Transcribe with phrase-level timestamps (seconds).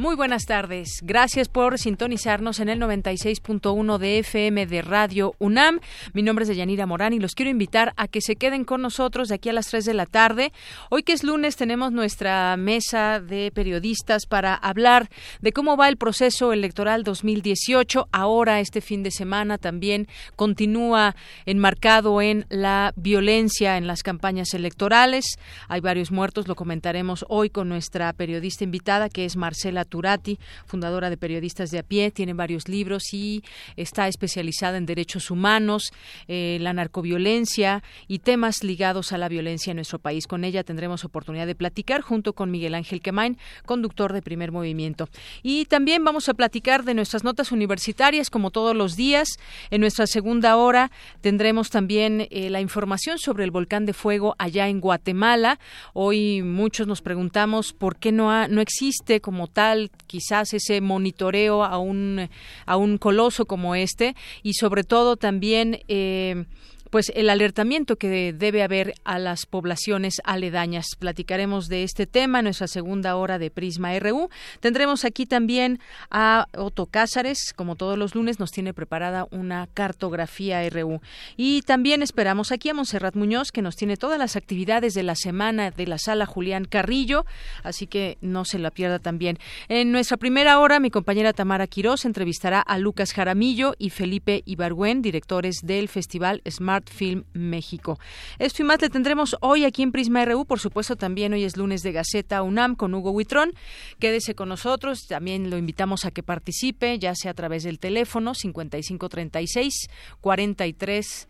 [0.00, 1.00] Muy buenas tardes.
[1.02, 5.80] Gracias por sintonizarnos en el 96.1 de FM de Radio UNAM.
[6.14, 9.28] Mi nombre es Deyanira Morán y los quiero invitar a que se queden con nosotros
[9.28, 10.54] de aquí a las 3 de la tarde.
[10.88, 15.10] Hoy que es lunes tenemos nuestra mesa de periodistas para hablar
[15.42, 18.08] de cómo va el proceso electoral 2018.
[18.10, 21.14] Ahora, este fin de semana también continúa
[21.44, 25.26] enmarcado en la violencia en las campañas electorales.
[25.68, 31.10] Hay varios muertos, lo comentaremos hoy con nuestra periodista invitada que es Marcela Turati, fundadora
[31.10, 33.42] de Periodistas de a pie, tiene varios libros y
[33.76, 35.92] está especializada en derechos humanos,
[36.28, 40.26] eh, la narcoviolencia y temas ligados a la violencia en nuestro país.
[40.26, 45.08] Con ella tendremos oportunidad de platicar junto con Miguel Ángel Quemain, conductor de Primer Movimiento.
[45.42, 49.28] Y también vamos a platicar de nuestras notas universitarias, como todos los días.
[49.70, 54.68] En nuestra segunda hora tendremos también eh, la información sobre el volcán de fuego allá
[54.68, 55.58] en Guatemala.
[55.92, 61.78] Hoy muchos nos preguntamos por qué no, no existe como tal quizás ese monitoreo a
[61.78, 62.28] un,
[62.66, 66.44] a un coloso como este y sobre todo también eh,
[66.90, 70.86] pues el alertamiento que debe haber a las poblaciones aledañas.
[70.98, 74.28] Platicaremos de este tema en nuestra segunda hora de Prisma RU.
[74.60, 75.78] Tendremos aquí también
[76.10, 81.00] a Otto Cázares, como todos los lunes nos tiene preparada una cartografía RU.
[81.36, 85.14] Y también esperamos aquí a Monserrat Muñoz, que nos tiene todas las actividades de la
[85.14, 87.24] semana de la sala Julián Carrillo,
[87.62, 89.38] así que no se la pierda también.
[89.68, 95.02] En nuestra primera hora, mi compañera Tamara Quirós entrevistará a Lucas Jaramillo y Felipe Ibargüen,
[95.02, 97.98] directores del Festival Smart Film México.
[98.38, 101.56] Esto y más le tendremos hoy aquí en Prisma RU, por supuesto también hoy es
[101.56, 103.52] lunes de Gaceta UNAM con Hugo Huitrón.
[103.98, 108.34] Quédese con nosotros, también lo invitamos a que participe, ya sea a través del teléfono
[108.34, 109.88] 5536
[110.20, 111.28] 43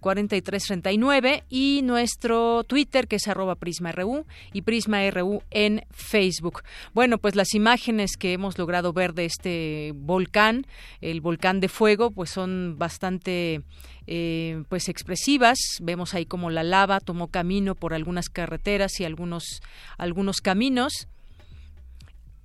[0.00, 6.62] 4339 y nuestro Twitter que es arroba PrismaRU y PrismaRU en Facebook.
[6.94, 10.66] Bueno, pues las imágenes que hemos logrado ver de este volcán,
[11.00, 13.62] el volcán de fuego, pues son bastante
[14.06, 15.58] eh, pues expresivas.
[15.80, 19.60] Vemos ahí como la lava tomó camino por algunas carreteras y algunos
[19.98, 21.08] algunos caminos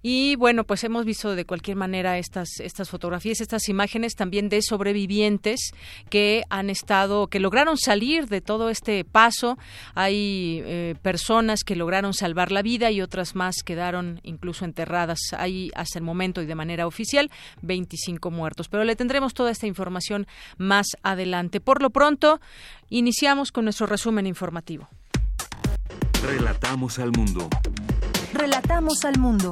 [0.06, 4.62] y bueno, pues hemos visto de cualquier manera estas, estas fotografías, estas imágenes también de
[4.62, 5.72] sobrevivientes
[6.10, 9.58] que han estado, que lograron salir de todo este paso.
[9.96, 15.20] Hay eh, personas que lograron salvar la vida y otras más quedaron incluso enterradas.
[15.38, 17.32] Hay hasta el momento y de manera oficial
[17.62, 18.68] 25 muertos.
[18.68, 20.28] Pero le tendremos toda esta información
[20.58, 21.62] más adelante.
[21.62, 22.42] Por lo pronto,
[22.90, 24.90] iniciamos con nuestro resumen informativo.
[26.22, 27.48] Relatamos al mundo.
[28.34, 29.50] Relatamos al mundo.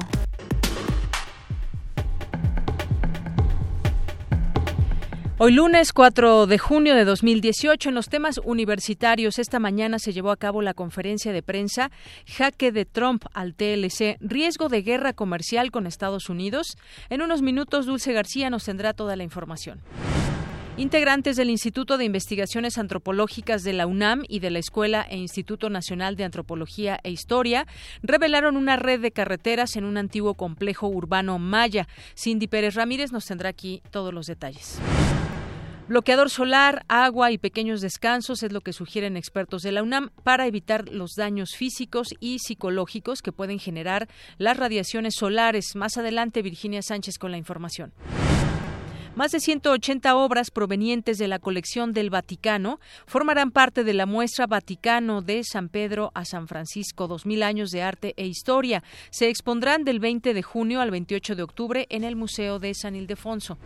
[5.44, 10.30] Hoy lunes 4 de junio de 2018 en los temas universitarios esta mañana se llevó
[10.30, 11.90] a cabo la conferencia de prensa
[12.28, 16.76] Jaque de Trump al TLC, riesgo de guerra comercial con Estados Unidos.
[17.10, 19.80] En unos minutos Dulce García nos tendrá toda la información.
[20.76, 25.70] Integrantes del Instituto de Investigaciones Antropológicas de la UNAM y de la Escuela e Instituto
[25.70, 27.66] Nacional de Antropología e Historia
[28.04, 31.88] revelaron una red de carreteras en un antiguo complejo urbano maya.
[32.16, 34.78] Cindy Pérez Ramírez nos tendrá aquí todos los detalles.
[35.88, 40.46] Bloqueador solar, agua y pequeños descansos es lo que sugieren expertos de la UNAM para
[40.46, 45.74] evitar los daños físicos y psicológicos que pueden generar las radiaciones solares.
[45.74, 47.92] Más adelante, Virginia Sánchez con la información.
[49.16, 54.46] Más de 180 obras provenientes de la colección del Vaticano formarán parte de la muestra
[54.46, 58.82] Vaticano de San Pedro a San Francisco, 2000 años de arte e historia.
[59.10, 62.94] Se expondrán del 20 de junio al 28 de octubre en el Museo de San
[62.96, 63.58] Ildefonso.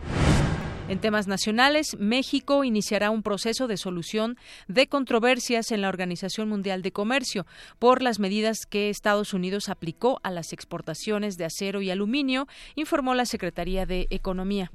[0.89, 4.37] En temas nacionales, México iniciará un proceso de solución
[4.69, 7.45] de controversias en la Organización Mundial de Comercio
[7.77, 13.15] por las medidas que Estados Unidos aplicó a las exportaciones de acero y aluminio, informó
[13.15, 14.71] la Secretaría de Economía.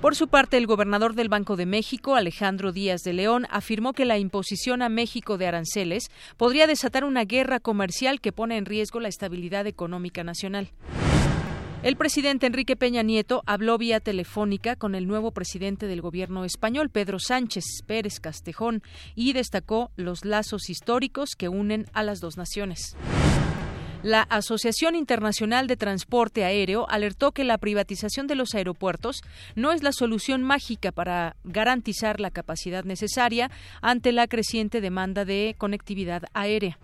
[0.00, 4.06] Por su parte, el gobernador del Banco de México, Alejandro Díaz de León, afirmó que
[4.06, 9.00] la imposición a México de aranceles podría desatar una guerra comercial que pone en riesgo
[9.00, 10.70] la estabilidad económica nacional.
[11.84, 16.88] El presidente Enrique Peña Nieto habló vía telefónica con el nuevo presidente del gobierno español,
[16.88, 18.82] Pedro Sánchez Pérez Castejón,
[19.14, 22.96] y destacó los lazos históricos que unen a las dos naciones.
[24.02, 29.20] La Asociación Internacional de Transporte Aéreo alertó que la privatización de los aeropuertos
[29.54, 33.50] no es la solución mágica para garantizar la capacidad necesaria
[33.82, 36.78] ante la creciente demanda de conectividad aérea.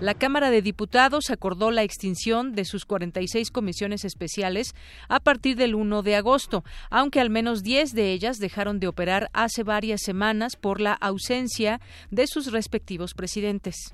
[0.00, 4.74] La Cámara de Diputados acordó la extinción de sus 46 comisiones especiales
[5.10, 9.28] a partir del 1 de agosto, aunque al menos 10 de ellas dejaron de operar
[9.34, 13.92] hace varias semanas por la ausencia de sus respectivos presidentes.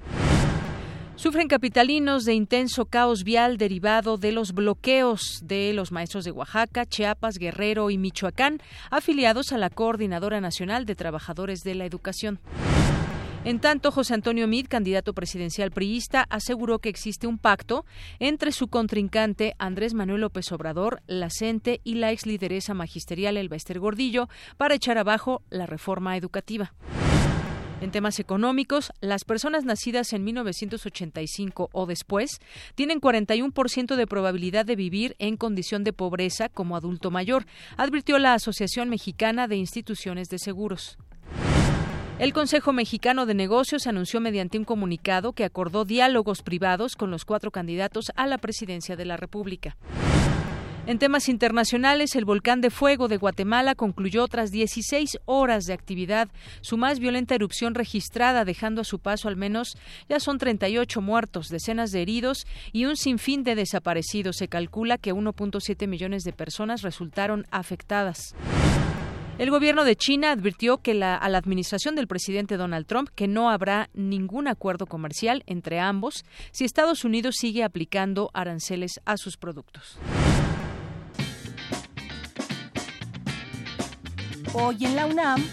[1.16, 6.86] Sufren capitalinos de intenso caos vial derivado de los bloqueos de los maestros de Oaxaca,
[6.86, 8.60] Chiapas, Guerrero y Michoacán,
[8.92, 12.38] afiliados a la Coordinadora Nacional de Trabajadores de la Educación.
[13.46, 17.84] En tanto, José Antonio Mid, candidato presidencial priista, aseguró que existe un pacto
[18.18, 23.54] entre su contrincante Andrés Manuel López Obrador, la CENTE y la ex lideresa magisterial Elba
[23.54, 26.74] Ester Gordillo para echar abajo la reforma educativa.
[27.80, 32.40] En temas económicos, las personas nacidas en 1985 o después
[32.74, 37.46] tienen 41% de probabilidad de vivir en condición de pobreza como adulto mayor,
[37.76, 40.98] advirtió la Asociación Mexicana de Instituciones de Seguros.
[42.18, 47.26] El Consejo Mexicano de Negocios anunció mediante un comunicado que acordó diálogos privados con los
[47.26, 49.76] cuatro candidatos a la presidencia de la República.
[50.86, 56.28] En temas internacionales, el volcán de fuego de Guatemala concluyó tras 16 horas de actividad
[56.62, 59.76] su más violenta erupción registrada, dejando a su paso al menos
[60.08, 64.36] ya son 38 muertos, decenas de heridos y un sinfín de desaparecidos.
[64.36, 68.34] Se calcula que 1.7 millones de personas resultaron afectadas.
[69.38, 73.50] El gobierno de China advirtió que a la administración del presidente Donald Trump que no
[73.50, 79.98] habrá ningún acuerdo comercial entre ambos si Estados Unidos sigue aplicando aranceles a sus productos.
[84.54, 85.44] Hoy en la UNAM,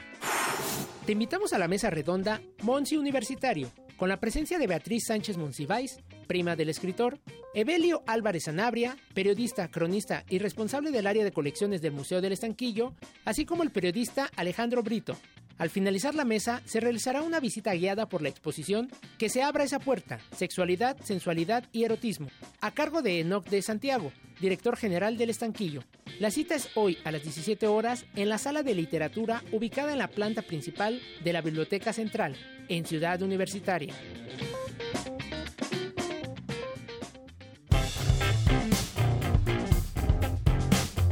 [1.06, 6.00] Te invitamos a la mesa redonda Monsi Universitario, con la presencia de Beatriz Sánchez Monsiváis,
[6.26, 7.20] prima del escritor,
[7.54, 12.92] Evelio Álvarez Anabria, periodista, cronista y responsable del área de colecciones del Museo del Estanquillo,
[13.24, 15.16] así como el periodista Alejandro Brito,
[15.58, 19.64] al finalizar la mesa, se realizará una visita guiada por la exposición Que se abra
[19.64, 22.28] esa puerta, sexualidad, sensualidad y erotismo,
[22.60, 25.82] a cargo de Enoch de Santiago, director general del estanquillo.
[26.18, 29.98] La cita es hoy a las 17 horas en la sala de literatura ubicada en
[29.98, 32.36] la planta principal de la Biblioteca Central,
[32.68, 33.94] en Ciudad Universitaria.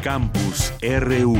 [0.02, 1.36] Campus RU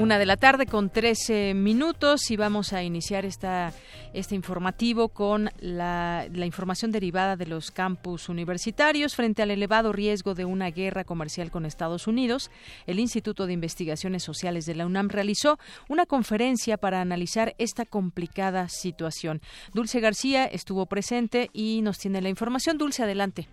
[0.00, 3.74] Una de la tarde con 13 minutos y vamos a iniciar esta,
[4.14, 10.34] este informativo con la, la, información derivada de los campus universitarios frente al elevado riesgo
[10.34, 12.50] de una guerra comercial con Estados Unidos.
[12.86, 15.58] El Instituto de Investigaciones Sociales de la UNAM realizó
[15.90, 19.42] una conferencia para analizar esta complicada situación.
[19.74, 22.78] Dulce García estuvo presente y nos tiene la información.
[22.78, 23.48] Dulce, adelante.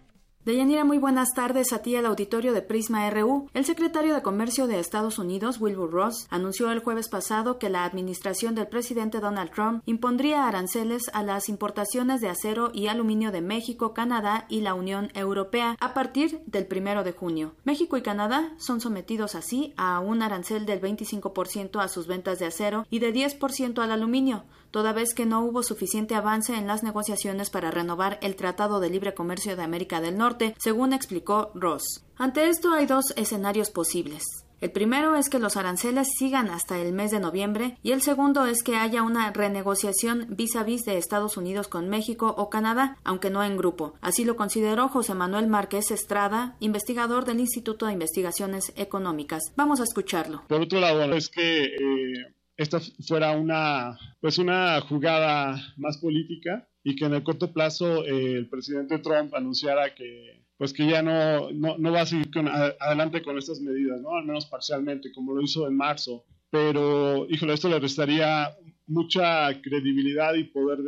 [0.47, 3.49] Deyanira, muy buenas tardes a ti al auditorio de Prisma RU.
[3.53, 7.83] El secretario de Comercio de Estados Unidos, Wilbur Ross, anunció el jueves pasado que la
[7.83, 13.41] administración del presidente Donald Trump impondría aranceles a las importaciones de acero y aluminio de
[13.41, 17.51] México, Canadá y la Unión Europea a partir del primero de junio.
[17.65, 22.45] México y Canadá son sometidos así a un arancel del 25% a sus ventas de
[22.45, 26.83] acero y de 10% al aluminio toda vez que no hubo suficiente avance en las
[26.83, 32.03] negociaciones para renovar el Tratado de Libre Comercio de América del Norte, según explicó Ross.
[32.17, 34.23] Ante esto hay dos escenarios posibles.
[34.59, 38.47] El primero es que los aranceles sigan hasta el mes de noviembre y el segundo
[38.47, 42.97] es que haya una renegociación vis a vis de Estados Unidos con México o Canadá,
[43.03, 43.93] aunque no en grupo.
[44.01, 49.43] Así lo consideró José Manuel Márquez Estrada, investigador del Instituto de Investigaciones Económicas.
[49.55, 50.43] Vamos a escucharlo.
[50.47, 56.95] Por otro lado, es que eh, esta fuera una, pues una jugada más política y
[56.95, 61.51] que en el corto plazo eh, el presidente Trump anunciara que pues que ya no,
[61.51, 62.31] no, va a seguir
[62.79, 64.15] adelante con estas medidas, ¿no?
[64.15, 66.25] Al menos parcialmente, como lo hizo en marzo.
[66.49, 68.49] Pero, híjole, esto le restaría
[68.87, 70.79] mucha credibilidad y poder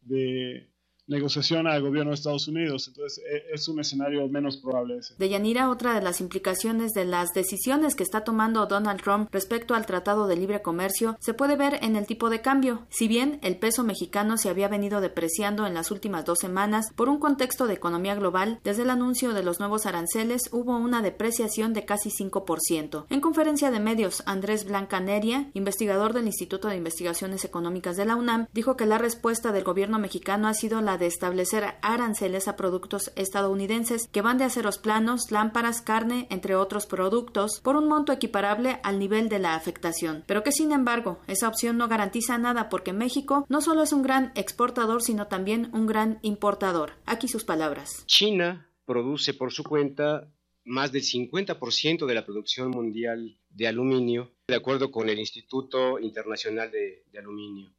[0.00, 0.70] de
[1.08, 2.88] negociación al gobierno de Estados Unidos.
[2.88, 5.14] Entonces e, es un escenario menos probable ese.
[5.18, 9.74] De Yanira, otra de las implicaciones de las decisiones que está tomando Donald Trump respecto
[9.74, 12.86] al Tratado de Libre Comercio se puede ver en el tipo de cambio.
[12.90, 17.08] Si bien el peso mexicano se había venido depreciando en las últimas dos semanas por
[17.08, 21.72] un contexto de economía global, desde el anuncio de los nuevos aranceles hubo una depreciación
[21.72, 23.06] de casi 5%.
[23.08, 28.46] En conferencia de medios, Andrés Blancaneria, investigador del Instituto de Investigaciones Económicas de la UNAM,
[28.52, 33.12] dijo que la respuesta del gobierno mexicano ha sido la de establecer aranceles a productos
[33.16, 38.80] estadounidenses que van de aceros planos, lámparas, carne, entre otros productos, por un monto equiparable
[38.82, 40.24] al nivel de la afectación.
[40.26, 44.02] Pero que sin embargo, esa opción no garantiza nada porque México no solo es un
[44.02, 46.92] gran exportador, sino también un gran importador.
[47.06, 48.04] Aquí sus palabras.
[48.06, 50.28] China produce por su cuenta
[50.64, 56.70] más del 50% de la producción mundial de aluminio, de acuerdo con el Instituto Internacional
[56.70, 57.72] de, de Aluminio.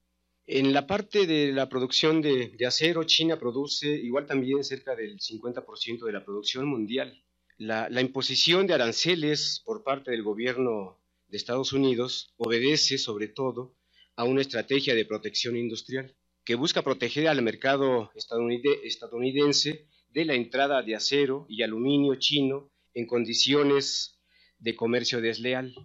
[0.51, 6.03] En la parte de la producción de, acero, China produce igual también cerca del 50%
[6.03, 7.23] de la producción mundial.
[7.59, 13.75] La, la, imposición de aranceles por parte del gobierno de Estados Unidos obedece sobre todo
[14.15, 20.81] a una estrategia de protección industrial que busca proteger al mercado estadounidense de la entrada
[20.81, 24.19] de acero y aluminio chino en condiciones
[24.57, 25.75] de comercio desleal.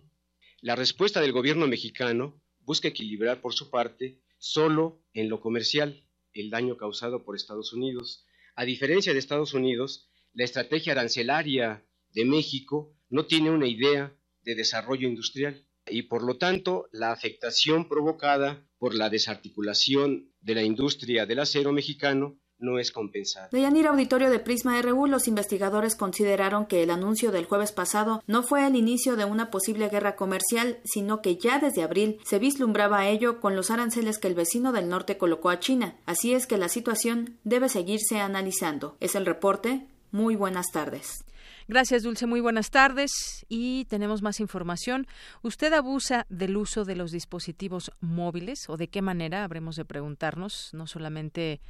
[0.62, 6.51] La respuesta del gobierno mexicano busca equilibrar por su parte solo en lo comercial el
[6.51, 8.27] daño causado por Estados Unidos.
[8.55, 11.83] A diferencia de Estados Unidos, la estrategia arancelaria
[12.13, 17.89] de México no tiene una idea de desarrollo industrial y por lo tanto la afectación
[17.89, 23.49] provocada por la desarticulación de la industria del acero mexicano no es compensada.
[23.52, 28.23] De Yanir Auditorio de Prisma RU, los investigadores consideraron que el anuncio del jueves pasado
[28.26, 32.38] no fue el inicio de una posible guerra comercial, sino que ya desde abril se
[32.38, 35.97] vislumbraba ello con los aranceles que el vecino del norte colocó a China.
[36.06, 38.97] Así es que la situación debe seguirse analizando.
[39.00, 39.87] Es el reporte.
[40.11, 41.25] Muy buenas tardes.
[41.66, 42.26] Gracias, Dulce.
[42.26, 43.47] Muy buenas tardes.
[43.49, 45.06] Y tenemos más información.
[45.42, 49.44] ¿Usted abusa del uso de los dispositivos móviles o de qué manera?
[49.44, 51.61] Habremos de preguntarnos, no solamente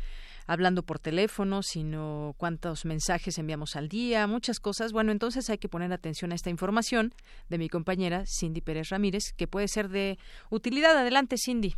[0.46, 4.92] hablando por teléfono, sino cuántos mensajes enviamos al día, muchas cosas.
[4.92, 7.14] Bueno, entonces hay que poner atención a esta información
[7.48, 10.18] de mi compañera Cindy Pérez Ramírez, que puede ser de
[10.50, 10.96] utilidad.
[10.96, 11.74] Adelante, Cindy.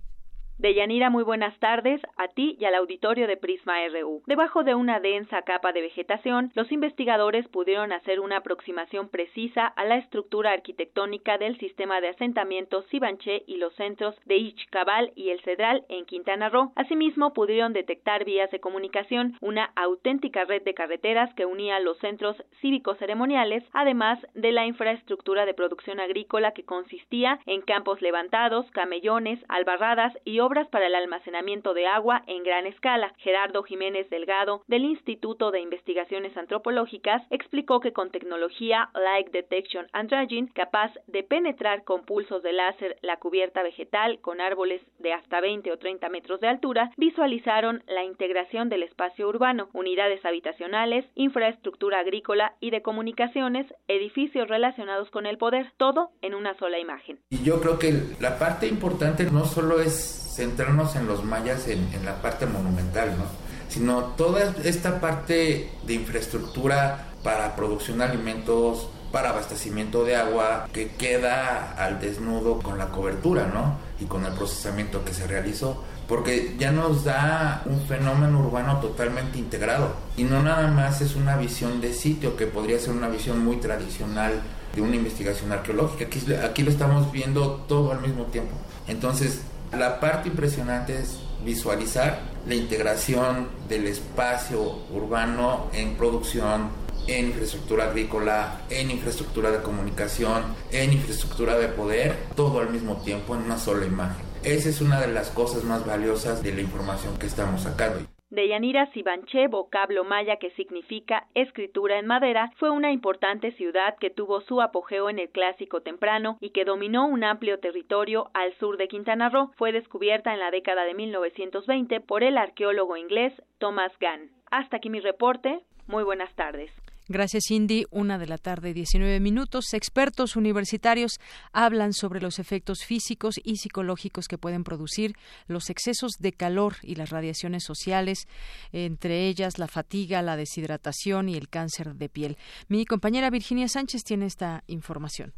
[0.59, 4.23] Deyanira, muy buenas tardes a ti y al auditorio de Prisma RU.
[4.27, 9.85] Debajo de una densa capa de vegetación, los investigadores pudieron hacer una aproximación precisa a
[9.85, 15.43] la estructura arquitectónica del sistema de asentamientos Sibanché y los centros de Ichcabal y El
[15.43, 16.73] Cedral en Quintana Roo.
[16.75, 22.35] Asimismo, pudieron detectar vías de comunicación, una auténtica red de carreteras que unía los centros
[22.63, 29.39] cívicos ceremoniales, además de la infraestructura de producción agrícola que consistía en campos levantados, camellones,
[29.49, 33.12] albarradas y obras para el almacenamiento de agua en gran escala.
[33.19, 40.09] Gerardo Jiménez Delgado, del Instituto de Investigaciones Antropológicas, explicó que con tecnología Light Detection and
[40.09, 45.41] Dredging, capaz de penetrar con pulsos de láser la cubierta vegetal con árboles de hasta
[45.41, 51.99] 20 o 30 metros de altura, visualizaron la integración del espacio urbano, unidades habitacionales, infraestructura
[51.99, 57.19] agrícola y de comunicaciones, edificios relacionados con el poder, todo en una sola imagen.
[57.43, 62.21] Yo creo que la parte importante no solo es centrarnos en los mayas en, la
[62.21, 63.25] parte monumental, ¿no?
[63.69, 70.90] sino toda esta parte de infraestructura para producción de alimentos, para abastecimiento de agua, que
[70.90, 73.78] queda al desnudo con la cobertura, ¿no?
[73.99, 79.38] Y con el procesamiento que se realizó, porque ya nos da un fenómeno urbano totalmente
[79.38, 79.95] integrado.
[80.16, 83.57] Y no nada más es una visión de sitio, que podría ser una visión muy
[83.57, 84.40] tradicional
[84.75, 86.05] de una investigación arqueológica.
[86.05, 88.55] Aquí, aquí lo estamos viendo todo al mismo tiempo.
[88.87, 89.40] Entonces,
[89.76, 96.71] la parte impresionante es visualizar la integración del espacio urbano en producción,
[97.06, 100.42] en infraestructura agrícola, en infraestructura de comunicación,
[100.73, 104.25] en infraestructura de poder, todo al mismo tiempo en una sola imagen.
[104.42, 108.15] Esa es una de las cosas más valiosas de la información que estamos sacando.
[108.30, 114.40] Deyanira Sibanché, vocablo maya que significa escritura en madera, fue una importante ciudad que tuvo
[114.40, 118.88] su apogeo en el clásico temprano y que dominó un amplio territorio al sur de
[118.88, 119.52] Quintana Roo.
[119.56, 124.30] Fue descubierta en la década de 1920 por el arqueólogo inglés Thomas Gann.
[124.50, 125.61] Hasta aquí mi reporte.
[125.87, 126.73] Muy buenas tardes.
[127.09, 127.85] Gracias, Cindy.
[127.93, 129.75] Una de la tarde, 19 minutos.
[129.75, 131.21] Expertos universitarios
[131.53, 135.13] hablan sobre los efectos físicos y psicológicos que pueden producir
[135.47, 138.27] los excesos de calor y las radiaciones sociales,
[138.73, 142.37] entre ellas la fatiga, la deshidratación y el cáncer de piel.
[142.69, 145.33] Mi compañera Virginia Sánchez tiene esta información.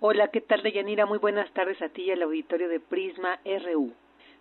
[0.00, 1.06] Hola, ¿qué tal, Deyanira?
[1.06, 3.94] Muy buenas tardes a ti y al auditorio de Prisma RU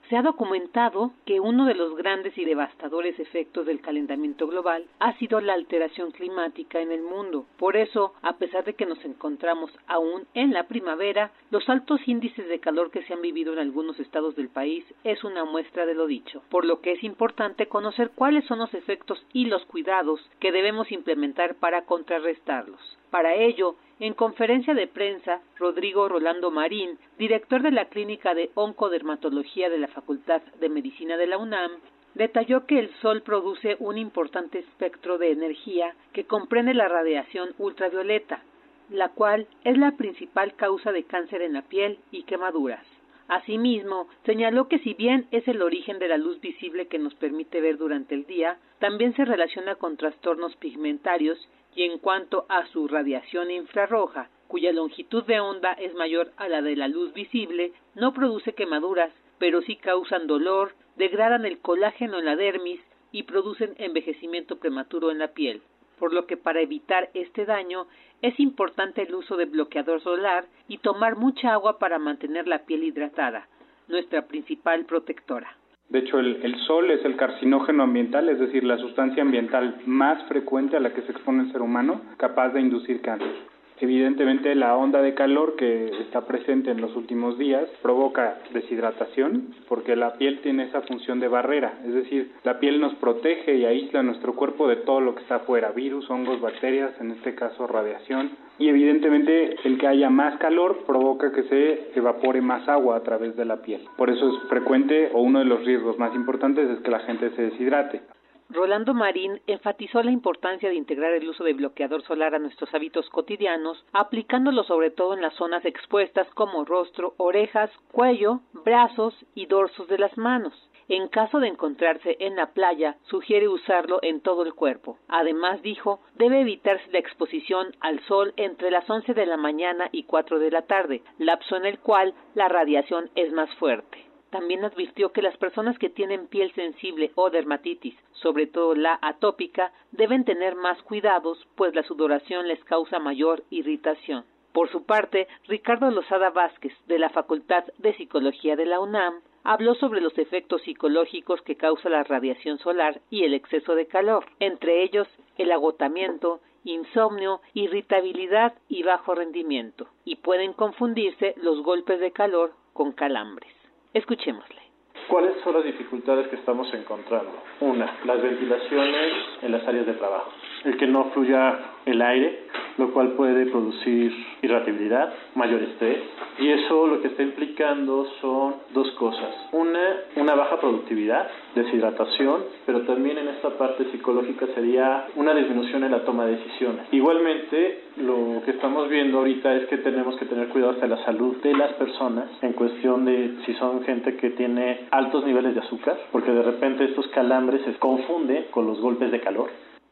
[0.09, 5.17] se ha documentado que uno de los grandes y devastadores efectos del calentamiento global ha
[5.17, 7.45] sido la alteración climática en el mundo.
[7.57, 12.47] Por eso, a pesar de que nos encontramos aún en la primavera, los altos índices
[12.47, 15.95] de calor que se han vivido en algunos estados del país es una muestra de
[15.95, 20.21] lo dicho, por lo que es importante conocer cuáles son los efectos y los cuidados
[20.39, 22.79] que debemos implementar para contrarrestarlos.
[23.09, 29.69] Para ello, en conferencia de prensa, Rodrigo Rolando Marín, director de la Clínica de Oncodermatología
[29.69, 31.71] de la Facultad de Medicina de la UNAM,
[32.13, 38.43] detalló que el Sol produce un importante espectro de energía que comprende la radiación ultravioleta,
[38.89, 42.85] la cual es la principal causa de cáncer en la piel y quemaduras.
[43.27, 47.59] Asimismo, señaló que si bien es el origen de la luz visible que nos permite
[47.59, 51.37] ver durante el día, también se relaciona con trastornos pigmentarios
[51.77, 56.63] y en cuanto a su radiación infrarroja, cuya longitud de onda es mayor a la
[56.63, 62.25] de la luz visible, no produce quemaduras, pero sí causan dolor, degradan el colágeno en
[62.25, 62.81] la dermis
[63.11, 65.61] y producen envejecimiento prematuro en la piel,
[65.99, 67.85] por lo que para evitar este daño
[68.23, 72.85] es importante el uso de bloqueador solar y tomar mucha agua para mantener la piel
[72.85, 73.47] hidratada,
[73.87, 75.55] nuestra principal protectora.
[75.89, 80.75] De hecho, el, sol es el carcinógeno ambiental, es decir, la sustancia ambiental más frecuente
[80.75, 83.31] a la que se expone el ser humano, capaz de inducir cáncer.
[83.79, 89.95] Evidentemente la onda de calor que está presente en los últimos días provoca deshidratación porque
[89.95, 94.01] la piel tiene esa función de barrera, es decir, la piel nos protege y aísla
[94.01, 98.31] nuestro cuerpo de todo lo que está afuera, virus, hongos, bacterias, en este caso radiación,
[98.59, 103.35] y evidentemente el que haya más calor provoca que se evapore más agua a través
[103.35, 103.81] de la piel.
[103.97, 107.29] Por eso es frecuente o uno de los riesgos más importantes es que la gente
[107.35, 108.01] se deshidrate.
[108.49, 113.09] Rolando Marín enfatizó la importancia de integrar el uso de bloqueador solar a nuestros hábitos
[113.09, 119.89] cotidianos, aplicándolo sobre todo en las zonas expuestas como rostro, orejas, cuello, brazos y dorsos
[119.89, 120.53] de las manos.
[120.87, 124.97] En caso de encontrarse en la playa, sugiere usarlo en todo el cuerpo.
[125.09, 130.03] Además, dijo, debe evitarse la exposición al sol entre las 11 de la mañana y
[130.03, 134.06] 4 de la tarde, lapso en el cual la radiación es más fuerte.
[134.29, 139.71] También advirtió que las personas que tienen piel sensible o dermatitis, sobre todo la atópica,
[139.91, 144.25] deben tener más cuidados, pues la sudoración les causa mayor irritación.
[144.51, 149.75] Por su parte, Ricardo Lozada Vázquez, de la Facultad de Psicología de la UNAM, habló
[149.75, 154.83] sobre los efectos psicológicos que causa la radiación solar y el exceso de calor, entre
[154.83, 162.51] ellos el agotamiento, insomnio, irritabilidad y bajo rendimiento, y pueden confundirse los golpes de calor
[162.73, 163.56] con calambres.
[163.97, 164.61] Escuchémosle.
[165.07, 167.31] ¿Cuáles son las dificultades que estamos encontrando?
[167.61, 170.31] Una, las ventilaciones en las áreas de trabajo.
[170.65, 172.43] El que no fluya el aire,
[172.77, 175.99] lo cual puede producir irritabilidad, mayor estrés,
[176.39, 179.33] y eso lo que está implicando son dos cosas.
[179.51, 185.91] Una, una baja productividad, deshidratación, pero también en esta parte psicológica sería una disminución en
[185.91, 186.85] la toma de decisiones.
[186.91, 191.37] Igualmente, lo que estamos viendo ahorita es que tenemos que tener cuidado hasta la salud
[191.37, 195.97] de las personas en cuestión de si son gente que tiene altos niveles de azúcar,
[196.11, 199.49] porque de repente estos calambres se confunden con los golpes de calor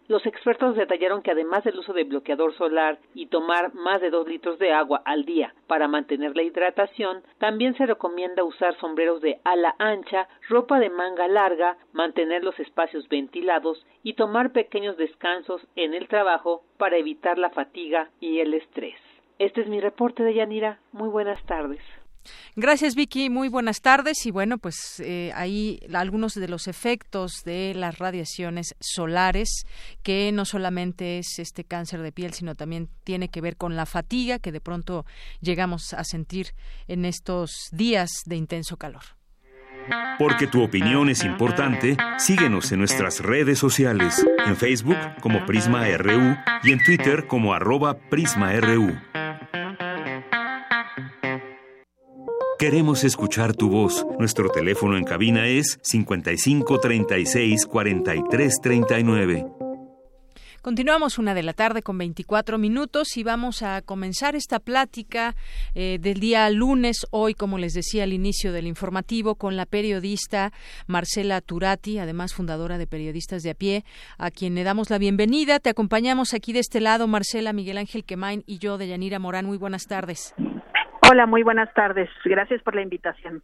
[0.07, 4.27] los expertos detallaron que además del uso de bloqueador solar y tomar más de dos
[4.27, 9.39] litros de agua al día para mantener la hidratación, también se recomienda usar sombreros de
[9.43, 15.93] ala ancha, ropa de manga larga, mantener los espacios ventilados y tomar pequeños descansos en
[15.93, 18.99] el trabajo para evitar la fatiga y el estrés.
[19.39, 20.79] Este es mi reporte de Yanira.
[20.91, 21.81] Muy buenas tardes.
[22.55, 23.29] Gracias, Vicky.
[23.29, 24.25] Muy buenas tardes.
[24.25, 29.65] Y bueno, pues eh, ahí algunos de los efectos de las radiaciones solares,
[30.03, 33.85] que no solamente es este cáncer de piel, sino también tiene que ver con la
[33.85, 35.05] fatiga que de pronto
[35.41, 36.53] llegamos a sentir
[36.87, 39.03] en estos días de intenso calor.
[40.17, 46.35] Porque tu opinión es importante, síguenos en nuestras redes sociales, en Facebook como Prisma RU
[46.63, 48.95] y en Twitter como arroba PrismaRU.
[52.57, 54.05] Queremos escuchar tu voz.
[54.17, 59.45] Nuestro teléfono en cabina es 55 36 43 39.
[60.61, 65.35] Continuamos una de la tarde con 24 minutos y vamos a comenzar esta plática
[65.73, 70.53] eh, del día lunes, hoy, como les decía al inicio del informativo, con la periodista
[70.87, 73.83] Marcela Turati, además fundadora de Periodistas de a Pie,
[74.17, 75.59] a quien le damos la bienvenida.
[75.59, 79.45] Te acompañamos aquí de este lado, Marcela, Miguel Ángel Quemain y yo, de Yanira Morán.
[79.45, 80.33] Muy buenas tardes.
[81.07, 82.09] Hola, muy buenas tardes.
[82.23, 83.43] Gracias por la invitación.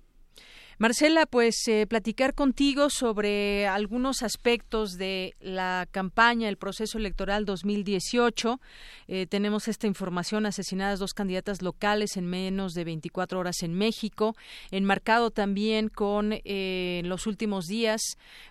[0.77, 8.59] Marcela, pues eh, platicar contigo sobre algunos aspectos de la campaña, el proceso electoral 2018.
[9.07, 14.35] Eh, tenemos esta información, asesinadas dos candidatas locales en menos de 24 horas en México,
[14.71, 18.01] enmarcado también con eh, en los últimos días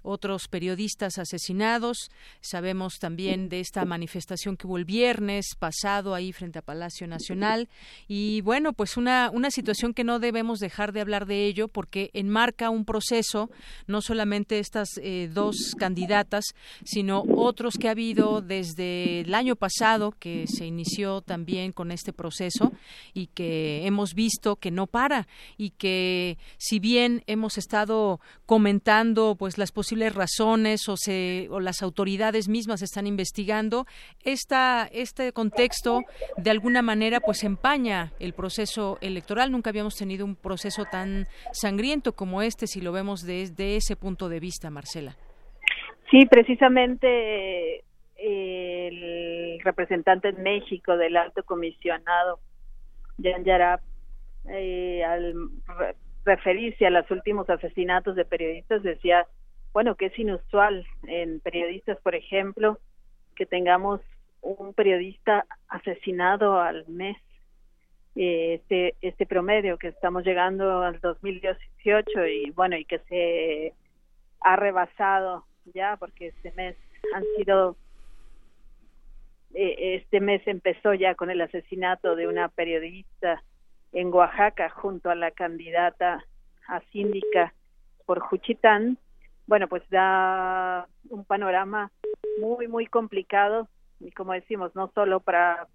[0.02, 2.10] otros periodistas asesinados.
[2.40, 7.68] Sabemos también de esta manifestación que hubo el viernes pasado ahí frente a Palacio Nacional.
[8.06, 12.10] Y bueno, pues una, una situación que no debemos dejar de hablar de ello porque
[12.20, 13.50] enmarca un proceso,
[13.86, 16.44] no solamente estas eh, dos candidatas,
[16.84, 22.12] sino otros que ha habido desde el año pasado que se inició también con este
[22.12, 22.72] proceso
[23.14, 29.58] y que hemos visto que no para y que si bien hemos estado comentando pues
[29.58, 33.86] las posibles razones o, se, o las autoridades mismas están investigando,
[34.22, 36.02] esta, este contexto
[36.36, 39.52] de alguna manera pues empaña el proceso electoral.
[39.52, 44.28] Nunca habíamos tenido un proceso tan sangriento como este si lo vemos desde ese punto
[44.28, 45.16] de vista, Marcela?
[46.10, 47.84] Sí, precisamente
[48.16, 52.40] el representante en México del alto comisionado,
[53.22, 53.80] Jan Yarab,
[54.48, 55.34] eh, al
[56.24, 59.26] referirse a los últimos asesinatos de periodistas, decía,
[59.72, 62.78] bueno, que es inusual en periodistas, por ejemplo,
[63.36, 64.00] que tengamos
[64.42, 67.16] un periodista asesinado al mes
[68.14, 73.74] este este promedio que estamos llegando al 2018 y bueno y que se
[74.40, 75.44] ha rebasado
[75.74, 76.76] ya porque este mes
[77.14, 77.76] han sido
[79.54, 83.42] eh, este mes empezó ya con el asesinato de una periodista
[83.92, 86.24] en Oaxaca junto a la candidata
[86.68, 87.52] a síndica
[88.06, 88.98] por Juchitán.
[89.46, 91.92] Bueno pues da un panorama
[92.40, 93.68] muy muy complicado
[94.00, 95.68] y como decimos no solo para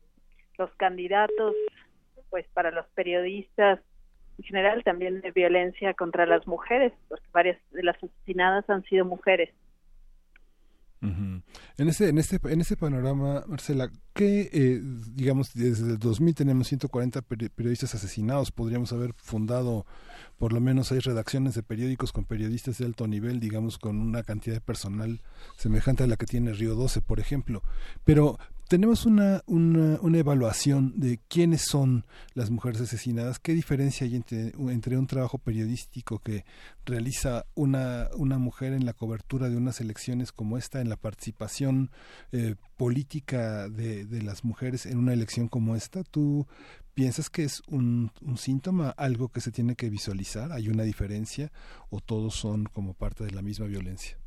[0.58, 1.56] los candidatos
[2.36, 3.80] pues para los periodistas
[4.38, 9.06] en general también de violencia contra las mujeres, porque varias de las asesinadas han sido
[9.06, 9.52] mujeres.
[11.00, 14.82] En este, en este, en este panorama, Marcela, ¿qué, eh,
[15.14, 18.52] digamos, desde el 2000 tenemos 140 periodistas asesinados?
[18.52, 19.86] Podríamos haber fundado
[20.38, 24.24] por lo menos seis redacciones de periódicos con periodistas de alto nivel, digamos, con una
[24.24, 25.22] cantidad de personal
[25.56, 27.62] semejante a la que tiene Río 12, por ejemplo.
[28.04, 34.16] Pero tenemos una, una, una, evaluación de quiénes son las mujeres asesinadas, qué diferencia hay
[34.16, 36.46] entre, entre un trabajo periodístico que
[36.86, 41.92] realiza una, una mujer en la cobertura de unas elecciones como esta, en la participación
[42.32, 46.04] eh, política de, de las mujeres en una elección como esta.
[46.04, 46.48] ¿Tú
[46.96, 50.52] piensas que es un, un síntoma, algo que se tiene que visualizar?
[50.52, 51.52] ¿Hay una diferencia
[51.90, 54.18] o todos son como parte de la misma violencia?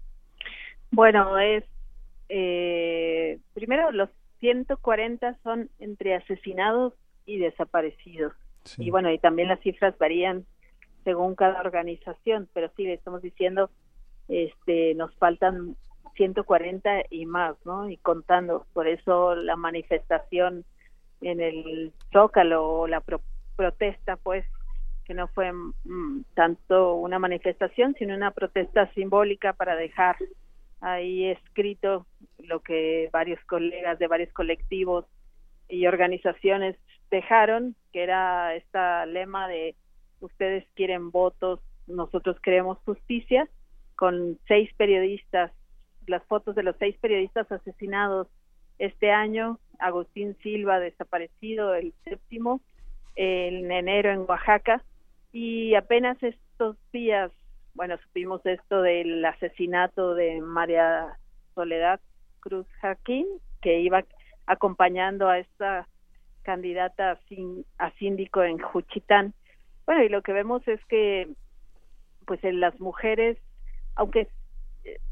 [0.90, 1.64] Bueno, es
[2.29, 6.94] eh, primero los 140 son entre asesinados
[7.27, 8.33] y desaparecidos.
[8.77, 10.44] Y bueno, y también las cifras varían
[11.05, 13.70] según cada organización, pero sí, estamos diciendo,
[14.29, 15.77] este, nos faltan
[16.16, 17.88] 140 y más, ¿no?
[17.88, 20.64] Y contando, por eso la manifestación
[21.22, 23.03] en el Zócalo o la
[23.57, 24.44] protesta, pues,
[25.05, 30.16] que no fue mm, tanto una manifestación, sino una protesta simbólica para dejar
[30.81, 32.07] ahí escrito
[32.38, 35.05] lo que varios colegas de varios colectivos
[35.69, 36.77] y organizaciones
[37.11, 39.75] dejaron, que era esta lema de
[40.21, 43.49] ustedes quieren votos, nosotros queremos justicia,
[43.97, 45.53] con seis periodistas,
[46.07, 48.29] las fotos de los seis periodistas asesinados
[48.79, 52.61] este año, Agustín Silva desaparecido, el séptimo,
[53.17, 54.83] en enero en Oaxaca,
[55.33, 57.33] y apenas estos días
[57.79, 61.17] bueno, supimos esto del asesinato de María
[61.55, 62.01] Soledad
[62.41, 63.25] Cruz Jaquín,
[63.62, 64.05] que iba
[64.47, 65.87] acompañando a esta
[66.43, 67.21] candidata
[67.79, 69.33] a síndico en Juchitán.
[69.87, 71.29] Bueno, y lo que vemos es que,
[72.27, 73.38] pues en las mujeres,
[73.95, 74.27] aunque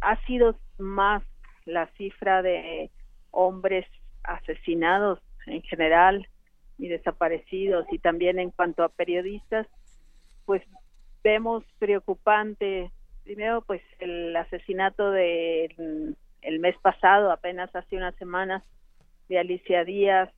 [0.01, 1.23] ha sido más
[1.67, 2.91] la cifra de
[3.31, 3.87] hombres
[4.25, 6.27] asesinados en general
[6.79, 9.69] y desaparecidos y también en cuanto a periodistas,
[10.47, 10.63] pues
[11.27, 12.93] vemos preocupante
[13.25, 18.63] primero pues el asesinato de el mes pasado apenas hace unas semanas
[19.29, 20.31] de Alicia Díaz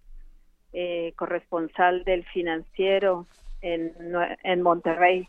[0.72, 3.26] eh, corresponsal del financiero
[3.60, 3.92] en,
[4.42, 5.28] en Monterrey,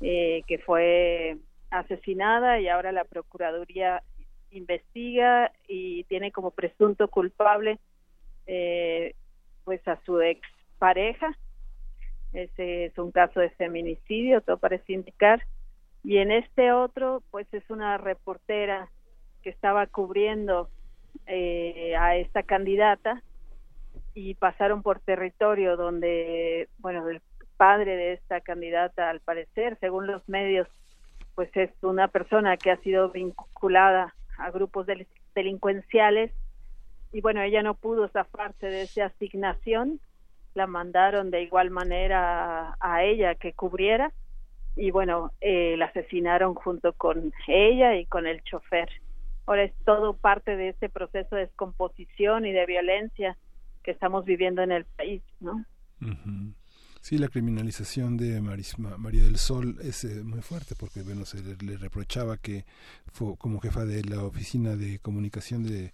[0.00, 1.36] eh, que fue
[1.68, 4.02] asesinada y ahora la Procuraduría
[4.50, 7.78] investiga y tiene como presunto culpable
[8.46, 9.14] eh,
[9.64, 10.40] pues a su ex
[10.78, 11.36] pareja.
[12.36, 15.42] Ese es un caso de feminicidio, todo parece indicar.
[16.04, 18.90] Y en este otro, pues es una reportera
[19.42, 20.68] que estaba cubriendo
[21.26, 23.22] eh, a esta candidata
[24.12, 27.22] y pasaron por territorio donde, bueno, el
[27.56, 30.68] padre de esta candidata, al parecer, según los medios,
[31.34, 34.86] pues es una persona que ha sido vinculada a grupos
[35.34, 36.32] delincuenciales
[37.12, 40.00] y bueno, ella no pudo zafarse de esa asignación,
[40.56, 44.12] la mandaron de igual manera a, ella que cubriera
[44.74, 48.88] y bueno, eh, la asesinaron junto con ella y con el chofer.
[49.46, 53.36] Ahora es todo parte de este proceso de descomposición y de violencia
[53.82, 55.64] que estamos viviendo en el país, ¿no?
[57.00, 61.76] Sí, la criminalización de María del Sol es eh, muy fuerte porque bueno, se le,
[61.76, 62.64] reprochaba que
[63.12, 65.92] fue como jefa de la oficina de comunicación de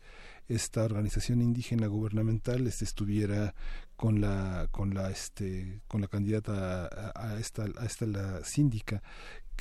[0.49, 3.55] esta organización indígena gubernamental este, estuviera
[3.97, 9.03] con la con la este con la candidata a, esta a esta la síndica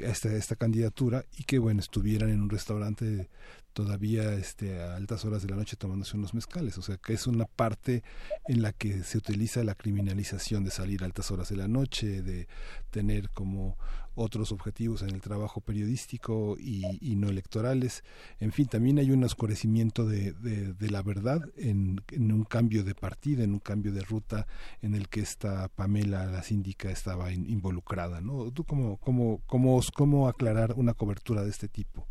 [0.04, 3.30] a esta, esta candidatura y que bueno estuvieran en un restaurante
[3.74, 6.78] todavía este, a altas horas de la noche tomándose unos mezcales.
[6.78, 8.04] O sea, que es una parte
[8.48, 12.22] en la que se utiliza la criminalización de salir a altas horas de la noche,
[12.22, 12.48] de
[12.90, 13.78] tener como
[14.16, 18.04] otros objetivos en el trabajo periodístico y, no electorales.
[18.40, 22.96] En fin, también hay un oscurecimiento de, de, la verdad en, en, un cambio de
[22.96, 24.48] partida, en un cambio de ruta
[24.82, 28.22] en el que esta Pamela, la síndica, estaba involucrada.
[28.22, 28.52] ¿no?
[28.52, 32.08] ¿Tú cómo, cómo, cómo, cómo aclarar una cobertura de este tipo?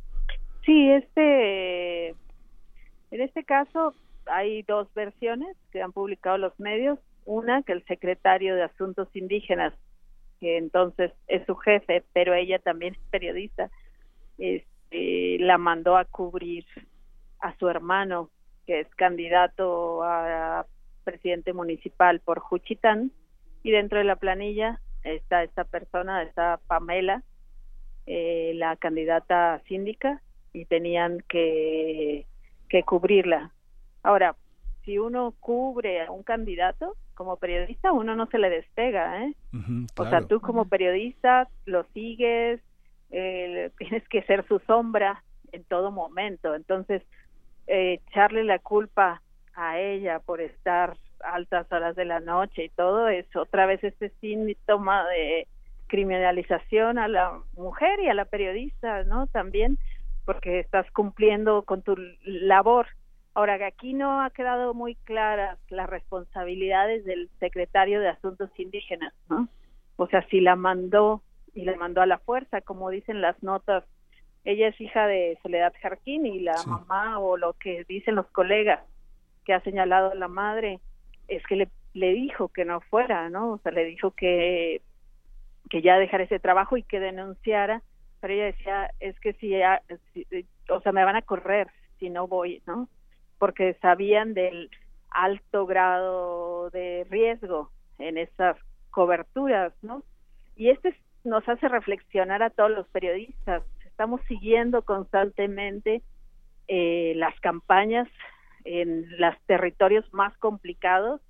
[0.71, 2.17] Sí, este, en
[3.11, 3.93] este caso
[4.27, 7.01] hay dos versiones que han publicado los medios.
[7.25, 9.75] Una, que el secretario de Asuntos Indígenas,
[10.39, 13.69] que entonces es su jefe, pero ella también es periodista,
[14.39, 16.65] este, la mandó a cubrir
[17.41, 18.31] a su hermano,
[18.65, 20.67] que es candidato a
[21.03, 23.11] presidente municipal por Juchitán,
[23.65, 27.25] y dentro de la planilla está esta persona, está Pamela,
[28.07, 32.27] eh, la candidata síndica, y tenían que,
[32.69, 33.53] que cubrirla.
[34.03, 34.37] Ahora,
[34.85, 39.35] si uno cubre a un candidato como periodista, uno no se le despega, ¿eh?
[39.99, 42.61] O sea, tú como periodista lo sigues,
[43.11, 46.55] eh, tienes que ser su sombra en todo momento.
[46.55, 47.03] Entonces,
[47.67, 49.23] eh, echarle la culpa
[49.55, 54.11] a ella por estar altas horas de la noche y todo es otra vez este
[54.21, 55.47] síntoma de
[55.89, 59.27] criminalización a la mujer y a la periodista, ¿no?
[59.27, 59.77] También
[60.25, 62.87] porque estás cumpliendo con tu labor.
[63.35, 69.15] Ahora, que aquí no ha quedado muy claras las responsabilidades del secretario de Asuntos Indígenas,
[69.29, 69.49] ¿no?
[69.97, 71.23] O sea, si la mandó
[71.55, 73.85] y la mandó a la fuerza, como dicen las notas,
[74.45, 78.81] ella es hija de Soledad Jarquín y la mamá o lo que dicen los colegas
[79.45, 80.81] que ha señalado la madre
[81.29, 83.53] es que le, le dijo que no fuera, ¿no?
[83.53, 84.81] O sea, le dijo que
[85.71, 87.83] que ya dejara ese trabajo y que denunciara
[88.21, 89.55] pero ella decía, es que si,
[90.69, 92.89] o sea, me van a correr si no voy, ¿no?
[93.39, 94.71] Porque sabían del
[95.11, 98.57] alto grado de riesgo en esas
[98.91, 100.05] coberturas, ¿no?
[100.57, 103.63] Y este nos hace reflexionar a todos los periodistas.
[103.85, 106.03] Estamos siguiendo constantemente
[106.69, 108.09] eh, las campañas
[108.65, 111.21] en los territorios más complicados.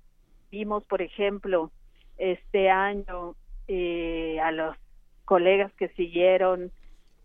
[0.49, 1.71] Vimos, por ejemplo,
[2.17, 3.35] este año
[3.67, 4.75] eh, a los
[5.25, 6.71] colegas que siguieron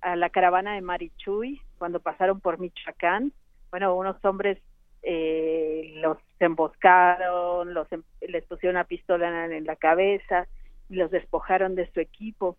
[0.00, 3.32] a la caravana de Marichuy cuando pasaron por Michoacán.
[3.70, 4.58] Bueno, unos hombres
[5.02, 10.46] eh, los emboscaron, los, em, les pusieron una pistola en la cabeza
[10.88, 12.56] y los despojaron de su equipo.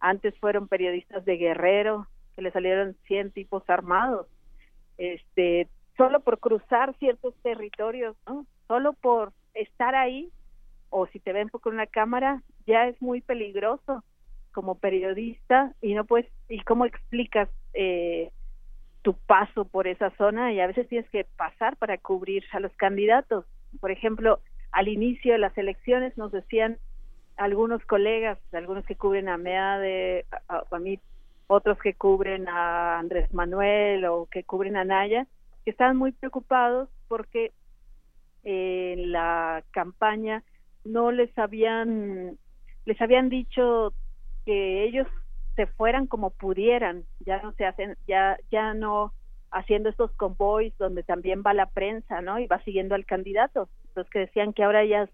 [0.00, 4.26] Antes fueron periodistas de Guerrero, que le salieron 100 tipos armados.
[4.96, 8.46] Este, solo por cruzar ciertos territorios, ¿no?
[8.68, 10.30] Solo por estar ahí,
[10.90, 14.04] o si te ven con una cámara, ya es muy peligroso
[14.58, 18.32] como periodista y no puedes y cómo explicas eh,
[19.02, 22.72] tu paso por esa zona y a veces tienes que pasar para cubrir a los
[22.72, 23.44] candidatos.
[23.78, 24.40] Por ejemplo
[24.72, 26.76] al inicio de las elecciones nos decían
[27.36, 30.98] algunos colegas algunos que cubren a MEA de a, mí
[31.46, 35.28] otros que cubren a Andrés Manuel o que cubren a Naya
[35.64, 37.52] que estaban muy preocupados porque
[38.42, 40.42] en la campaña
[40.84, 42.36] no les habían
[42.86, 43.92] les habían dicho
[44.48, 45.06] que ellos
[45.56, 49.12] se fueran como pudieran, ya no se hacen, ya, ya no
[49.50, 52.38] haciendo estos convoys donde también va la prensa, ¿no?
[52.38, 53.68] Y va siguiendo al candidato.
[53.88, 55.10] Entonces que decían que ahora ellas,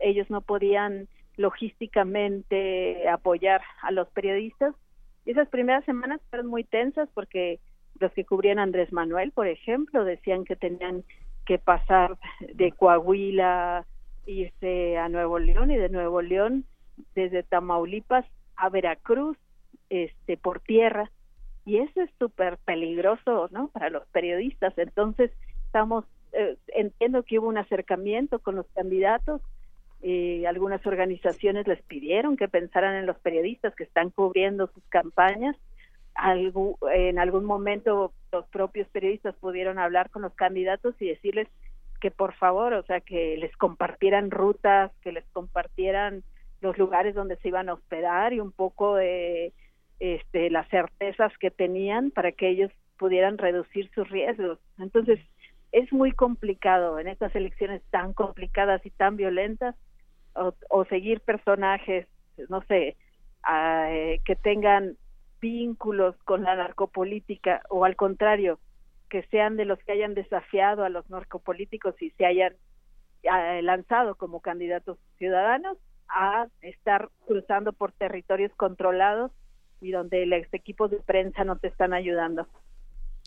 [0.00, 4.74] ellos no podían logísticamente apoyar a los periodistas.
[5.24, 7.60] Y esas primeras semanas fueron muy tensas porque
[8.00, 11.04] los que cubrían Andrés Manuel, por ejemplo, decían que tenían
[11.44, 13.86] que pasar de Coahuila,
[14.26, 16.64] irse a Nuevo León y de Nuevo León
[17.14, 18.26] desde Tamaulipas
[18.56, 19.36] a Veracruz,
[19.90, 21.10] este, por tierra.
[21.64, 23.68] Y eso es súper peligroso, ¿no?
[23.68, 24.76] Para los periodistas.
[24.78, 25.30] Entonces,
[25.66, 29.40] estamos, eh, entiendo que hubo un acercamiento con los candidatos,
[30.02, 35.56] eh, algunas organizaciones les pidieron que pensaran en los periodistas que están cubriendo sus campañas.
[36.94, 41.48] En algún momento los propios periodistas pudieron hablar con los candidatos y decirles
[42.00, 46.22] que por favor, o sea, que les compartieran rutas, que les compartieran
[46.60, 49.52] los lugares donde se iban a hospedar y un poco de
[50.00, 54.58] este, las certezas que tenían para que ellos pudieran reducir sus riesgos.
[54.78, 55.20] Entonces,
[55.72, 59.74] es muy complicado en estas elecciones tan complicadas y tan violentas
[60.68, 62.06] o, seguir personajes,
[62.50, 62.96] no sé,
[63.50, 64.96] eh, que tengan
[65.40, 68.58] vínculos con la narcopolítica o al contrario,
[69.08, 72.54] que sean de los que hayan desafiado a los narcopolíticos y se hayan
[73.22, 79.32] eh, lanzado como candidatos ciudadanos a estar cruzando por territorios controlados
[79.80, 82.46] y donde los equipos de prensa no te están ayudando.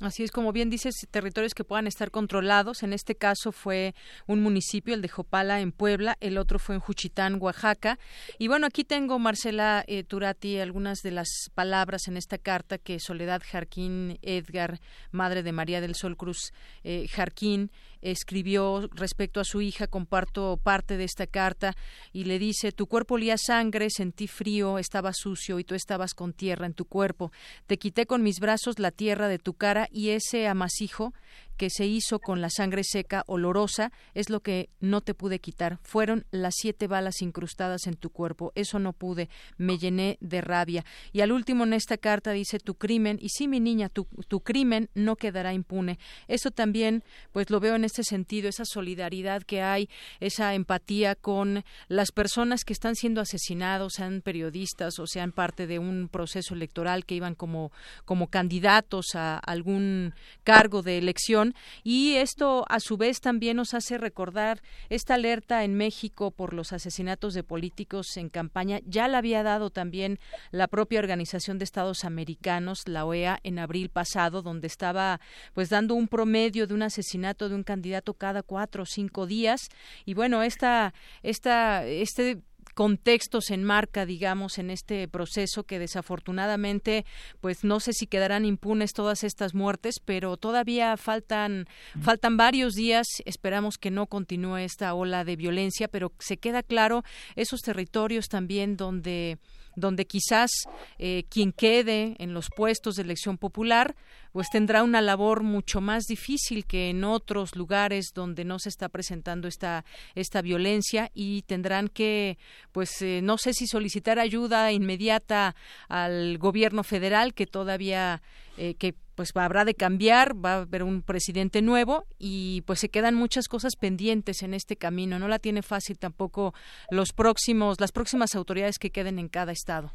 [0.01, 2.83] Así es, como bien dices, territorios que puedan estar controlados.
[2.83, 3.93] En este caso fue
[4.27, 7.99] un municipio, el de Jopala, en Puebla, el otro fue en Juchitán, Oaxaca.
[8.37, 13.01] Y bueno, aquí tengo, Marcela eh, Turati, algunas de las palabras en esta carta que
[13.01, 14.79] Soledad Jarquín Edgar,
[15.11, 16.53] madre de María del Sol Cruz
[16.85, 17.69] eh, Jarquín,
[18.01, 21.75] escribió respecto a su hija, comparto parte de esta carta
[22.13, 26.33] y le dice, tu cuerpo olía sangre, sentí frío, estaba sucio y tú estabas con
[26.33, 27.31] tierra en tu cuerpo.
[27.67, 31.13] Te quité con mis brazos la tierra de tu cara y ese amasijo
[31.59, 35.77] que se hizo con la sangre seca olorosa es lo que no te pude quitar.
[35.83, 38.53] Fueron las siete balas incrustadas en tu cuerpo.
[38.55, 39.27] Eso no pude.
[39.57, 40.85] Me llené de rabia.
[41.11, 44.39] Y al último en esta carta dice tu crimen, y sí, mi niña, tu, tu
[44.39, 45.99] crimen no quedará impune.
[46.29, 49.89] Eso también, pues lo veo en este sentido, esa solidaridad que hay,
[50.21, 55.77] esa empatía con las personas que están siendo asesinados, sean periodistas o sean parte de
[55.77, 57.73] un proceso electoral que iban como,
[58.05, 60.13] como candidatos a algún
[60.45, 61.48] cargo de elección
[61.83, 66.73] y esto a su vez también nos hace recordar esta alerta en México por los
[66.73, 68.79] asesinatos de políticos en campaña.
[68.85, 70.19] Ya la había dado también
[70.51, 75.19] la propia Organización de Estados Americanos, la OEA, en abril pasado, donde estaba
[75.53, 79.69] pues dando un promedio de un asesinato de un candidato cada cuatro o cinco días.
[80.05, 82.41] Y bueno esta esta este
[82.79, 87.05] contextos se enmarca, digamos, en este proceso que desafortunadamente,
[87.41, 91.67] pues no sé si quedarán impunes todas estas muertes, pero todavía faltan,
[91.99, 93.05] faltan varios días.
[93.25, 97.03] Esperamos que no continúe esta ola de violencia, pero se queda claro
[97.35, 99.39] esos territorios también donde
[99.75, 100.51] donde quizás
[100.97, 103.95] eh, quien quede en los puestos de elección popular
[104.31, 108.89] pues tendrá una labor mucho más difícil que en otros lugares donde no se está
[108.89, 112.37] presentando esta esta violencia y tendrán que
[112.71, 115.55] pues eh, no sé si solicitar ayuda inmediata
[115.87, 118.21] al gobierno federal que todavía
[118.57, 122.87] eh, que pues habrá de cambiar, va a haber un presidente nuevo y pues se
[122.87, 125.19] quedan muchas cosas pendientes en este camino.
[125.19, 126.53] No la tiene fácil tampoco
[126.89, 129.91] los próximos, las próximas autoridades que queden en cada estado.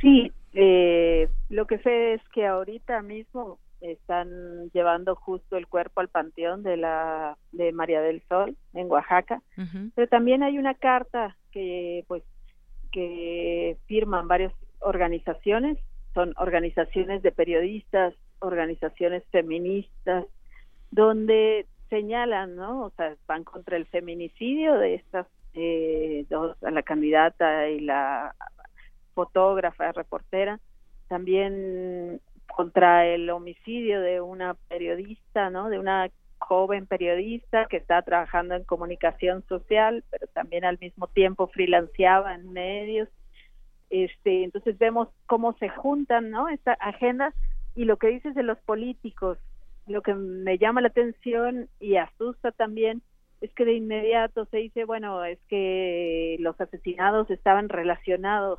[0.00, 6.08] Sí, eh, lo que sé es que ahorita mismo están llevando justo el cuerpo al
[6.08, 9.42] panteón de la de María del Sol en Oaxaca,
[9.94, 12.22] pero también hay una carta que pues
[12.92, 15.76] que firman varias organizaciones,
[16.14, 20.26] son organizaciones de periodistas, organizaciones feministas
[20.90, 22.84] donde señalan, ¿no?
[22.86, 28.34] O sea, van contra el feminicidio de estas eh, dos, la candidata y la
[29.14, 30.60] fotógrafa, reportera,
[31.08, 32.20] también
[32.54, 35.68] contra el homicidio de una periodista, ¿no?
[35.68, 41.48] De una joven periodista que está trabajando en comunicación social, pero también al mismo tiempo
[41.48, 43.08] freelanceaba en medios.
[43.90, 46.48] Este, entonces vemos cómo se juntan, ¿no?
[46.48, 47.34] Esta agenda
[47.78, 49.38] y lo que dices de los políticos,
[49.86, 53.02] lo que me llama la atención y asusta también
[53.40, 58.58] es que de inmediato se dice, bueno, es que los asesinados estaban relacionados,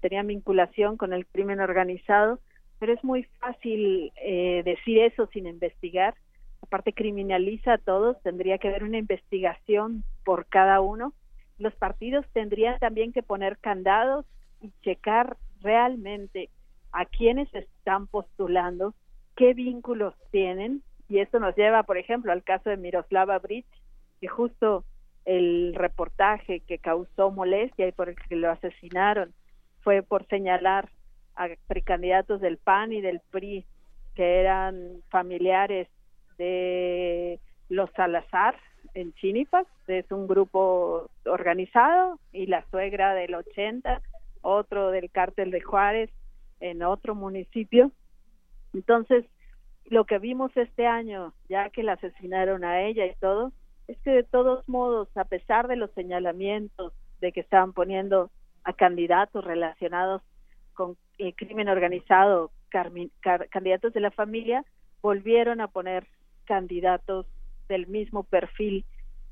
[0.00, 2.38] tenían vinculación con el crimen organizado,
[2.78, 6.14] pero es muy fácil eh, decir eso sin investigar.
[6.62, 11.14] Aparte criminaliza a todos, tendría que haber una investigación por cada uno.
[11.58, 14.24] Los partidos tendrían también que poner candados
[14.60, 16.48] y checar realmente
[16.92, 18.94] a quienes están postulando,
[19.36, 23.66] qué vínculos tienen, y esto nos lleva, por ejemplo, al caso de Miroslava Bridge,
[24.20, 24.84] que justo
[25.24, 29.32] el reportaje que causó molestia y por el que lo asesinaron
[29.82, 30.88] fue por señalar
[31.36, 33.64] a precandidatos del PAN y del PRI
[34.14, 35.88] que eran familiares
[36.38, 38.56] de los Salazar
[38.94, 44.02] en Chinipas, es un grupo organizado, y la suegra del 80,
[44.42, 46.10] otro del cártel de Juárez
[46.62, 47.90] en otro municipio.
[48.72, 49.26] Entonces,
[49.86, 53.52] lo que vimos este año, ya que la asesinaron a ella y todo,
[53.88, 58.30] es que de todos modos, a pesar de los señalamientos de que estaban poniendo
[58.64, 60.22] a candidatos relacionados
[60.72, 64.64] con el crimen organizado, candidatos de la familia,
[65.02, 66.06] volvieron a poner
[66.44, 67.26] candidatos
[67.68, 68.84] del mismo perfil,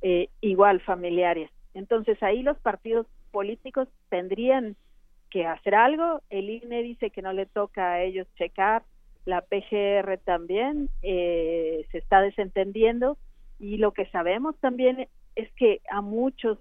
[0.02, 1.50] eh, igual familiares.
[1.74, 4.76] Entonces ahí los partidos políticos tendrían
[5.30, 6.20] que hacer algo.
[6.30, 8.82] El INE dice que no le toca a ellos checar,
[9.24, 13.16] la PGR también eh, se está desentendiendo.
[13.58, 16.58] Y lo que sabemos también es que a muchos,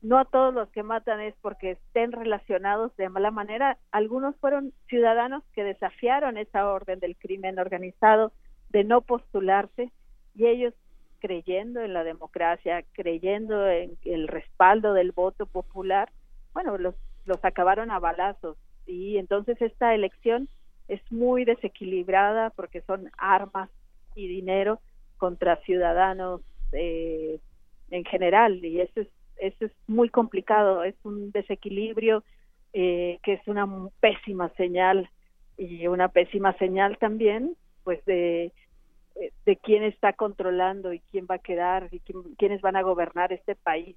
[0.00, 4.72] no a todos los que matan es porque estén relacionados de mala manera, algunos fueron
[4.88, 8.32] ciudadanos que desafiaron esa orden del crimen organizado
[8.70, 9.92] de no postularse.
[10.34, 10.74] Y ellos
[11.20, 16.10] creyendo en la democracia, creyendo en el respaldo del voto popular,
[16.54, 16.94] bueno, los,
[17.24, 18.56] los acabaron a balazos.
[18.86, 20.48] Y entonces esta elección
[20.88, 23.70] es muy desequilibrada porque son armas
[24.14, 24.80] y dinero
[25.18, 26.40] contra ciudadanos
[26.72, 27.38] eh,
[27.90, 28.64] en general.
[28.64, 30.84] Y eso es eso es muy complicado.
[30.84, 32.22] Es un desequilibrio
[32.72, 33.66] eh, que es una
[34.00, 35.08] pésima señal
[35.56, 38.52] y una pésima señal también pues de
[39.44, 42.00] de quién está controlando y quién va a quedar y
[42.38, 43.96] quiénes van a gobernar este país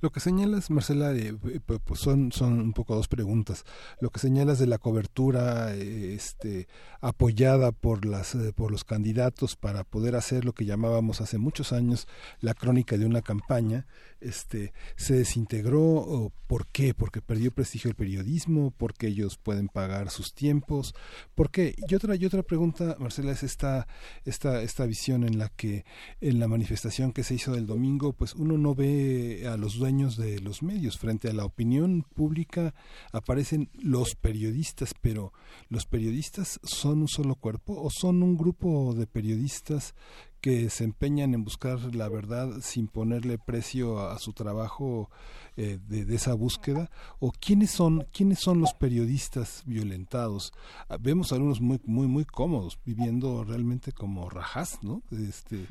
[0.00, 1.36] lo que señalas, Marcela, eh,
[1.84, 3.64] pues son, son un poco dos preguntas.
[4.00, 6.68] Lo que señalas de la cobertura este,
[7.00, 11.72] apoyada por, las, eh, por los candidatos para poder hacer lo que llamábamos hace muchos
[11.72, 12.08] años
[12.40, 13.86] la crónica de una campaña,
[14.20, 16.32] este, se desintegró.
[16.46, 16.94] ¿Por qué?
[16.94, 20.94] Porque perdió prestigio el periodismo, porque ellos pueden pagar sus tiempos.
[21.34, 21.74] ¿Por qué?
[21.88, 23.86] Y otra, y otra pregunta, Marcela, es esta,
[24.24, 25.84] esta, esta visión en la que
[26.20, 29.89] en la manifestación que se hizo del domingo, pues uno no ve a los dueños
[29.90, 30.98] de los medios.
[30.98, 32.74] Frente a la opinión pública
[33.12, 35.32] aparecen los periodistas, pero
[35.68, 39.94] ¿los periodistas son un solo cuerpo o son un grupo de periodistas
[40.40, 45.10] que se empeñan en buscar la verdad sin ponerle precio a, su trabajo
[45.56, 50.52] eh, de, esa búsqueda o quiénes son quiénes son los periodistas violentados
[50.88, 55.66] ah, vemos algunos muy muy muy cómodos viviendo realmente como rajas no este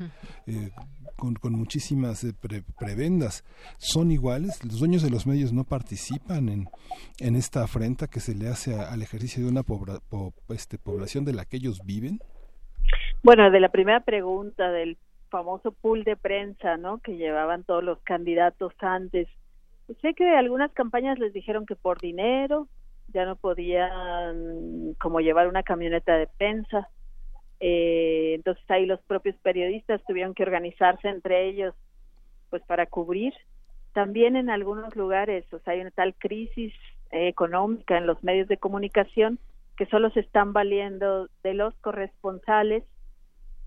[0.46, 0.70] eh,
[1.16, 2.34] con, con, muchísimas eh,
[2.78, 3.44] prebendas.
[3.78, 6.68] Son iguales los dueños de los medios no participan en,
[7.18, 9.64] en esta afrenta que se le hace al ejercicio de una
[10.48, 12.20] este, población de la que ellos viven
[13.22, 14.96] bueno, de la primera pregunta del
[15.30, 16.98] famoso pool de prensa, ¿no?
[16.98, 19.28] Que llevaban todos los candidatos antes.
[20.00, 22.68] Sé que algunas campañas les dijeron que por dinero
[23.08, 26.88] ya no podían como llevar una camioneta de prensa.
[27.60, 31.74] Eh, entonces ahí los propios periodistas tuvieron que organizarse entre ellos
[32.50, 33.34] pues para cubrir.
[33.92, 36.72] También en algunos lugares, o sea, hay una tal crisis
[37.10, 39.38] económica en los medios de comunicación
[39.76, 42.84] que solo se están valiendo de los corresponsales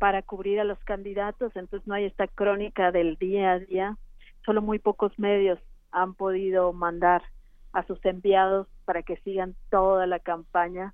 [0.03, 3.97] para cubrir a los candidatos, entonces no hay esta crónica del día a día.
[4.45, 5.57] Solo muy pocos medios
[5.91, 7.23] han podido mandar
[7.71, 10.93] a sus enviados para que sigan toda la campaña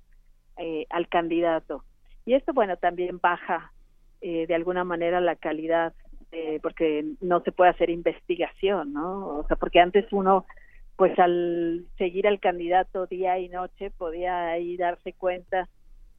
[0.58, 1.82] eh, al candidato.
[2.24, 3.72] Y esto, bueno, también baja
[4.20, 5.92] eh, de alguna manera la calidad,
[6.30, 9.38] eh, porque no se puede hacer investigación, ¿no?
[9.38, 10.46] O sea, porque antes uno,
[10.94, 15.68] pues al seguir al candidato día y noche, podía ahí darse cuenta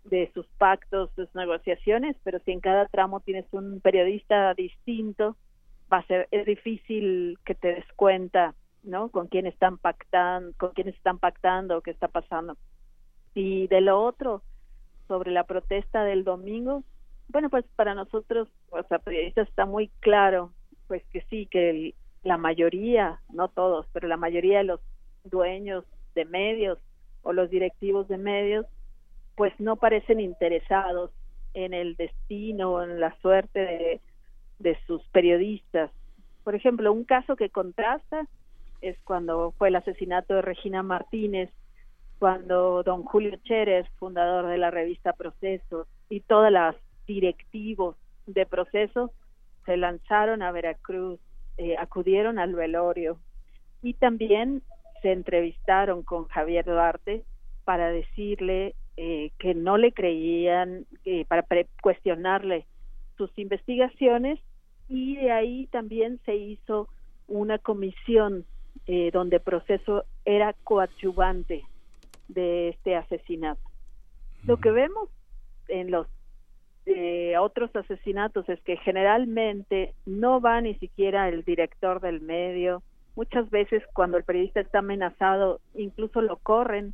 [0.04, 5.36] de sus pactos, sus negociaciones, pero si en cada tramo tienes un periodista distinto,
[5.92, 9.10] va a ser es difícil que te des cuenta, ¿no?
[9.10, 12.58] Con quién están pactando, con quién están pactando, qué está pasando.
[13.34, 14.42] Y de lo otro,
[15.08, 16.84] sobre la protesta del domingo,
[17.30, 20.52] bueno, pues para nosotros, o sea, periodistas está muy claro,
[20.88, 21.94] pues que sí, que
[22.24, 24.82] la mayoría, no todos, pero la mayoría de los
[25.24, 25.86] dueños
[26.16, 26.78] de medios
[27.24, 28.66] o los directivos de medios
[29.36, 31.12] pues no parecen interesados
[31.54, 34.02] en el destino o en la suerte
[34.60, 35.92] de, sus periodistas.
[36.44, 38.28] Por ejemplo, un caso que contrasta
[38.82, 41.50] es cuando fue el asesinato de Regina Martínez,
[42.20, 46.76] cuando don Julio Cheres, fundador de la revista Proceso, y todas las
[47.08, 47.96] directivos
[48.28, 49.12] de Proceso
[49.66, 51.20] se lanzaron a Veracruz,
[51.58, 53.18] eh, acudieron al velorio
[53.82, 54.62] y también
[55.02, 57.24] se entrevistaron con Javier Duarte
[57.64, 61.44] para decirle eh, que no le creían, eh, para
[61.82, 62.68] cuestionarle
[63.18, 64.40] sus investigaciones
[64.90, 66.88] y de ahí también se hizo
[67.28, 68.46] una comisión
[68.86, 71.64] eh, donde el proceso era coadyuvante
[72.28, 73.62] de este asesinato.
[74.46, 75.10] Lo que vemos
[75.68, 76.06] en los
[76.86, 82.84] eh, otros asesinatos es que generalmente no va ni siquiera el director del medio.
[83.16, 86.94] Muchas veces cuando el periodista está amenazado, incluso lo corren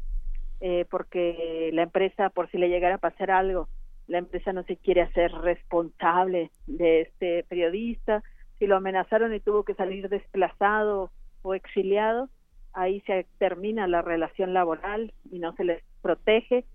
[0.59, 3.67] eh, porque la empresa, por si le llegara a pasar algo,
[4.07, 8.23] la empresa no se quiere hacer responsable de este periodista,
[8.57, 11.11] si lo amenazaron y tuvo que salir desplazado
[11.43, 12.29] o exiliado,
[12.73, 16.65] ahí se termina la relación laboral y no se les protege.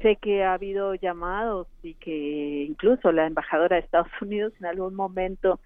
[0.00, 4.94] Sé que ha habido llamados y que incluso la embajadora de Estados Unidos en algún
[4.94, 5.60] momento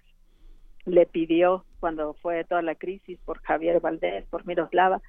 [0.85, 5.01] le pidió, cuando fue toda la crisis por Javier Valdés, por Miroslava,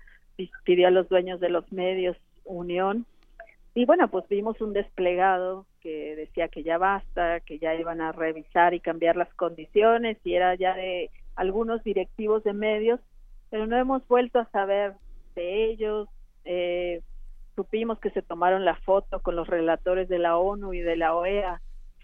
[0.65, 3.07] pidió a los dueños de los medios unión
[3.75, 8.13] y bueno, pues vimos un desplegado que decía que ya basta, que ya iban a
[8.13, 13.01] revisar y cambiar las condiciones y era ya de algunos directivos de medios,
[13.49, 14.95] pero no hemos vuelto a saber
[15.37, 16.09] de ellos.
[16.45, 17.01] Eh,
[17.55, 21.15] supimos que se tomaron la foto con los relatores de la ONU y de la
[21.15, 21.61] OEA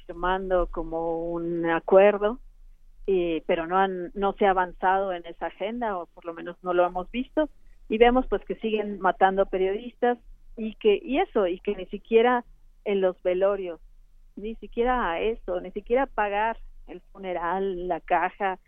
[0.07, 2.39] firmando como un acuerdo,
[3.07, 6.57] y, pero no, han, no se ha avanzado en esa agenda o por lo menos
[6.63, 7.49] no lo hemos visto
[7.89, 10.19] y vemos pues que siguen matando periodistas,
[10.57, 12.45] y que y eso y que ni siquiera
[12.85, 13.81] en los velorios
[14.37, 18.59] ni siquiera a eso ni siquiera pagar el funeral la caja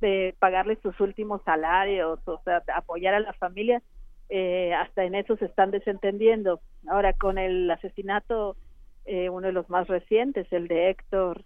[0.00, 3.82] de pagarle sus últimos salarios o sea apoyar a la familia
[4.30, 6.60] eh, hasta en eso se están desentendiendo.
[6.88, 8.56] Ahora con el asesinato
[9.04, 11.44] eh, uno de los más recientes el de Héctor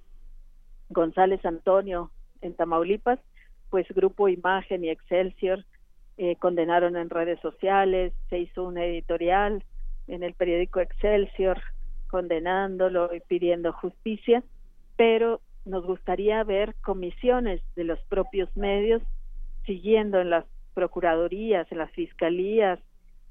[0.90, 3.18] González Antonio en Tamaulipas
[3.68, 5.64] pues Grupo Imagen y Excelsior
[6.18, 9.62] eh, condenaron en redes sociales se hizo un editorial
[10.08, 11.60] en el periódico Excelsior
[12.08, 14.42] condenándolo y pidiendo justicia,
[14.96, 19.02] pero nos gustaría ver comisiones de los propios medios
[19.64, 20.44] siguiendo en las
[20.74, 22.80] procuradurías, en las fiscalías,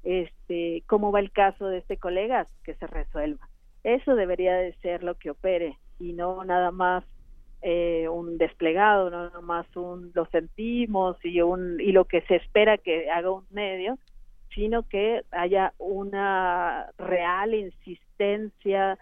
[0.04, 3.48] este, cómo va el caso de este colega, que se resuelva.
[3.84, 7.04] Eso debería de ser lo que opere y no nada más
[7.62, 12.36] eh, un desplegado, no nada más un lo sentimos y un y lo que se
[12.36, 13.98] espera que haga un medio,
[14.54, 18.98] sino que haya una real insistencia,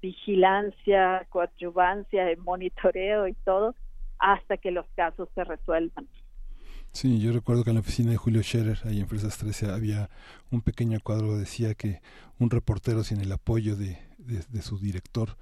[0.00, 3.74] vigilancia, coadyuvancia, monitoreo y todo
[4.18, 6.06] hasta que los casos se resuelvan.
[6.92, 10.10] Sí, yo recuerdo que en la oficina de Julio Scherer, ahí en Fresas 13, había
[10.52, 12.00] un pequeño cuadro que decía que
[12.38, 15.36] un reportero sin el apoyo de, de, su director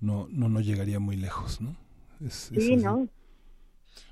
[0.00, 1.76] no, no, no llegaría muy lejos, ¿no?
[2.28, 3.08] Sí, ¿no?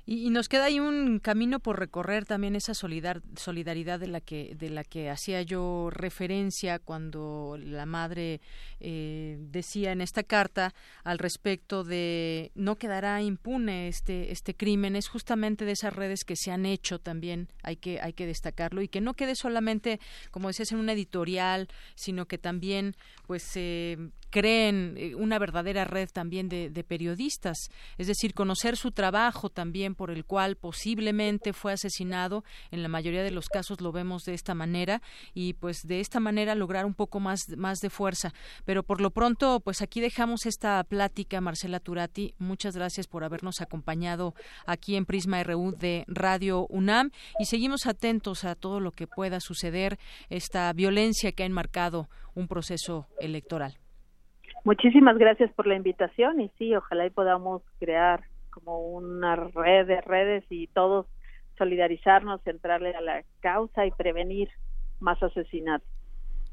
[0.05, 4.69] Y, nos queda ahí un camino por recorrer también esa solidaridad de la que de
[4.69, 8.41] la que hacía yo referencia cuando la madre
[8.79, 15.07] eh, decía en esta carta al respecto de no quedará impune este este crimen es
[15.07, 18.87] justamente de esas redes que se han hecho también hay que hay que destacarlo y
[18.87, 19.99] que no quede solamente
[20.31, 22.95] como decías en una editorial sino que también
[23.27, 23.97] pues se
[24.31, 27.57] creen eh, una verdadera red también de, periodistas,
[27.97, 33.21] es decir, conocer su trabajo también por el cual posiblemente fue asesinado, en la mayoría
[33.21, 35.01] de los casos lo vemos de esta manera
[35.35, 38.33] y pues de esta manera lograr un poco más, más de fuerza.
[38.65, 43.61] Pero por lo pronto, pues aquí dejamos esta plática, Marcela Turati, muchas gracias por habernos
[43.61, 44.33] acompañado
[44.65, 49.39] aquí en Prisma RU de Radio UNAM y seguimos atentos a todo lo que pueda
[49.39, 53.77] suceder, esta violencia que ha enmarcado un proceso electoral.
[54.63, 60.01] Muchísimas gracias por la invitación y sí, ojalá y podamos crear como una red de
[60.01, 61.07] redes y todos
[61.57, 64.49] solidarizarnos, entrarle a la causa y prevenir
[64.99, 65.87] más asesinatos.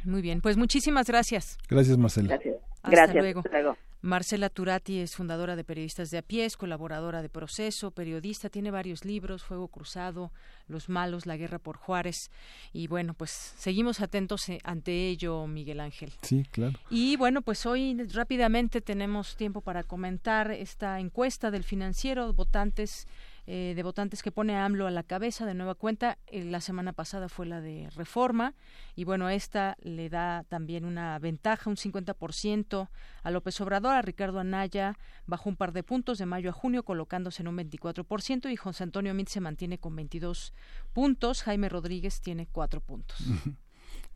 [0.05, 1.59] Muy bien, pues muchísimas gracias.
[1.69, 2.29] Gracias, Marcela.
[2.29, 2.57] Gracias.
[2.85, 3.17] gracias.
[3.17, 3.79] luego.
[4.01, 9.05] Marcela Turati es fundadora de Periodistas de a pie, colaboradora de Proceso, periodista, tiene varios
[9.05, 10.31] libros, Fuego Cruzado,
[10.69, 12.31] Los Malos, La Guerra por Juárez.
[12.73, 16.13] Y bueno, pues seguimos atentos eh, ante ello, Miguel Ángel.
[16.23, 16.79] Sí, claro.
[16.91, 23.09] Y bueno, pues hoy rápidamente tenemos tiempo para comentar esta encuesta del financiero, votantes
[23.51, 26.19] eh, de votantes que pone AMLO a la cabeza de nueva cuenta.
[26.27, 28.55] Eh, la semana pasada fue la de reforma
[28.95, 32.91] y bueno, esta le da también una ventaja, un 50%
[33.23, 36.83] a López Obrador, a Ricardo Anaya bajó un par de puntos de mayo a junio
[36.83, 40.53] colocándose en un 24% y José Antonio Mit se mantiene con 22
[40.93, 43.17] puntos, Jaime Rodríguez tiene 4 puntos.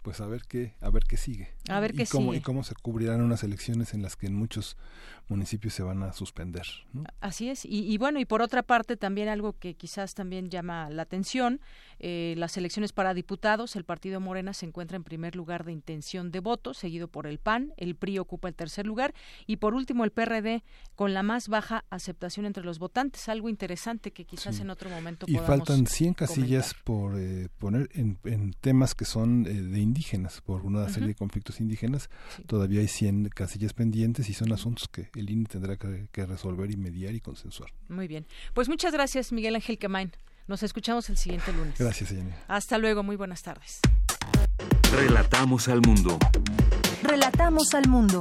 [0.03, 1.55] Pues a ver qué a ver qué sigue.
[1.69, 2.39] A ver qué cómo, sigue.
[2.39, 4.77] y cómo se cubrirán unas elecciones en las que en muchos
[5.29, 6.67] municipios se van a suspender
[7.21, 7.65] así es.
[7.65, 11.61] Y, bueno y por otra parte también algo que quizás también llama la atención
[11.99, 13.77] eh, las elecciones para diputados.
[13.77, 17.39] El partido Morena se encuentra en primer lugar de intención de voto seguido por el
[17.39, 19.15] PAN el PRI ocupa el tercer lugar
[19.47, 20.63] y por último el PRD
[20.95, 23.29] con la más baja aceptación entre los votantes.
[23.29, 28.19] Algo interesante que quizás en otro momento y faltan 100 casillas por eh, poner en,
[28.25, 32.09] en, temas que son eh, de indígenas por una serie de conflictos indígenas
[32.47, 36.71] todavía hay 100 casillas pendientes y son asuntos que el INE tendrá que, que, resolver
[36.71, 37.71] y mediar y consensuar.
[37.89, 38.27] Muy bien.
[38.55, 40.11] Pues muchas gracias Miguel Ángel Quemain.
[40.49, 41.75] Nos escuchamos el siguiente lunes.
[41.79, 42.37] Gracias señora.
[42.49, 43.81] hasta luego muy buenas tardes.
[44.91, 46.19] Relatamos al mundo.
[47.03, 48.21] Relatamos al mundo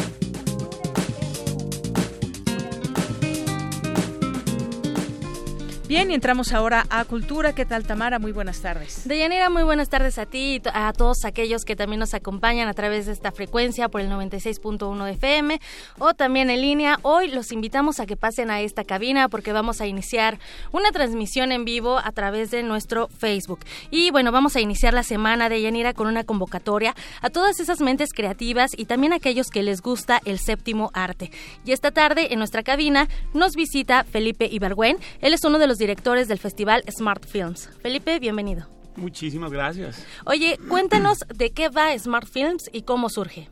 [5.91, 7.53] Bien, y entramos ahora a Cultura.
[7.53, 8.17] ¿Qué tal, Tamara?
[8.17, 9.05] Muy buenas tardes.
[9.05, 12.73] Deyanira, muy buenas tardes a ti y a todos aquellos que también nos acompañan a
[12.73, 15.59] través de esta frecuencia por el 96.1 FM
[15.99, 16.97] o también en línea.
[17.01, 20.39] Hoy los invitamos a que pasen a esta cabina porque vamos a iniciar
[20.71, 23.59] una transmisión en vivo a través de nuestro Facebook.
[23.89, 27.81] Y bueno, vamos a iniciar la semana de Yanira con una convocatoria a todas esas
[27.81, 31.31] mentes creativas y también a aquellos que les gusta el séptimo arte.
[31.65, 34.95] Y esta tarde en nuestra cabina nos visita Felipe Ibargüen.
[35.19, 37.67] Él es uno de los directores del festival Smart Films.
[37.81, 38.67] Felipe, bienvenido.
[38.95, 40.05] Muchísimas gracias.
[40.25, 43.49] Oye, cuéntanos de qué va Smart Films y cómo surge.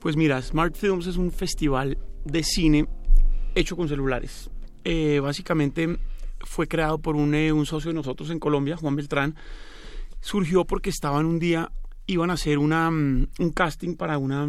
[0.00, 2.88] Pues mira, Smart Films es un festival de cine
[3.54, 4.48] hecho con celulares.
[4.84, 5.98] Eh, básicamente
[6.40, 9.36] fue creado por un, eh, un, socio de nosotros en Colombia, Juan Beltrán.
[10.22, 11.70] Surgió porque estaban un día,
[12.06, 14.48] iban a hacer una, un casting para una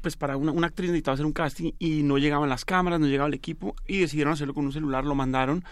[0.00, 3.06] pues para una, una, actriz necesitaba hacer un casting y no llegaban las cámaras, no
[3.06, 5.64] llegaba el equipo y decidieron hacerlo con un celular, lo mandaron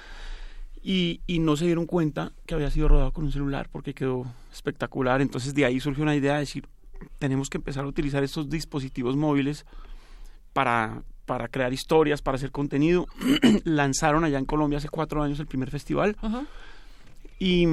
[0.82, 4.24] y, y, no se dieron cuenta que había sido rodado con un celular porque quedó
[4.52, 5.20] espectacular.
[5.20, 6.66] Entonces de ahí surgió una idea de decir,
[7.18, 9.66] tenemos que empezar a utilizar estos dispositivos móviles
[10.52, 13.06] para, para crear historias, para hacer contenido.
[13.64, 16.46] Lanzaron allá en Colombia hace cuatro años el primer festival uh -huh.
[17.38, 17.66] y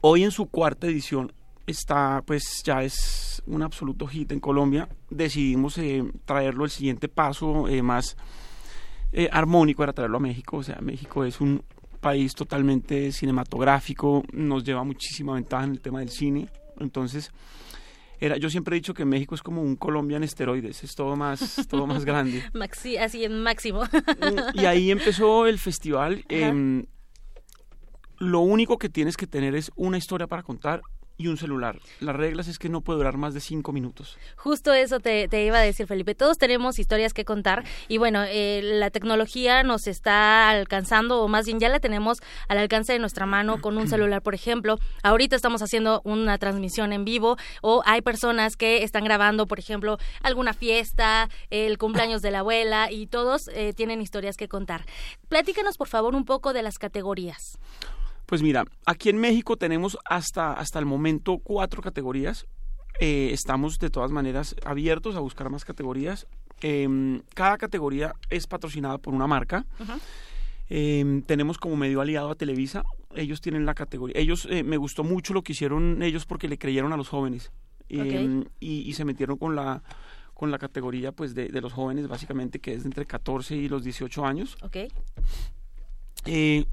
[0.00, 1.32] hoy en su cuarta edición
[1.66, 4.88] está, pues ya es un absoluto hit en Colombia.
[5.10, 8.16] Decidimos eh, traerlo el siguiente paso eh, más
[9.12, 10.58] eh, armónico, era traerlo a México.
[10.58, 11.62] O sea, México es un
[12.04, 16.50] país totalmente cinematográfico, nos lleva muchísima ventaja en el tema del cine.
[16.78, 17.30] Entonces,
[18.20, 21.16] era, yo siempre he dicho que México es como un Colombia en esteroides, es todo
[21.16, 22.42] más, todo más grande.
[22.52, 23.84] Maxi, así en máximo.
[24.52, 26.26] y ahí empezó el festival.
[26.28, 26.84] Eh,
[28.18, 30.82] lo único que tienes que tener es una historia para contar
[31.16, 31.80] y un celular.
[32.00, 34.18] Las reglas es que no puede durar más de cinco minutos.
[34.36, 36.14] Justo eso te, te iba a decir, Felipe.
[36.14, 41.46] Todos tenemos historias que contar y bueno, eh, la tecnología nos está alcanzando, o más
[41.46, 44.78] bien ya la tenemos al alcance de nuestra mano con un celular, por ejemplo.
[45.02, 49.98] Ahorita estamos haciendo una transmisión en vivo o hay personas que están grabando, por ejemplo,
[50.22, 54.84] alguna fiesta, el cumpleaños de la abuela y todos eh, tienen historias que contar.
[55.28, 57.58] Platícanos, por favor, un poco de las categorías.
[58.26, 62.46] Pues mira, aquí en México tenemos hasta, hasta el momento cuatro categorías.
[63.00, 66.26] Eh, estamos de todas maneras abiertos a buscar más categorías.
[66.62, 69.66] Eh, cada categoría es patrocinada por una marca.
[69.78, 70.00] Uh -huh.
[70.70, 72.84] eh, tenemos como medio aliado a Televisa.
[73.14, 74.18] Ellos tienen la categoría.
[74.18, 77.52] Ellos, eh, me gustó mucho lo que hicieron ellos porque le creyeron a los jóvenes.
[77.84, 78.44] Okay.
[78.60, 79.82] Y, y, se metieron con la
[80.32, 83.84] con la categoría pues de, de, los jóvenes básicamente que es entre 14 y los
[83.84, 84.56] 18 años.
[84.62, 84.88] Okay.
[86.26, 86.64] Eh,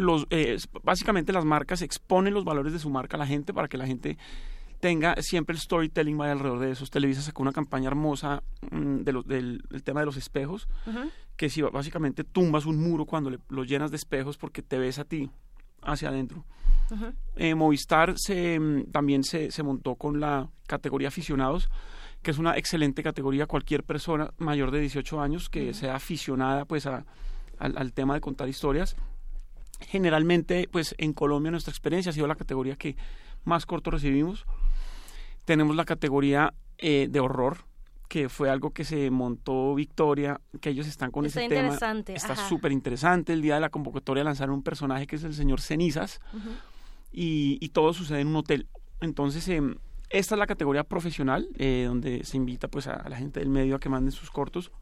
[0.00, 3.68] los, eh, básicamente las marcas exponen los valores de su marca a la gente para
[3.68, 4.18] que la gente
[4.80, 6.90] tenga siempre el storytelling vaya alrededor de esos.
[6.90, 11.10] Televisa sacó una campaña hermosa de lo, del, del, tema de los espejos, uh -huh.
[11.36, 14.98] que si básicamente tumbas un muro cuando le, lo llenas de espejos porque te ves
[14.98, 15.30] a ti
[15.82, 16.44] hacia adentro.
[16.90, 17.14] Uh -huh.
[17.36, 18.58] eh, Movistar se,
[18.90, 21.68] también se, se montó con la categoría aficionados,
[22.22, 23.46] que es una excelente categoría.
[23.46, 25.74] Cualquier persona mayor de 18 años que uh -huh.
[25.74, 27.04] sea aficionada pues a,
[27.58, 28.96] al, al tema de contar historias
[29.80, 32.96] generalmente pues en Colombia nuestra experiencia ha sido la categoría que
[33.44, 34.46] más corto recibimos
[35.44, 37.64] tenemos la categoría eh, de horror
[38.10, 41.78] que fue algo que se montó Victoria, que ellos están con está ese tema.
[42.08, 43.32] Está súper interesante.
[43.32, 46.56] El día de la convocatoria lanzaron un personaje que es el señor Cenizas uh -huh.
[47.12, 48.66] y, y, todo sucede en un hotel.
[49.00, 49.62] Entonces, eh,
[50.08, 53.48] esta es la categoría profesional, eh, donde se invita pues a, a, la gente del
[53.48, 54.72] medio a que manden sus cortos.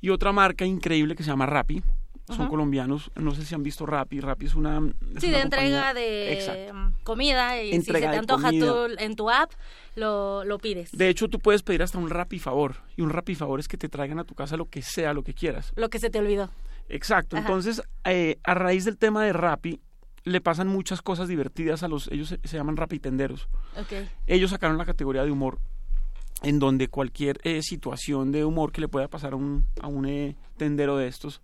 [0.00, 1.82] Y otra marca increíble que se llama Rappi,
[2.26, 3.10] son colombianos.
[3.16, 4.20] No sé si han visto Rappi.
[4.20, 4.80] Rappi es una.
[5.18, 6.72] sí, de entrega de
[7.02, 7.62] comida.
[7.62, 9.52] Y si se te antoja tú en tu app,
[9.96, 10.92] lo, lo, pides.
[10.92, 12.76] De hecho, tú puedes pedir hasta un Rappi favor.
[12.96, 15.22] Y un Rappi favor es que te traigan a tu casa lo que sea, lo
[15.22, 15.72] que quieras.
[15.76, 16.50] Lo que se te olvidó.
[16.88, 17.36] Exacto.
[17.36, 19.80] Entonces, eh, a raíz del tema de Rappi,
[20.24, 22.08] le pasan muchas cosas divertidas a los.
[22.08, 23.48] Ellos se, se llaman Rapitenderos.
[23.84, 24.08] Okay.
[24.26, 25.58] Ellos sacaron la categoría de humor
[26.44, 30.06] en donde cualquier eh, situación de humor que le pueda pasar a un, a un
[30.06, 31.40] eh, tendero de estos,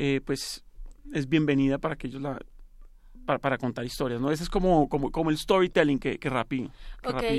[0.00, 0.64] eh, pues
[1.12, 2.40] es bienvenida para que ellos la
[3.26, 4.30] para, para, contar historias, ¿no?
[4.30, 6.70] Ese es como, como, como el storytelling que, que Rappi,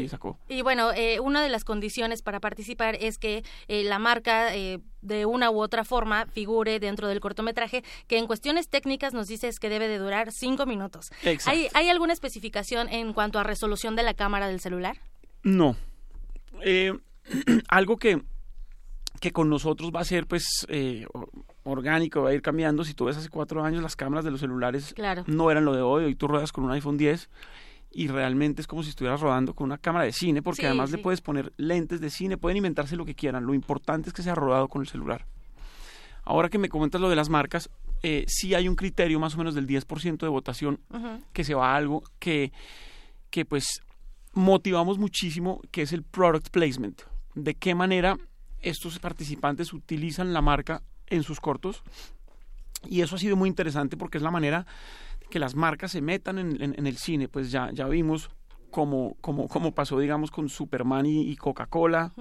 [0.08, 0.38] sacó.
[0.48, 0.92] Y bueno,
[1.24, 6.28] una de las condiciones para participar es que la marca de una u otra forma
[6.28, 10.68] figure dentro del cortometraje, que en cuestiones técnicas nos dices que debe de durar cinco
[10.68, 11.12] minutos.
[11.48, 14.98] ¿Hay, ¿Hay alguna especificación en cuanto a resolución de la cámara del celular?
[15.42, 15.76] No,
[16.62, 16.94] eh,
[17.70, 18.22] algo que,
[19.20, 21.06] que con nosotros va a ser pues eh,
[21.64, 22.84] orgánico, va a ir cambiando.
[22.84, 24.94] Si tú ves hace cuatro años las cámaras de los celulares
[25.28, 27.30] no eran lo de hoy, hoy tú ruedas con un iPhone 10
[27.92, 31.00] y realmente es como si estuvieras rodando con una cámara de cine, porque además le
[31.00, 34.36] puedes poner lentes de cine, pueden inventarse lo que quieran, lo importante es que sea
[34.36, 35.26] rodado con el celular.
[36.24, 37.70] Ahora que me comentas lo de las marcas,
[38.04, 40.80] eh, sí hay un criterio más o menos del 10% de votación
[41.34, 42.52] que se va a algo que,
[43.32, 43.82] que pues
[44.34, 47.02] motivamos muchísimo, que es el product placement.
[47.34, 48.18] De qué manera
[48.62, 51.84] estos participantes utilizan la marca en sus cortos.
[52.88, 54.66] Y eso ha sido muy interesante porque es la manera
[55.30, 57.28] que las marcas se metan en, el cine.
[57.28, 58.30] Pues ya, ya vimos
[58.72, 59.16] cómo,
[59.76, 62.14] pasó, digamos, con Superman y, Coca-Cola.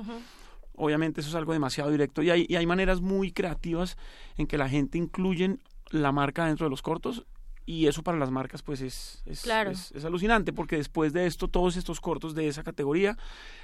[0.75, 3.97] Obviamente eso es algo demasiado directo y hay, y hay maneras muy creativas
[4.37, 5.61] en que la gente incluyen
[5.91, 7.27] la marca dentro de los cortos
[7.67, 11.77] y eso para las marcas pues es, es, es, alucinante porque después de esto todos
[11.77, 13.19] estos cortos de esa categoría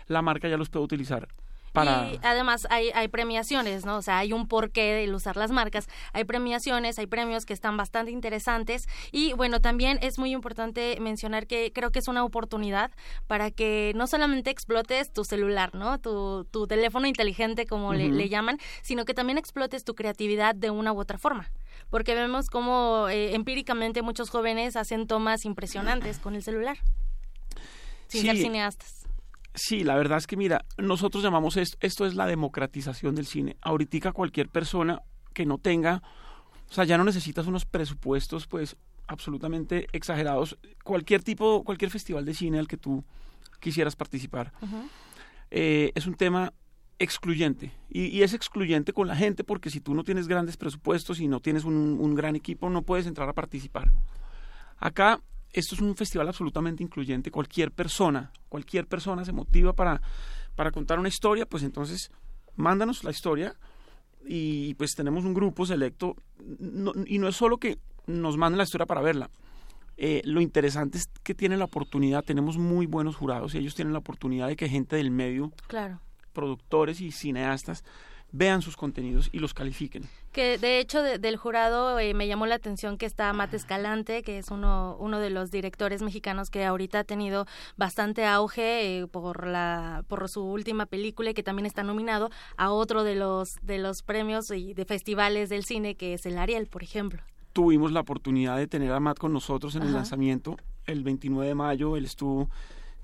[0.08, 1.28] la marca ya los puede utilizar
[1.74, 2.08] para...
[2.12, 3.96] Y además hay, hay premiaciones, ¿no?
[3.96, 5.88] O sea, hay un porqué de usar las marcas.
[6.12, 8.88] Hay premiaciones, hay premios que están bastante interesantes.
[9.10, 12.92] Y bueno, también es muy importante mencionar que creo que es una oportunidad
[13.26, 15.98] para que no solamente explotes tu celular, ¿no?
[15.98, 20.70] Tu, tu teléfono inteligente, como le, le llaman, sino que también explotes tu creatividad de
[20.70, 21.50] una u otra forma
[21.90, 26.78] porque vemos como eh, empíricamente muchos jóvenes hacen tomas impresionantes con el celular,
[28.08, 29.03] sin ser cineastas.
[29.54, 33.56] Sí, la verdad es que mira, nosotros llamamos esto, esto es la democratización del cine.
[33.62, 35.02] Ahorita cualquier persona
[35.32, 36.02] que no tenga,
[36.68, 38.76] o sea, ya no necesitas unos presupuestos pues
[39.06, 40.58] absolutamente exagerados.
[40.82, 43.04] Cualquier tipo, cualquier festival de cine al que tú
[43.60, 44.52] quisieras participar.
[45.50, 46.52] Eh, es un tema
[46.98, 47.72] excluyente.
[47.88, 51.40] Y, es excluyente con la gente porque si tú no tienes grandes presupuestos y no
[51.40, 53.90] tienes un, gran equipo, no puedes entrar a participar.
[54.78, 55.20] Acá,
[55.54, 57.30] esto es un festival absolutamente incluyente.
[57.30, 60.02] Cualquier persona, cualquier persona se motiva para,
[60.54, 62.10] para contar una historia, pues entonces
[62.56, 63.54] mándanos la historia
[64.26, 66.16] y pues tenemos un grupo selecto.
[67.06, 69.30] y no es solo que nos manden la historia para verla.
[69.96, 73.92] Eh, lo interesante es que tienen la oportunidad, tenemos muy buenos jurados y ellos tienen
[73.92, 76.00] la oportunidad de que gente del medio claro
[76.34, 77.84] productores y cineastas
[78.36, 80.02] vean sus contenidos y los califiquen.
[80.32, 84.38] Que de hecho del jurado eh, me llamó la atención que está Mate Escalante, que
[84.38, 89.46] es uno, uno de los directores mexicanos que ahorita ha tenido bastante auge eh, por
[89.46, 93.78] la por su última película y que también está nominado a otro de los de
[93.78, 97.22] los premios y de festivales del cine que es el Ariel, por ejemplo.
[97.52, 100.56] Tuvimos la oportunidad de tener a Matt con nosotros en el lanzamiento
[100.86, 102.50] el 29 de mayo, él estuvo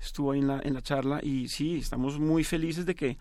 [0.01, 3.17] estuvo ahí en la, en la charla y sí, estamos muy felices de que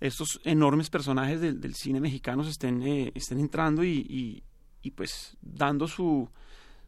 [0.00, 4.42] estos enormes personajes del, cine mexicano estén, eh, estén entrando y,
[4.82, 6.28] y, pues dando su,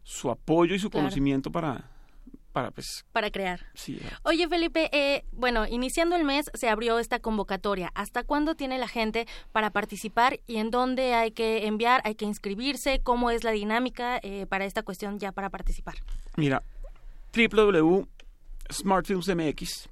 [0.03, 1.91] su apoyo y su conocimiento para,
[2.53, 3.65] para pues para crear.
[3.73, 7.91] Sí, Oye Felipe, eh, bueno, iniciando el mes se abrió esta convocatoria.
[7.95, 12.23] ¿Hasta cuándo tiene la gente para participar y en dónde hay que enviar, hay que
[12.23, 13.01] inscribirse?
[13.03, 15.95] ¿Cómo es la dinámica eh, para esta cuestión ya para participar?
[16.37, 16.63] Mira,
[17.35, 18.07] www
[18.71, 19.89] Smartfilms MX.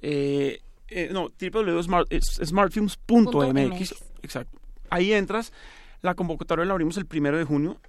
[0.00, 3.94] Eh, eh, no, www.smartfilms.mx.
[4.22, 4.58] Exacto.
[4.90, 5.52] Ahí entras.
[6.00, 7.80] La convocatoria la abrimos el primero de junio.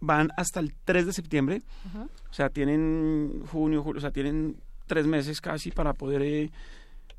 [0.00, 1.62] Van hasta el 3 de septiembre.
[2.30, 6.50] O sea, tienen junio, julio, o sea, tienen tres meses casi para poder eh,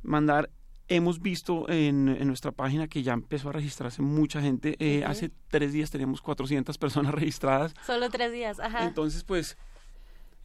[0.04, 0.50] mandar.
[0.90, 4.78] Hemos visto en, en, nuestra página que ya empezó a registrarse mucha gente.
[4.80, 7.74] Eh, hace tres días teníamos 400 personas registradas.
[7.86, 8.86] Solo tres días, ajá.
[8.86, 9.58] Entonces, pues,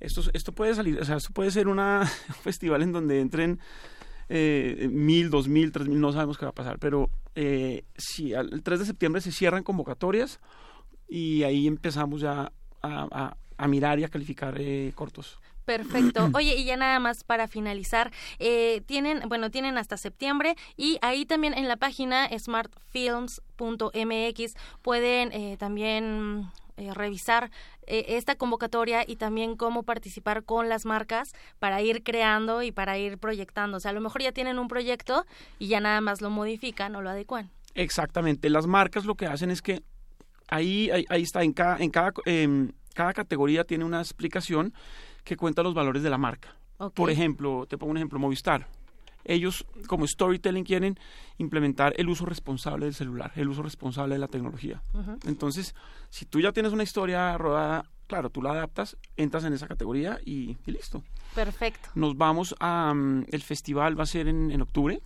[0.01, 3.61] esto, esto puede salir, o sea, esto puede ser una, un festival en donde entren
[4.29, 8.33] eh, mil, dos mil, tres mil, no sabemos qué va a pasar, pero eh, sí,
[8.33, 10.41] el 3 de septiembre se cierran convocatorias
[11.09, 12.53] y ahí empezamos ya
[12.83, 15.39] a, a, mirar y a calificar eh, cortos.
[15.64, 16.29] Perfecto.
[16.35, 21.25] Oye, y ya nada más para finalizar, eh, tienen, bueno, tienen hasta septiembre y ahí
[21.25, 27.51] también en la página smartfilms.mx pueden eh, también eh, revisar
[27.87, 33.18] esta convocatoria y también cómo participar con las marcas para ir creando y para ir
[33.18, 33.77] proyectando.
[33.77, 35.27] O sea, a lo mejor ya tienen un proyecto
[35.59, 37.51] y ya nada más lo modifican o lo adecuan.
[37.75, 38.51] Exactamente.
[38.51, 39.83] Las marcas lo que hacen es que
[40.49, 44.73] ahí, ahí, está, en cada, en cada, em, cada categoría tiene una explicación
[45.25, 46.55] que cuenta los valores de la marca.
[46.95, 48.66] Por ejemplo, te pongo un ejemplo, Movistar.
[49.25, 50.99] Ellos, como storytelling, quieren
[51.39, 54.83] implementar el uso responsable del celular, el uso responsable de la tecnología.
[55.27, 55.75] Entonces,
[56.11, 60.18] si tú ya tienes una historia rodada, claro, tú la adaptas, entras en esa categoría
[60.25, 61.03] y, listo.
[61.35, 61.89] Perfecto.
[61.95, 62.93] Nos vamos a...
[62.95, 65.01] Mm, el festival va a ser en, octubre,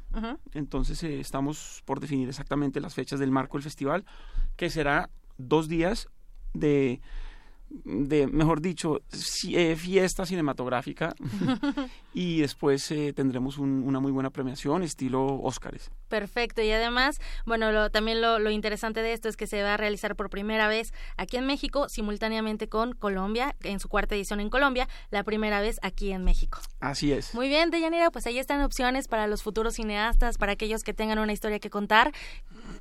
[0.54, 4.04] entonces eh, estamos por definir exactamente las fechas del marco del festival,
[4.56, 6.08] que será dos días
[6.52, 7.00] de
[7.68, 9.02] de, mejor dicho,
[9.48, 11.14] eh, fiesta cinematográfica
[12.14, 15.90] y después eh, tendremos una muy buena premiación estilo Óscares.
[16.08, 19.76] Perfecto, y además, bueno, también lo, lo, interesante de esto es que se va a
[19.76, 24.48] realizar por primera vez aquí en México, simultáneamente con Colombia, en su cuarta edición en
[24.48, 26.60] Colombia, la primera vez aquí en México.
[26.80, 27.34] Así es.
[27.34, 31.18] Muy bien, Deyanira, pues ahí están opciones para los futuros cineastas, para aquellos que tengan
[31.18, 32.12] una historia que contar.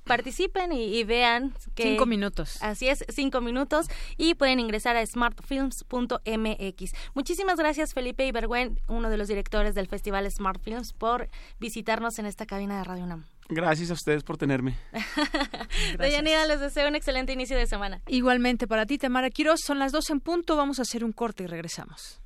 [0.03, 1.83] Participen y, vean que...
[1.83, 2.61] Cinco minutos.
[2.61, 6.93] Así es, cinco minutos, y pueden ingresar a smartfilms.mx.
[7.13, 12.25] Muchísimas gracias, Felipe Ibergüen, uno de los directores del Festival Smart Films, por visitarnos en
[12.25, 13.25] esta cabina de Radio UNAM.
[13.47, 14.75] Gracias a ustedes por tenerme.
[15.99, 18.01] Deyanira, les deseo un excelente inicio de semana.
[18.07, 21.43] Igualmente para ti, Tamara Quiroz, son las dos en punto, vamos a hacer un corte
[21.43, 22.19] y regresamos.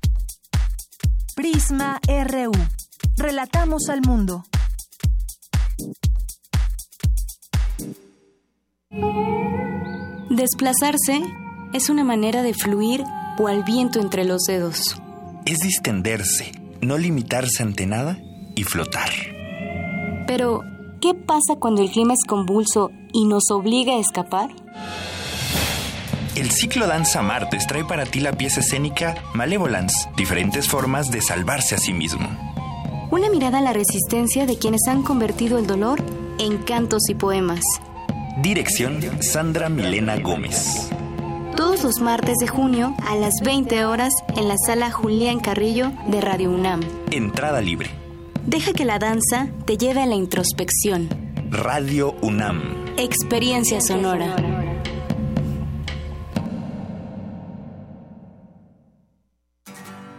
[1.36, 2.52] Prisma RU.
[3.16, 4.44] Relatamos al mundo.
[10.30, 11.22] Desplazarse
[11.72, 13.04] es una manera de fluir
[13.38, 15.00] o al viento entre los dedos.
[15.46, 18.18] Es distenderse, no limitarse ante nada
[18.54, 19.10] y flotar.
[20.26, 20.62] Pero,
[21.00, 24.50] ¿qué pasa cuando el clima es convulso y nos obliga a escapar?
[26.36, 31.74] El ciclo Danza Martes trae para ti la pieza escénica Malevolence, diferentes formas de salvarse
[31.74, 32.28] a sí mismo.
[33.10, 36.00] Una mirada a la resistencia de quienes han convertido el dolor
[36.38, 37.60] en cantos y poemas.
[38.40, 40.90] Dirección Sandra Milena Gómez.
[41.56, 46.20] Todos los martes de junio a las 20 horas en la sala Julián Carrillo de
[46.20, 46.80] Radio UNAM.
[47.10, 47.90] Entrada libre.
[48.46, 51.08] Deja que la danza te lleve a la introspección.
[51.50, 52.62] Radio UNAM.
[52.96, 54.36] Experiencia sonora.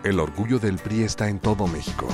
[0.03, 2.07] El orgullo del PRI está en todo México.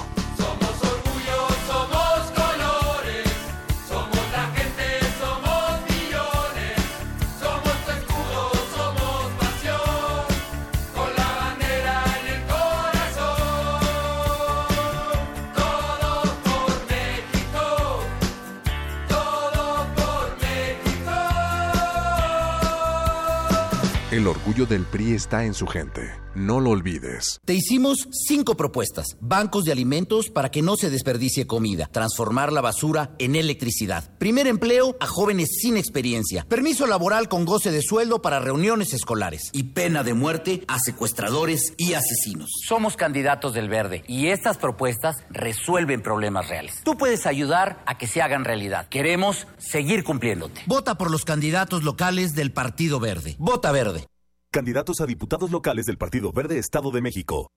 [24.18, 26.10] El orgullo del PRI está en su gente.
[26.34, 27.40] No lo olvides.
[27.46, 29.16] Te hicimos cinco propuestas.
[29.20, 31.88] Bancos de alimentos para que no se desperdicie comida.
[31.92, 34.10] Transformar la basura en electricidad.
[34.18, 36.46] Primer empleo a jóvenes sin experiencia.
[36.50, 39.52] Permiso laboral con goce de sueldo para reuniones escolares.
[39.54, 42.50] Y pena de muerte a secuestradores y asesinos.
[42.68, 46.82] Somos candidatos del verde y estas propuestas resuelven problemas reales.
[46.84, 48.88] Tú puedes ayudar a que se hagan realidad.
[48.90, 50.62] Queremos seguir cumpliéndote.
[50.66, 53.36] Vota por los candidatos locales del Partido Verde.
[53.38, 54.07] Vota verde.
[54.50, 57.52] Candidatos a diputados locales del Partido Verde Estado de México.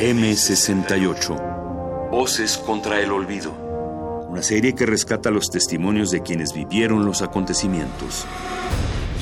[0.00, 2.10] M68.
[2.10, 3.52] Voces contra el olvido.
[4.28, 8.26] Una serie que rescata los testimonios de quienes vivieron los acontecimientos.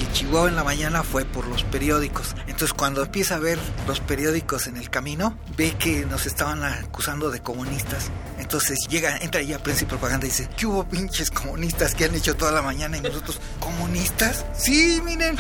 [0.01, 2.35] Y Chihuahua en la mañana fue por los periódicos.
[2.47, 7.31] Entonces cuando empieza a ver los periódicos en el camino, ve que nos estaban acusando
[7.31, 8.11] de comunistas.
[8.47, 12.15] Entonces llega, entra ya prensa y propaganda y dice, ¿qué hubo pinches comunistas que han
[12.15, 12.97] hecho toda la mañana?
[12.97, 14.47] Y nosotros, ¿comunistas?
[14.57, 15.35] Sí, miren.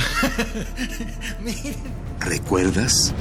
[1.40, 1.76] miren.
[2.18, 3.14] ¿Recuerdas?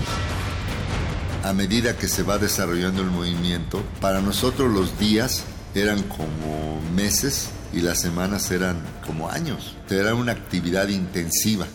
[1.44, 5.44] A medida que se va desarrollando el movimiento, para nosotros los días
[5.76, 9.78] eran como meses y las semanas eran como años.
[9.88, 11.68] Era una actividad intensiva.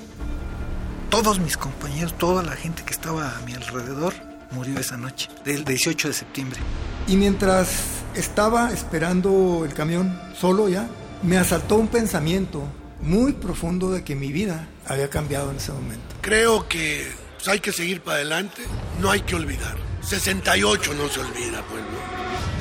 [1.11, 4.15] Todos mis compañeros, toda la gente que estaba a mi alrededor
[4.51, 6.61] murió esa noche, del 18 de septiembre.
[7.07, 10.89] Y mientras estaba esperando el camión, solo ya,
[11.23, 12.63] me asaltó un pensamiento
[13.03, 16.17] muy profundo de que mi vida había cambiado en ese momento.
[16.21, 17.07] Creo que
[17.37, 18.63] pues, hay que seguir para adelante,
[19.01, 19.77] no hay que olvidar.
[20.03, 21.99] 68 no se olvida, pueblo.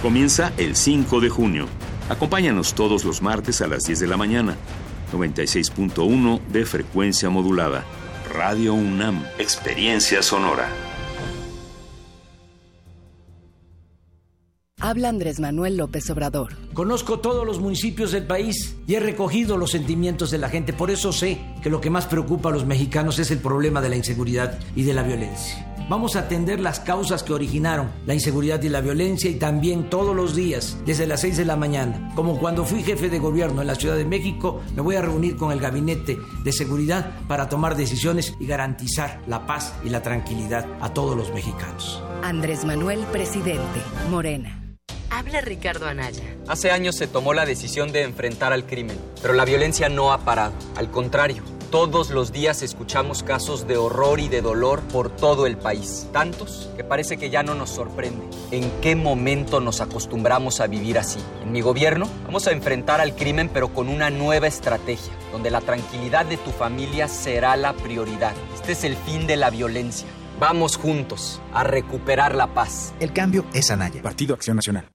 [0.01, 1.67] Comienza el 5 de junio.
[2.09, 4.55] Acompáñanos todos los martes a las 10 de la mañana.
[5.13, 7.83] 96.1 de frecuencia modulada.
[8.33, 9.25] Radio UNAM.
[9.37, 10.88] Experiencia sonora.
[14.81, 16.55] Habla Andrés Manuel López Obrador.
[16.73, 20.71] Conozco todos los municipios del país y he recogido los sentimientos de la gente.
[20.71, 23.89] Por eso sé que lo que más preocupa a los mexicanos es el problema de
[23.89, 25.65] la inseguridad y de la violencia.
[25.89, 30.15] Vamos a atender las causas que originaron la inseguridad y la violencia y también todos
[30.15, 32.11] los días, desde las 6 de la mañana.
[32.15, 35.35] Como cuando fui jefe de gobierno en la Ciudad de México, me voy a reunir
[35.35, 40.67] con el Gabinete de Seguridad para tomar decisiones y garantizar la paz y la tranquilidad
[40.79, 42.01] a todos los mexicanos.
[42.21, 43.81] Andrés Manuel, presidente.
[44.11, 44.68] Morena.
[45.11, 46.23] Habla Ricardo Anaya.
[46.47, 50.19] Hace años se tomó la decisión de enfrentar al crimen, pero la violencia no ha
[50.19, 50.53] parado.
[50.75, 55.57] Al contrario, todos los días escuchamos casos de horror y de dolor por todo el
[55.57, 56.07] país.
[56.11, 58.25] Tantos que parece que ya no nos sorprende.
[58.51, 61.19] ¿En qué momento nos acostumbramos a vivir así?
[61.43, 65.61] En mi gobierno vamos a enfrentar al crimen pero con una nueva estrategia, donde la
[65.61, 68.33] tranquilidad de tu familia será la prioridad.
[68.55, 70.07] Este es el fin de la violencia.
[70.39, 72.93] Vamos juntos a recuperar la paz.
[72.99, 74.01] El cambio es Anaya.
[74.01, 74.89] Partido Acción Nacional.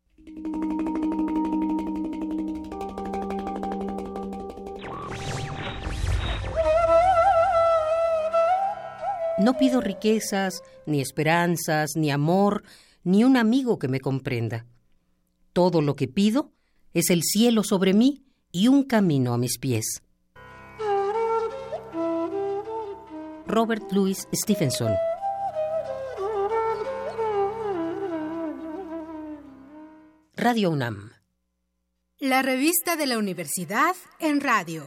[9.44, 12.64] No pido riquezas, ni esperanzas, ni amor,
[13.02, 14.64] ni un amigo que me comprenda.
[15.52, 16.54] Todo lo que pido
[16.94, 20.00] es el cielo sobre mí y un camino a mis pies.
[23.46, 24.94] Robert Louis Stevenson
[30.36, 31.10] Radio UNAM
[32.18, 34.86] La revista de la universidad en radio.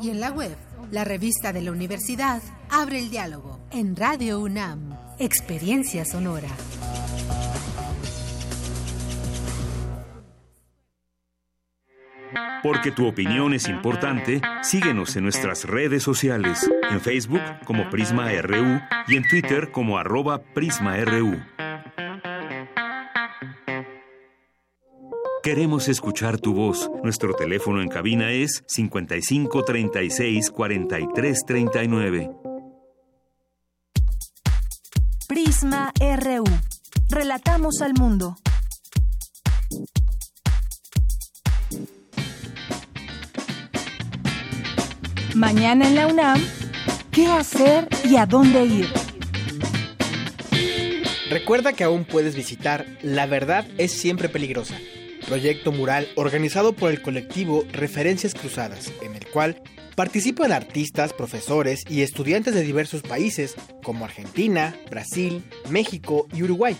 [0.00, 0.56] y en la web.
[0.90, 6.48] La revista de la universidad abre el diálogo en Radio UNAM, Experiencia Sonora.
[12.62, 18.80] Porque tu opinión es importante, síguenos en nuestras redes sociales, en Facebook como Prisma RU
[19.08, 21.40] y en Twitter como arroba PrismaRU.
[25.42, 26.90] Queremos escuchar tu voz.
[27.02, 32.30] Nuestro teléfono en cabina es 55 36 43 39.
[35.26, 36.44] Prisma RU.
[37.08, 38.36] Relatamos al mundo.
[45.34, 46.40] Mañana en la UNAM,
[47.12, 48.88] ¿qué hacer y a dónde ir?
[51.30, 54.76] Recuerda que aún puedes visitar La Verdad es siempre peligrosa,
[55.30, 59.62] proyecto mural organizado por el colectivo Referencias Cruzadas, en el cual
[59.94, 63.54] participan artistas, profesores y estudiantes de diversos países
[63.84, 66.76] como Argentina, Brasil, México y Uruguay.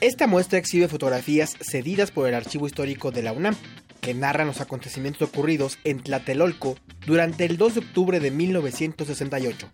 [0.00, 3.56] Esta muestra exhibe fotografías cedidas por el Archivo Histórico de la UNAM,
[4.00, 6.76] que narran los acontecimientos ocurridos en Tlatelolco
[7.06, 9.70] durante el 2 de octubre de 1968.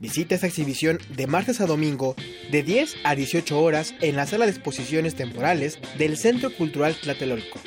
[0.00, 2.14] Visita esta exhibición de martes a domingo
[2.50, 7.58] de 10 a 18 horas en la sala de exposiciones temporales del Centro Cultural Tlatelolco.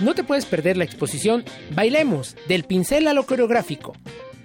[0.00, 3.94] No te puedes perder la exposición Bailemos, del pincel a lo coreográfico.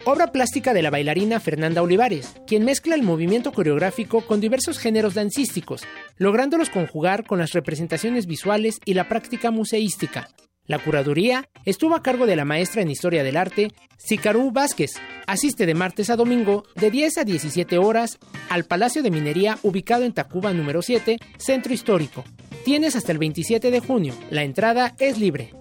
[0.05, 5.13] Obra plástica de la bailarina Fernanda Olivares, quien mezcla el movimiento coreográfico con diversos géneros
[5.13, 5.84] dancísticos,
[6.17, 10.30] lográndolos conjugar con las representaciones visuales y la práctica museística.
[10.70, 14.91] La curaduría estuvo a cargo de la maestra en Historia del Arte, Sicarú Vázquez.
[15.26, 20.03] Asiste de martes a domingo de 10 a 17 horas al Palacio de Minería ubicado
[20.03, 22.24] en Tacuba número 7, Centro Histórico.
[22.65, 24.13] Tienes hasta el 27 de junio.
[24.30, 25.55] La entrada es libre.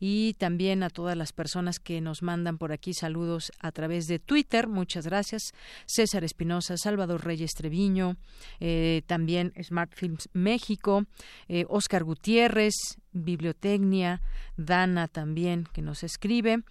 [0.00, 4.18] y también a todas las personas que nos mandan por aquí saludos a través de
[4.18, 4.68] Twitter.
[4.68, 5.52] Muchas gracias.
[5.86, 8.16] César Espinosa, Salvador Reyes Treviño,
[8.60, 11.04] eh, también Smart Films México,
[11.48, 12.74] eh, Oscar Gutiérrez,
[13.12, 14.20] Bibliotecnia,
[14.56, 16.62] Dana también que nos escribe.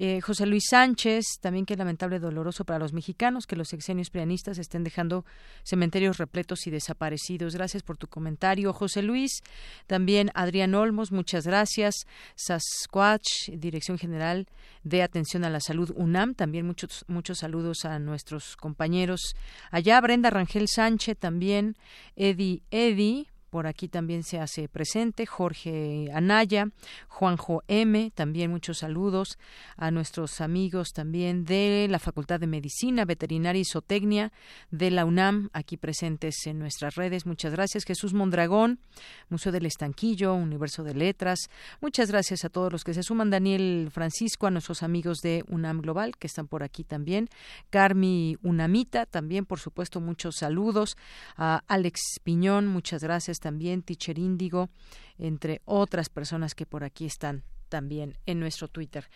[0.00, 4.58] Eh, José Luis Sánchez, también que lamentable, doloroso para los mexicanos que los sexenios prianistas
[4.58, 5.24] estén dejando
[5.64, 7.54] cementerios repletos y desaparecidos.
[7.54, 9.42] Gracias por tu comentario, José Luis.
[9.88, 12.06] También Adrián Olmos, muchas gracias.
[12.36, 14.46] Sasquatch, Dirección General
[14.84, 16.34] de Atención a la Salud UNAM.
[16.34, 19.34] También muchos, muchos saludos a nuestros compañeros
[19.72, 20.00] allá.
[20.00, 21.76] Brenda Rangel Sánchez, también.
[22.14, 26.68] Eddie Eddie, por aquí también se hace presente Jorge Anaya,
[27.08, 29.38] Juanjo M, también muchos saludos
[29.76, 34.32] a nuestros amigos también de la Facultad de Medicina, Veterinaria y Zootecnia
[34.70, 37.26] de la UNAM, aquí presentes en nuestras redes.
[37.26, 37.84] Muchas gracias.
[37.84, 38.80] Jesús Mondragón,
[39.28, 41.48] Museo del Estanquillo, Universo de Letras.
[41.80, 43.30] Muchas gracias a todos los que se suman.
[43.30, 47.28] Daniel Francisco, a nuestros amigos de UNAM Global, que están por aquí también.
[47.70, 50.96] Carmi Unamita, también, por supuesto, muchos saludos.
[51.36, 54.70] A Alex Piñón, muchas gracias también, Teacher Índigo,
[55.18, 59.08] entre otras personas que por aquí están también en nuestro Twitter.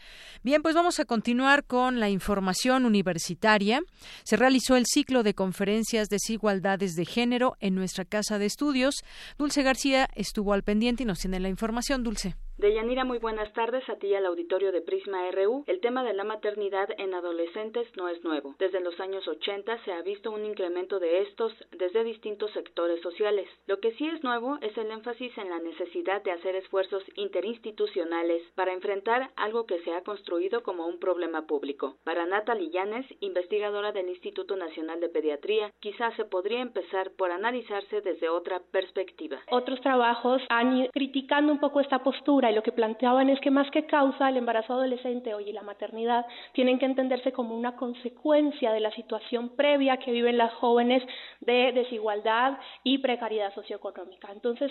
[0.43, 3.81] Bien, pues vamos a continuar con la información universitaria.
[4.25, 9.03] Se realizó el ciclo de conferencias Desigualdades de Género en nuestra casa de estudios.
[9.39, 12.03] Dulce García estuvo al pendiente y nos tiene la información.
[12.05, 12.37] Dulce.
[12.59, 15.64] Deyanira, muy buenas tardes a ti y al auditorio de Prisma RU.
[15.66, 18.55] El tema de la maternidad en adolescentes no es nuevo.
[18.59, 23.48] Desde los años 80 se ha visto un incremento de estos desde distintos sectores sociales.
[23.66, 28.42] Lo que sí es nuevo es el énfasis en la necesidad de hacer esfuerzos interinstitucionales
[28.55, 31.96] para enfrentar algo que se ha construido como un problema público.
[32.05, 38.03] Para Natalie Llanes, investigadora del Instituto Nacional de Pediatría, quizás se podría empezar por analizarse
[38.03, 39.40] desde otra perspectiva.
[39.50, 43.51] Otros trabajos han ido criticando un poco esta postura y lo que planteaban es que
[43.51, 48.72] más que causa el embarazo adolescente y la maternidad tienen que entenderse como una consecuencia
[48.72, 51.03] de la situación previa que viven las jóvenes
[51.40, 54.30] de desigualdad y precariedad socioeconómica.
[54.32, 54.70] Entonces,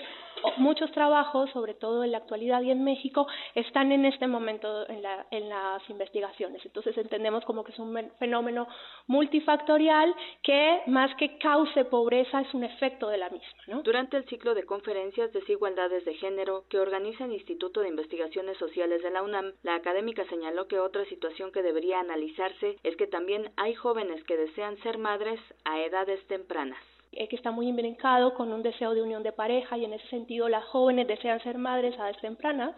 [0.57, 5.01] muchos trabajos, sobre todo en la actualidad y en México, están en este momento en,
[5.49, 6.63] las investigaciones.
[6.65, 8.67] Entonces, entendemos como que es un fenómeno
[9.07, 10.13] multifactorial
[10.43, 13.81] que más que cause pobreza es un efecto de la misma.
[13.83, 19.03] Durante el ciclo de conferencias Desigualdades de Género que organiza el Instituto de Investigaciones Sociales
[19.03, 23.51] de la UNAM, la académica señaló que otra situación que debería analizarse es que también
[23.55, 26.79] hay jóvenes que desean ser madres a edades tempranas
[27.11, 30.49] que está muy imbrincado con un deseo de unión de pareja y en ese sentido
[30.49, 32.75] las jóvenes desean ser madres a edades tempranas.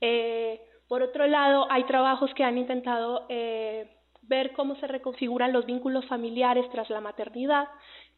[0.00, 3.86] Eh, por otro lado, hay trabajos que han intentado eh,
[4.22, 7.68] ver cómo se reconfiguran los vínculos familiares tras la maternidad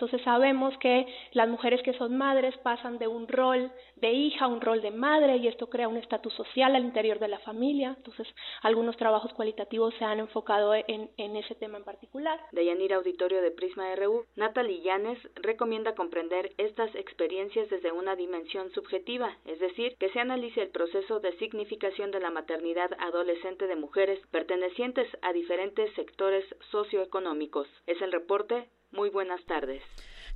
[0.02, 3.70] entonces sabemos que las mujeres que son madres pasan de un rol
[4.02, 7.28] de hija un rol de madre y esto crea un estatus social al interior de
[7.28, 7.94] la familia.
[7.96, 8.26] Entonces
[8.62, 12.38] algunos trabajos cualitativos se han enfocado en, ese tema en particular.
[12.50, 18.72] De Yanira Auditorio de Prisma RU, Natalie Llanes recomienda comprender estas experiencias desde una dimensión
[18.72, 23.76] subjetiva, es decir, que se analice el proceso de significación de la maternidad adolescente de
[23.76, 27.68] mujeres pertenecientes a diferentes sectores socioeconómicos.
[27.86, 29.82] Es el reporte muy buenas tardes.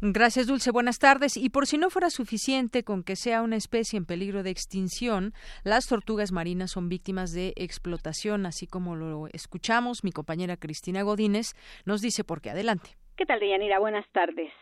[0.03, 0.71] Gracias, Dulce.
[0.71, 1.37] Buenas tardes.
[1.39, 5.33] Y por si no fuera suficiente con que sea una especie en peligro de extinción,
[5.65, 10.05] las tortugas marinas son víctimas de explotación, así como lo escuchamos.
[10.05, 11.55] Mi compañera Cristina Godínez
[11.87, 12.51] nos dice por qué.
[12.51, 12.91] Adelante.
[13.17, 13.79] ¿Qué tal, Deyanira?
[13.79, 14.53] Buenas tardes.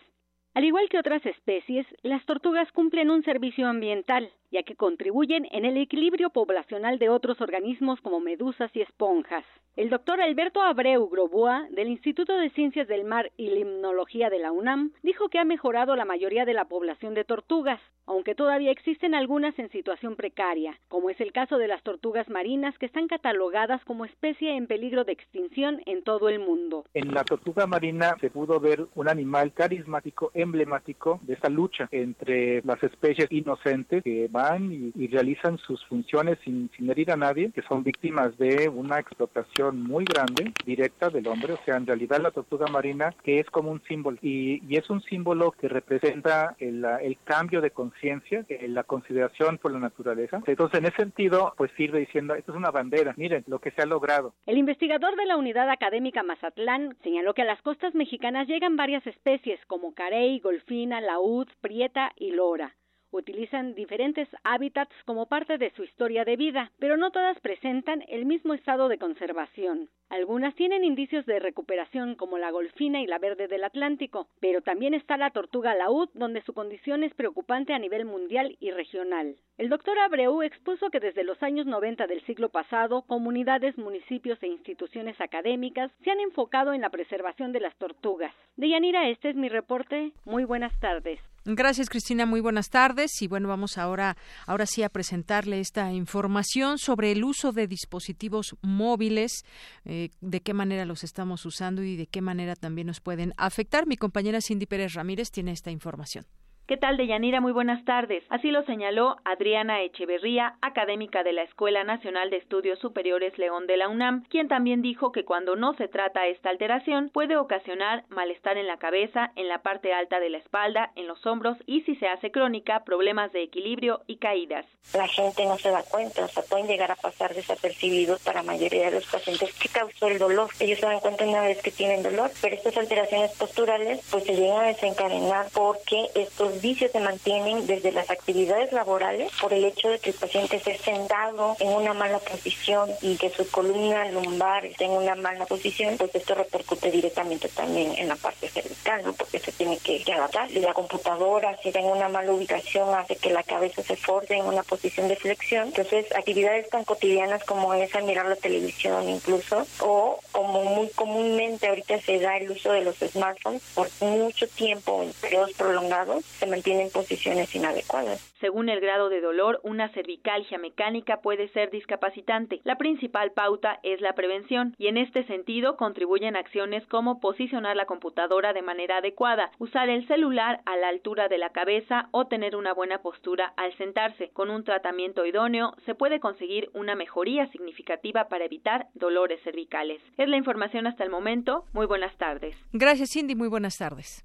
[0.55, 5.64] Al igual que otras especies, las tortugas cumplen un servicio ambiental, ya que contribuyen en
[5.64, 9.44] el equilibrio poblacional de otros organismos como medusas y esponjas.
[9.76, 14.52] El doctor Alberto Abreu Groboa, del Instituto de Ciencias del Mar y Limnología de la
[14.52, 19.14] UNAM, dijo que ha mejorado la mayoría de la población de tortugas, aunque todavía existen
[19.14, 23.85] algunas en situación precaria, como es el caso de las tortugas marinas que están catalogadas
[23.85, 26.85] como especie en peligro de extinción en todo el mundo.
[26.94, 32.62] En la tortuga marina se pudo ver un animal carismático emblemático de esta lucha entre
[32.62, 37.62] las especies inocentes que van y, realizan sus funciones sin, sin, herir a nadie, que
[37.62, 41.52] son víctimas de una explotación muy grande, directa del hombre.
[41.52, 45.02] O sea, en realidad la tortuga marina que es como un símbolo y, es un
[45.02, 50.42] símbolo que representa el, el cambio de conciencia, la consideración por la naturaleza.
[50.46, 53.82] Entonces, en ese sentido, pues sirve diciendo, esto es una bandera, miren lo que se
[53.82, 54.34] ha logrado.
[54.46, 59.06] El investigador de la Unidad Académica Mazatlán señaló que a las costas mexicanas llegan varias
[59.06, 62.74] especies como carey, golfina, laúd, prieta y lora
[63.16, 68.27] utilizan diferentes hábitats como parte de su historia de vida, pero no todas presentan el
[68.27, 69.89] mismo estado de conservación.
[70.11, 74.95] Algunas tienen indicios de recuperación como la golfina y la verde del Atlántico, pero también
[74.95, 79.36] está la tortuga laúd donde su condición es preocupante a nivel mundial y regional.
[79.59, 84.49] El doctor Abreu expuso que desde los años 90 del siglo pasado, comunidades, municipios e
[84.49, 88.35] instituciones académicas se han enfocado en la preservación de las tortugas.
[88.57, 90.12] Deyanira, este es mi reporte.
[90.24, 91.19] Muy buenas tardes.
[91.46, 92.24] Gracias, Cristina.
[92.24, 93.20] Muy buenas tardes.
[93.20, 94.16] Y bueno, vamos ahora,
[94.46, 99.44] ahora sí a presentarle esta información sobre el uso de dispositivos móviles,
[99.84, 103.86] eh, de qué manera los estamos usando y de qué manera también nos pueden afectar.
[103.86, 106.24] Mi compañera Cindy Pérez Ramírez tiene esta información.
[106.66, 107.43] ¿Qué tal, Deyanira?
[107.43, 108.24] Muy buenas tardes.
[108.31, 113.77] Así lo señaló Adriana Echeverría, académica de la Escuela Nacional de Estudios Superiores León de
[113.77, 118.57] la UNAM, quien también dijo que cuando no se trata esta alteración puede ocasionar malestar
[118.57, 121.97] en la cabeza, en la parte alta de la espalda, en los hombros y si
[121.97, 124.65] se hace crónica, problemas de equilibrio y caídas.
[124.95, 128.53] La gente no se da cuenta, o sea, pueden llegar a pasar desapercibidos para la
[128.53, 130.49] mayoría de los pacientes que causó el dolor.
[130.61, 134.35] Ellos se dan cuenta una vez que tienen dolor, pero estas alteraciones posturales pues se
[134.35, 139.89] llegan a desencadenar porque estos vicios se mantienen desde las actividades laborales por el hecho
[139.89, 144.66] de que el paciente esté sentado en una mala posición y que su columna lumbar
[144.66, 149.39] esté en una mala posición, pues esto repercute directamente también en la parte cervical, porque
[149.39, 150.51] se tiene que, adaptar.
[150.52, 154.44] La computadora, si está en una mala ubicación, hace que la cabeza se force en
[154.44, 155.68] una posición de flexión.
[155.68, 162.01] Entonces, actividades tan cotidianas como esa, mirar la televisión incluso, o como muy comúnmente ahorita
[162.01, 167.54] se da el uso de los smartphones por mucho tiempo, en periodos prolongados, mantienen posiciones
[167.54, 168.34] inadecuadas.
[168.40, 172.60] Según el grado de dolor, una cervicalgia mecánica puede ser discapacitante.
[172.64, 177.86] La principal pauta es la prevención y en este sentido contribuyen acciones como posicionar la
[177.86, 182.56] computadora de manera adecuada, usar el celular a la altura de la cabeza o tener
[182.56, 184.30] una buena postura al sentarse.
[184.30, 190.00] Con un tratamiento idóneo se puede conseguir una mejoría significativa para evitar dolores cervicales.
[190.18, 191.64] Es la información hasta el momento.
[191.72, 192.56] Muy buenas tardes.
[192.72, 194.24] Gracias Cindy, muy buenas tardes.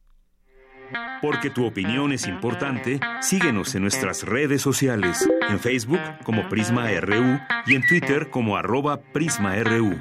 [1.21, 7.39] Porque tu opinión es importante, síguenos en nuestras redes sociales, en Facebook como Prisma RU
[7.65, 9.99] y en Twitter como arroba PrismaRU.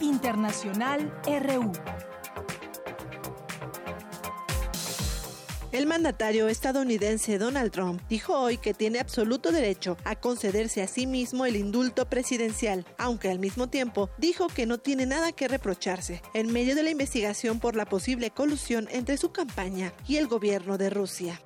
[0.00, 1.72] Internacional RU.
[5.72, 11.06] El mandatario estadounidense Donald Trump dijo hoy que tiene absoluto derecho a concederse a sí
[11.06, 16.20] mismo el indulto presidencial, aunque al mismo tiempo dijo que no tiene nada que reprocharse
[16.34, 20.76] en medio de la investigación por la posible colusión entre su campaña y el gobierno
[20.76, 21.40] de Rusia.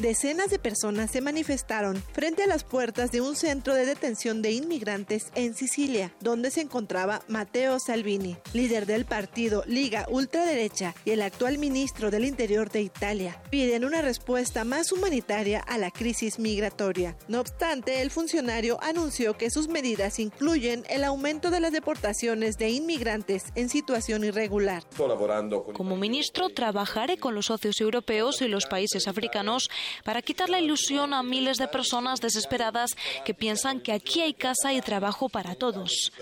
[0.00, 4.50] Decenas de personas se manifestaron frente a las puertas de un centro de detención de
[4.50, 11.22] inmigrantes en Sicilia, donde se encontraba Matteo Salvini, líder del partido Liga Ultraderecha y el
[11.22, 13.40] actual ministro del Interior de Italia.
[13.50, 17.16] Piden una respuesta más humanitaria a la crisis migratoria.
[17.28, 22.70] No obstante, el funcionario anunció que sus medidas incluyen el aumento de las deportaciones de
[22.70, 24.82] inmigrantes en situación irregular.
[25.72, 29.70] Como ministro, trabajaré con los socios europeos y los países africanos
[30.04, 34.72] para quitar la ilusión a miles de personas desesperadas que piensan que aquí hay casa
[34.72, 36.12] y trabajo para todos.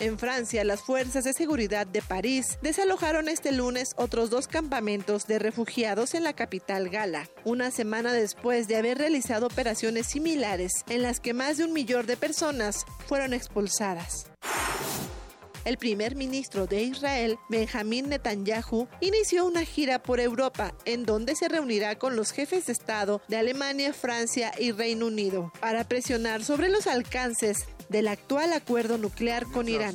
[0.00, 5.38] En Francia, las fuerzas de seguridad de París desalojaron este lunes otros dos campamentos de
[5.38, 11.20] refugiados en la capital gala, una semana después de haber realizado operaciones similares en las
[11.20, 14.26] que más de un millón de personas fueron expulsadas.
[15.64, 21.48] El primer ministro de Israel, Benjamín Netanyahu, inició una gira por Europa en donde se
[21.48, 26.68] reunirá con los jefes de Estado de Alemania, Francia y Reino Unido para presionar sobre
[26.68, 29.94] los alcances del actual acuerdo nuclear con Irán.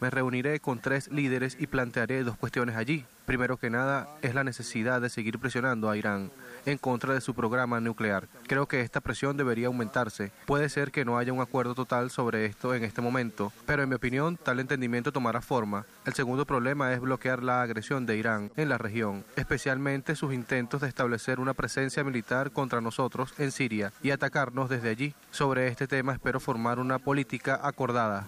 [0.00, 3.04] Me reuniré con tres líderes y plantearé dos cuestiones allí.
[3.26, 6.30] Primero que nada es la necesidad de seguir presionando a Irán
[6.70, 8.28] en contra de su programa nuclear.
[8.46, 10.32] Creo que esta presión debería aumentarse.
[10.46, 13.88] Puede ser que no haya un acuerdo total sobre esto en este momento, pero en
[13.88, 15.86] mi opinión tal entendimiento tomará forma.
[16.04, 20.80] El segundo problema es bloquear la agresión de Irán en la región, especialmente sus intentos
[20.80, 25.14] de establecer una presencia militar contra nosotros en Siria y atacarnos desde allí.
[25.30, 28.26] Sobre este tema espero formar una política acordada.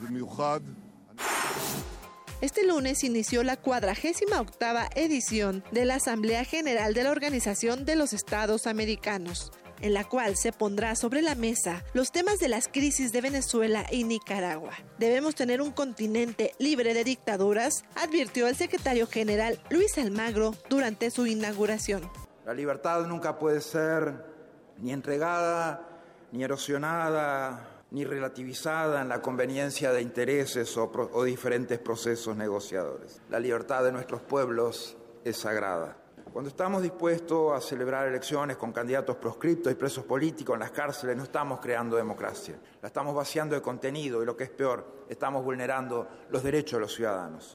[2.40, 7.96] Este lunes inició la cuadragésima octava edición de la Asamblea General de la Organización de
[7.96, 9.52] los Estados Americanos
[9.82, 13.86] en la cual se pondrá sobre la mesa los temas de las crisis de Venezuela
[13.90, 14.72] y Nicaragua.
[14.98, 21.26] Debemos tener un continente libre de dictaduras, advirtió el secretario general Luis Almagro durante su
[21.26, 22.02] inauguración.
[22.44, 24.14] La libertad nunca puede ser
[24.78, 25.86] ni entregada,
[26.32, 33.20] ni erosionada, ni relativizada en la conveniencia de intereses o, diferentes procesos negociadores.
[33.28, 35.96] La libertad de nuestros pueblos es sagrada.
[36.32, 41.16] Cuando estamos dispuestos a celebrar elecciones con candidatos proscriptos y presos políticos en las cárceles,
[41.16, 45.44] no estamos creando democracia, la estamos vaciando de contenido y lo que es peor, estamos
[45.44, 47.54] vulnerando los derechos de los ciudadanos.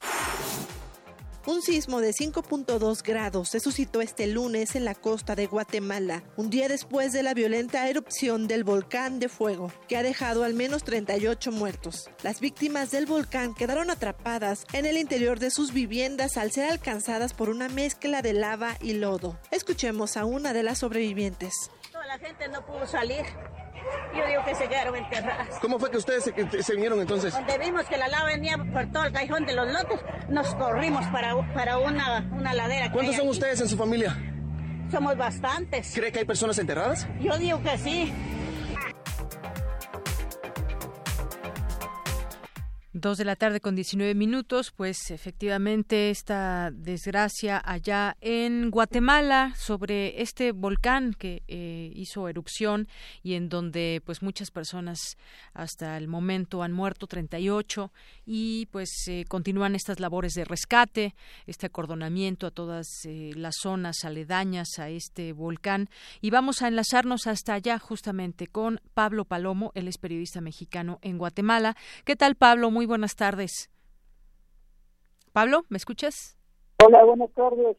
[1.48, 6.50] Un sismo de 5.2 grados se suscitó este lunes en la costa de Guatemala, un
[6.50, 10.82] día después de la violenta erupción del volcán de fuego, que ha dejado al menos
[10.82, 12.10] 38 muertos.
[12.24, 17.32] Las víctimas del volcán quedaron atrapadas en el interior de sus viviendas al ser alcanzadas
[17.32, 19.38] por una mezcla de lava y lodo.
[19.52, 21.70] Escuchemos a una de las sobrevivientes.
[22.06, 23.26] La gente no pudo salir
[24.16, 25.58] yo digo que se quedaron enterradas.
[25.60, 27.34] ¿Cómo fue que ustedes se, se vinieron entonces?
[27.34, 31.06] Donde vimos que la lava venía por todo el cajón de los lotes, nos corrimos
[31.08, 32.90] para, para una, una ladera.
[32.90, 34.16] ¿Cuántos son ustedes en su familia?
[34.90, 35.92] Somos bastantes.
[35.94, 37.06] ¿Cree que hay personas enterradas?
[37.20, 38.12] Yo digo que sí.
[42.98, 50.22] Dos de la tarde con 19 minutos, pues efectivamente esta desgracia allá en Guatemala sobre
[50.22, 52.88] este volcán que eh, hizo erupción
[53.22, 55.18] y en donde pues muchas personas
[55.52, 57.92] hasta el momento han muerto 38
[58.24, 61.14] y pues eh, continúan estas labores de rescate,
[61.46, 65.90] este acordonamiento a todas eh, las zonas aledañas a este volcán
[66.22, 71.18] y vamos a enlazarnos hasta allá justamente con Pablo Palomo, él es periodista mexicano en
[71.18, 71.76] Guatemala.
[72.06, 72.70] ¿Qué tal Pablo?
[72.70, 73.70] Muy buenas tardes.
[75.32, 76.36] Pablo, ¿me escuchas?
[76.82, 77.76] Hola, buenas tardes.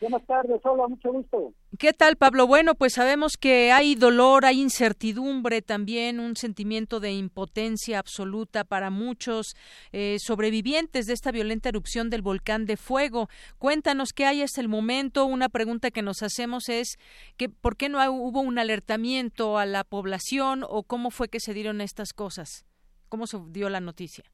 [0.00, 1.52] Buenas tardes, hola, mucho gusto.
[1.78, 2.46] ¿Qué tal, Pablo?
[2.46, 8.88] Bueno, pues sabemos que hay dolor, hay incertidumbre también, un sentimiento de impotencia absoluta para
[8.88, 9.54] muchos
[9.92, 13.28] eh, sobrevivientes de esta violenta erupción del volcán de fuego.
[13.58, 15.26] Cuéntanos qué hay hasta el momento.
[15.26, 16.96] Una pregunta que nos hacemos es
[17.36, 21.52] que por qué no hubo un alertamiento a la población o cómo fue que se
[21.52, 22.64] dieron estas cosas.
[23.10, 24.24] ¿Cómo se dio la noticia?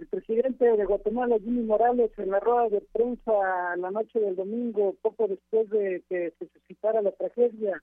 [0.00, 3.32] El presidente de Guatemala, Jimmy Morales, en la rueda de prensa
[3.76, 7.82] la noche del domingo, poco después de que se suscitara la tragedia,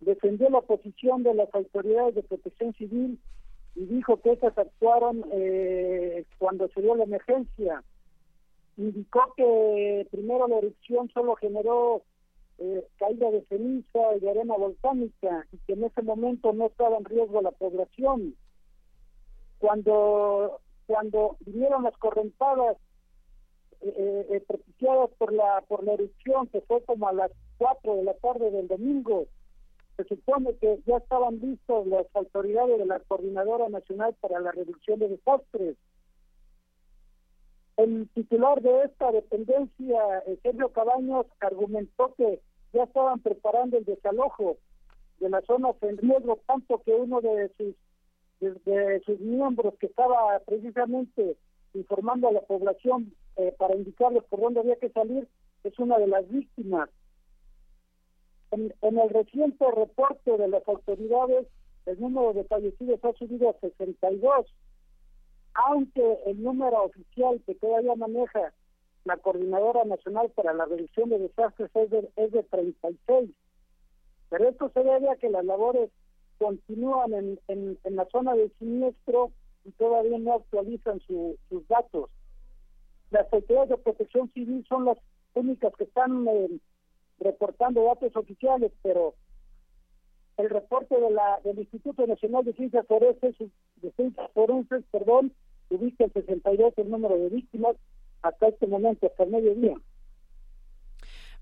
[0.00, 3.20] defendió la posición de las autoridades de protección civil
[3.76, 7.84] y dijo que estas actuaron eh, cuando se dio la emergencia.
[8.76, 12.02] Indicó que primero la erupción solo generó
[12.58, 16.96] eh, caída de ceniza y de arena volcánica y que en ese momento no estaba
[16.96, 18.34] en riesgo la población.
[19.60, 20.58] Cuando
[20.92, 22.76] cuando vinieron las correntadas
[23.80, 28.04] eh, eh, propiciadas por la por la erupción que fue como a las 4 de
[28.04, 29.26] la tarde del domingo
[29.96, 34.98] se supone que ya estaban listos las autoridades de la Coordinadora Nacional para la Reducción
[34.98, 35.76] de Desastres.
[37.78, 42.40] El titular de esta dependencia, eh, Sergio Cabaños, argumentó que
[42.74, 44.58] ya estaban preparando el desalojo
[45.20, 47.74] de las zonas en riesgo, tanto que uno de sus
[48.42, 51.36] de sus miembros que estaba precisamente
[51.74, 55.28] informando a la población eh, para indicarles por dónde había que salir,
[55.64, 56.90] es una de las víctimas.
[58.50, 61.46] En, el reciente reporte de las autoridades,
[61.86, 64.46] el número de fallecidos ha subido a 62,
[65.54, 68.52] aunque el número oficial que todavía maneja
[69.04, 73.30] la Coordinadora Nacional para la Reducción de Desastres es de, es de 36.
[74.28, 75.90] Pero esto se debe a que las labores
[76.42, 79.30] continúan en, en, la zona del siniestro
[79.64, 82.10] y todavía no actualizan sus datos.
[83.10, 84.98] Las autoridades de protección civil son las
[85.34, 86.48] únicas que están eh,
[87.20, 89.14] reportando datos oficiales, pero
[90.36, 93.36] el reporte de la, del Instituto Nacional de Ciencias Forenses,
[93.76, 95.32] de Ciencias Forenses, perdón,
[95.70, 97.76] ubica el 62 el número de víctimas
[98.22, 99.76] hasta este momento, hasta el mediodía.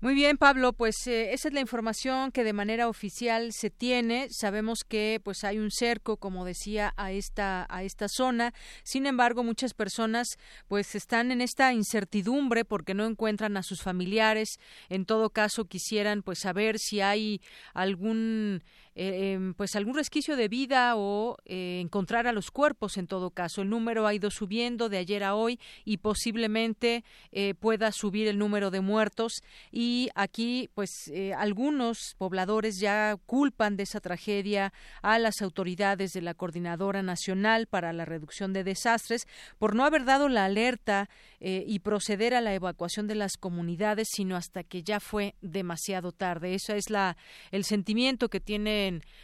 [0.03, 4.29] Muy bien, Pablo, pues eh, esa es la información que de manera oficial se tiene.
[4.31, 8.51] Sabemos que pues hay un cerco, como decía, a esta a esta zona.
[8.83, 14.57] Sin embargo, muchas personas pues están en esta incertidumbre porque no encuentran a sus familiares.
[14.89, 17.39] En todo caso, quisieran pues saber si hay
[17.75, 18.63] algún
[18.93, 23.31] eh, em, pues algún resquicio de vida o eh, encontrar a los cuerpos en todo
[23.31, 23.61] caso.
[23.61, 28.37] El número ha ido subiendo de ayer a hoy y posiblemente eh, pueda subir el
[28.37, 35.41] número de muertos y aquí pues algunos pobladores ya culpan de esa tragedia a las
[35.41, 39.27] autoridades de la Coordinadora Nacional para la Reducción de Desastres
[39.57, 41.09] por no haber dado la alerta
[41.39, 46.53] y proceder a la evacuación de las comunidades sino hasta que ya fue demasiado tarde.
[46.53, 47.17] Eso es la
[47.51, 48.80] el sentimiento que tiene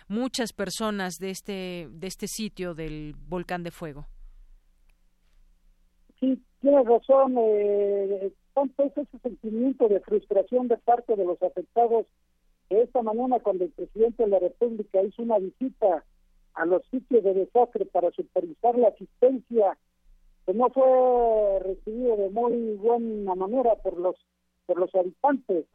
[0.07, 4.05] muchas personas de este, de este sitio del volcán de fuego.
[6.19, 7.35] Sí, tienes razón.
[7.37, 12.05] Eh, tanto es ese sentimiento de frustración de parte de los afectados
[12.69, 16.03] que esta mañana cuando el presidente de la República hizo una visita
[16.55, 19.77] a los sitios de desastre para supervisar la asistencia,
[20.45, 24.15] que no fue recibido de muy buena manera por los
[24.65, 25.65] por los habitantes.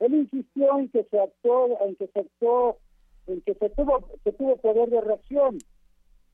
[0.00, 2.78] Él insistió en que se actuó, en que se actuó
[3.26, 5.58] en que se tuvo, se tuvo poder de reacción,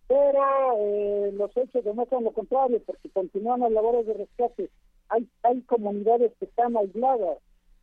[0.09, 0.43] pero
[0.79, 4.71] eh, los hechos demuestran lo contrario, porque continúan las labores de rescate.
[5.09, 7.39] Hay, hay comunidades que están aisladas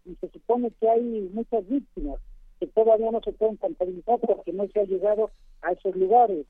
[0.05, 2.19] y se supone que hay muchas víctimas
[2.59, 5.31] que todavía no se pueden contabilizar porque no se ha llegado
[5.61, 6.45] a esos lugares.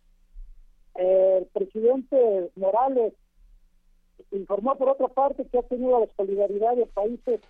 [0.95, 3.13] el presidente Morales
[4.31, 7.41] informó por otra parte que ha tenido la solidaridad de países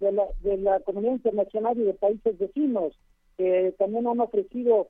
[0.00, 2.98] de la, de la comunidad internacional y de países vecinos
[3.36, 4.88] que también han ofrecido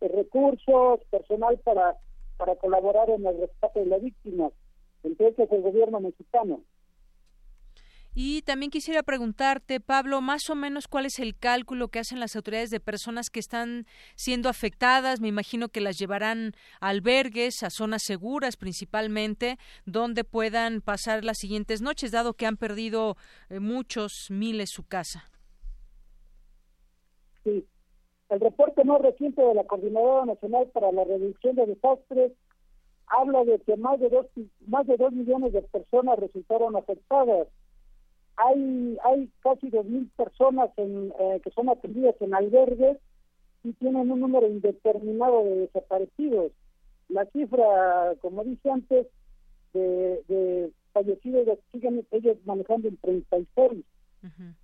[0.00, 1.96] eh, recursos, personal para,
[2.36, 4.52] para colaborar en el rescate de las víctimas,
[5.02, 6.60] entonces el gobierno mexicano.
[8.16, 12.36] Y también quisiera preguntarte, Pablo, más o menos cuál es el cálculo que hacen las
[12.36, 15.20] autoridades de personas que están siendo afectadas.
[15.20, 21.38] Me imagino que las llevarán a albergues, a zonas seguras principalmente, donde puedan pasar las
[21.38, 23.16] siguientes noches, dado que han perdido
[23.50, 25.24] eh, muchos miles su casa.
[27.44, 27.64] Sí.
[28.30, 32.32] El reporte más reciente de la Coordinadora Nacional para la Reducción de Desastres
[33.06, 34.26] habla de que más de dos,
[34.66, 37.48] más de dos millones de personas resultaron afectadas.
[38.36, 42.98] Hay, hay casi dos mil personas en, eh, que son atendidas en albergues
[43.62, 46.52] y tienen un número indeterminado de desaparecidos.
[47.08, 49.06] La cifra, como dije antes,
[49.72, 53.84] de, de fallecidos siguen ellos manejando en 36.
[54.22, 54.63] Uh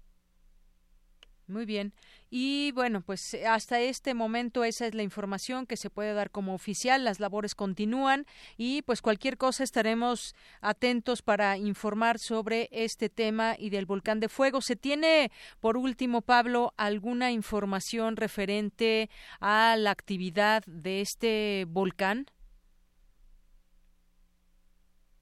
[1.50, 1.92] muy bien.
[2.30, 6.30] Y bueno, pues eh, hasta este momento esa es la información que se puede dar
[6.30, 7.04] como oficial.
[7.04, 13.70] Las labores continúan y pues cualquier cosa estaremos atentos para informar sobre este tema y
[13.70, 14.60] del volcán de fuego.
[14.60, 19.10] ¿Se tiene, por último, Pablo, alguna información referente
[19.40, 22.26] a la actividad de este volcán?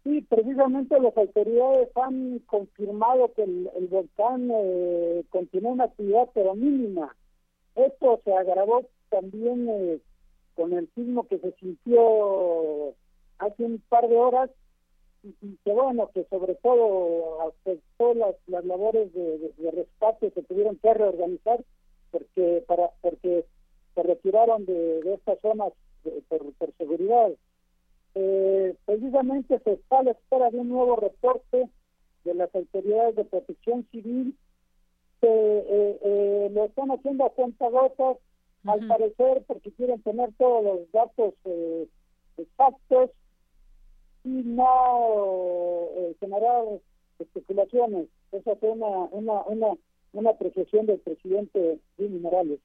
[0.09, 7.15] Sí, precisamente las autoridades han confirmado que el, volcán eh, continúa una actividad pero mínima.
[7.75, 9.99] Esto se agravó también eh,
[10.55, 12.95] con el sismo que se sintió
[13.39, 14.49] hace un par de horas
[15.23, 20.95] y, que bueno, que sobre todo afectó las, las labores de, rescate se tuvieron que
[20.95, 21.63] reorganizar
[22.11, 23.45] porque para porque
[23.95, 25.75] se retiraron de, estas zonas
[26.31, 27.31] por, por seguridad.
[28.21, 31.69] Eh, precisamente se está a la espera de un nuevo reporte
[32.25, 34.37] de las autoridades de protección civil
[35.21, 38.17] que eh, eh, lo están haciendo a cuenta gotas,
[38.65, 41.35] al parecer porque quieren tener todos los datos
[42.37, 43.11] exactos
[44.25, 45.87] y no
[46.19, 46.65] generar
[47.21, 48.09] especulaciones.
[48.33, 49.75] Esa fue una, una, una,
[50.13, 52.59] una apreciación del presidente Jimmy Morales.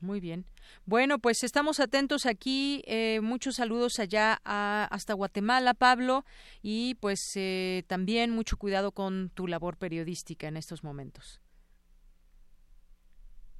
[0.00, 0.44] Muy bien.
[0.84, 2.82] Bueno, pues estamos atentos aquí.
[2.86, 6.24] Eh, muchos saludos allá hasta Guatemala, Pablo,
[6.62, 11.40] y pues eh, también mucho cuidado con tu labor periodística en estos momentos.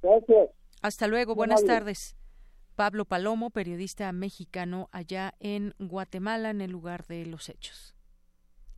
[0.01, 0.49] Gracias.
[0.81, 1.35] Hasta luego.
[1.35, 2.15] Buenas tardes.
[2.75, 7.96] Pablo Palomo, periodista mexicano allá en Guatemala, en el lugar de los hechos.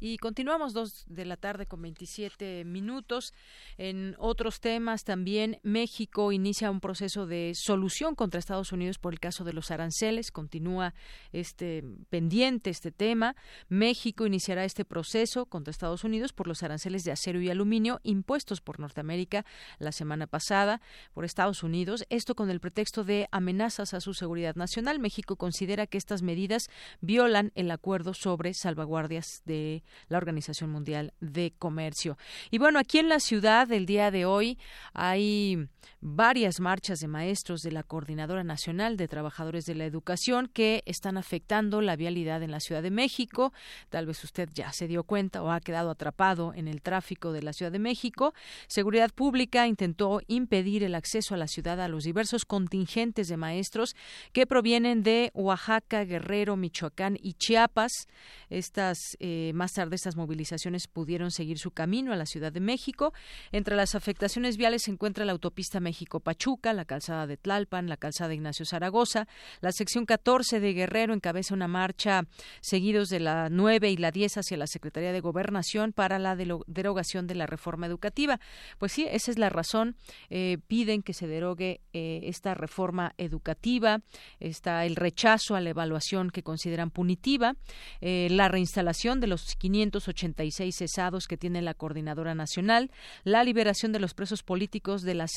[0.02, 3.34] Y continuamos dos de la tarde con 27 minutos.
[3.78, 9.20] En otros temas también, México inicia un proceso de solución contra Estados Unidos por el
[9.20, 10.32] caso de los aranceles.
[10.32, 10.94] Continúa
[11.34, 13.36] este pendiente este tema.
[13.68, 18.62] México iniciará este proceso contra Estados Unidos por los aranceles de acero y aluminio impuestos
[18.62, 19.46] por Norteamérica
[19.80, 20.82] la semana pasada
[21.14, 22.06] por Estados Unidos.
[22.10, 25.00] Esto con el pretexto de amenazas a su seguridad nacional.
[25.00, 26.70] México considera que estas medidas
[27.02, 32.18] violan el acuerdo sobre salvaguardias de la Organización Mundial de Comercio.
[32.52, 34.58] Y bueno, aquí en la ciudad el día de hoy
[34.94, 35.68] hay
[36.02, 41.18] varias marchas de maestros de la Coordinadora Nacional de Trabajadores de la Educación que están
[41.18, 43.54] afectando la vialidad en la Ciudad de México.
[43.90, 47.42] Tal vez usted ya se dio cuenta o ha quedado atrapado en el tráfico de
[47.42, 48.34] la Ciudad de México.
[48.68, 53.96] Seguridad Pública intentó impedir el acceso a la ciudad a los diversos contingentes de maestros
[54.32, 58.08] que provienen de Oaxaca, Guerrero, Michoacán y Chiapas.
[58.50, 63.14] Estas eh, más tarde estas movilizaciones pudieron seguir su camino a la Ciudad de México.
[63.54, 68.28] Entre las afectaciones viales se encuentra la autopista México-Pachuca, la calzada de Tlalpan, la calzada
[68.28, 69.26] de Ignacio Zaragoza.
[69.62, 72.24] La sección 14 de Guerrero encabeza una marcha
[72.60, 77.26] seguidos de la 9 y la 10 hacia la Secretaría de Gobernación para la derogación
[77.26, 78.42] de la reforma educativa.
[78.80, 79.96] Pues sí, esa es la razón.
[80.30, 84.02] Eh, piden que se derogue eh, esta reforma educativa.
[84.42, 87.56] Está el rechazo a la evaluación que consideran punitiva.
[88.02, 92.92] Eh, la reinstalación de los 586 cesados que tiene la Coordinadora Nacional.
[93.24, 95.28] La liberación de los presos políticos de la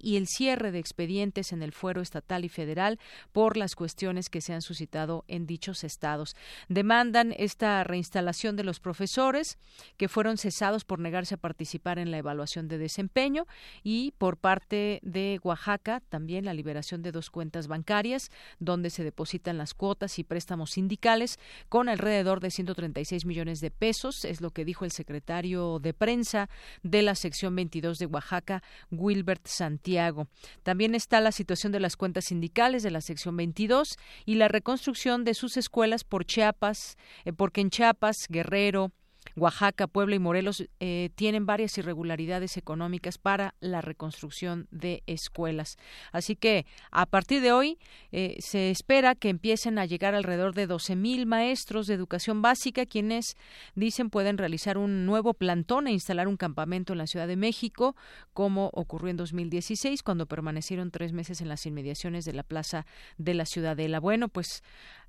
[0.00, 2.98] y el cierre de expedientes en el fuero estatal y federal
[3.32, 6.36] por las cuestiones que se han suscitado en dichos estados.
[6.68, 9.58] Demandan esta reinstalación de los profesores
[9.96, 13.46] que fueron cesados por negarse a participar en la evaluación de desempeño
[13.82, 19.58] y por parte de Oaxaca también la liberación de dos cuentas bancarias donde se depositan
[19.58, 21.38] las cuotas y préstamos sindicales
[21.68, 26.48] con alrededor de 136 millones de pesos, es lo que dijo el secretario de prensa
[26.82, 30.28] de la sección 22 de Oaxaca, Wilbert Santiago.
[30.62, 33.96] También está la situación de las cuentas sindicales de la sección 22
[34.26, 38.92] y la reconstrucción de sus escuelas por Chiapas, eh, porque en Chiapas, Guerrero,
[39.38, 45.76] Oaxaca, Puebla y Morelos eh, tienen varias irregularidades económicas para la reconstrucción de escuelas.
[46.12, 47.78] Así que a partir de hoy
[48.12, 53.36] eh, se espera que empiecen a llegar alrededor de 12.000 maestros de educación básica, quienes
[53.74, 57.96] dicen pueden realizar un nuevo plantón e instalar un campamento en la Ciudad de México,
[58.32, 62.86] como ocurrió en 2016, cuando permanecieron tres meses en las inmediaciones de la Plaza
[63.16, 64.00] de la Ciudadela.
[64.00, 64.62] Bueno, pues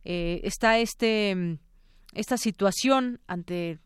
[0.06, 1.57] eh, está este
[2.14, 3.80] esta situación ante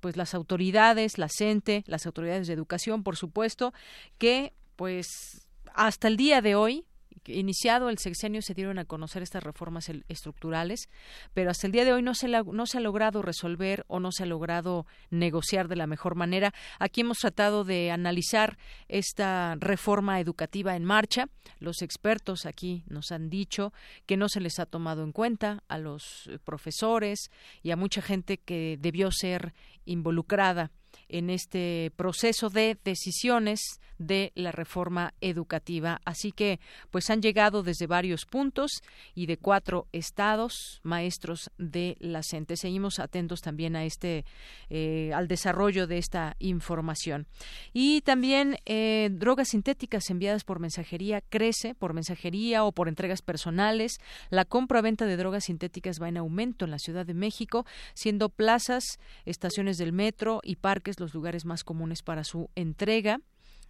[0.00, 3.72] pues las autoridades, la CENTE, las autoridades de educación, por supuesto,
[4.18, 6.84] que pues hasta el día de hoy
[7.26, 10.88] iniciado el sexenio se dieron a conocer estas reformas estructurales,
[11.34, 14.12] pero hasta el día de hoy no se, no se ha logrado resolver o no
[14.12, 16.52] se ha logrado negociar de la mejor manera.
[16.78, 18.58] Aquí hemos tratado de analizar
[18.88, 21.28] esta reforma educativa en marcha.
[21.58, 23.72] Los expertos aquí nos han dicho
[24.06, 27.30] que no se les ha tomado en cuenta a los profesores
[27.62, 30.70] y a mucha gente que debió ser involucrada
[31.12, 33.60] en este proceso de decisiones
[33.98, 36.00] de la reforma educativa.
[36.04, 36.60] Así que,
[36.90, 38.82] pues han llegado desde varios puntos
[39.14, 42.56] y de cuatro estados maestros de la CENTE.
[42.56, 44.24] Seguimos atentos también a este,
[44.70, 47.26] eh, al desarrollo de esta información.
[47.72, 53.98] Y también eh, drogas sintéticas enviadas por mensajería crece, por mensajería o por entregas personales.
[54.30, 58.98] La compra-venta de drogas sintéticas va en aumento en la Ciudad de México, siendo plazas,
[59.24, 63.20] estaciones del metro y parques los lugares más comunes para su entrega.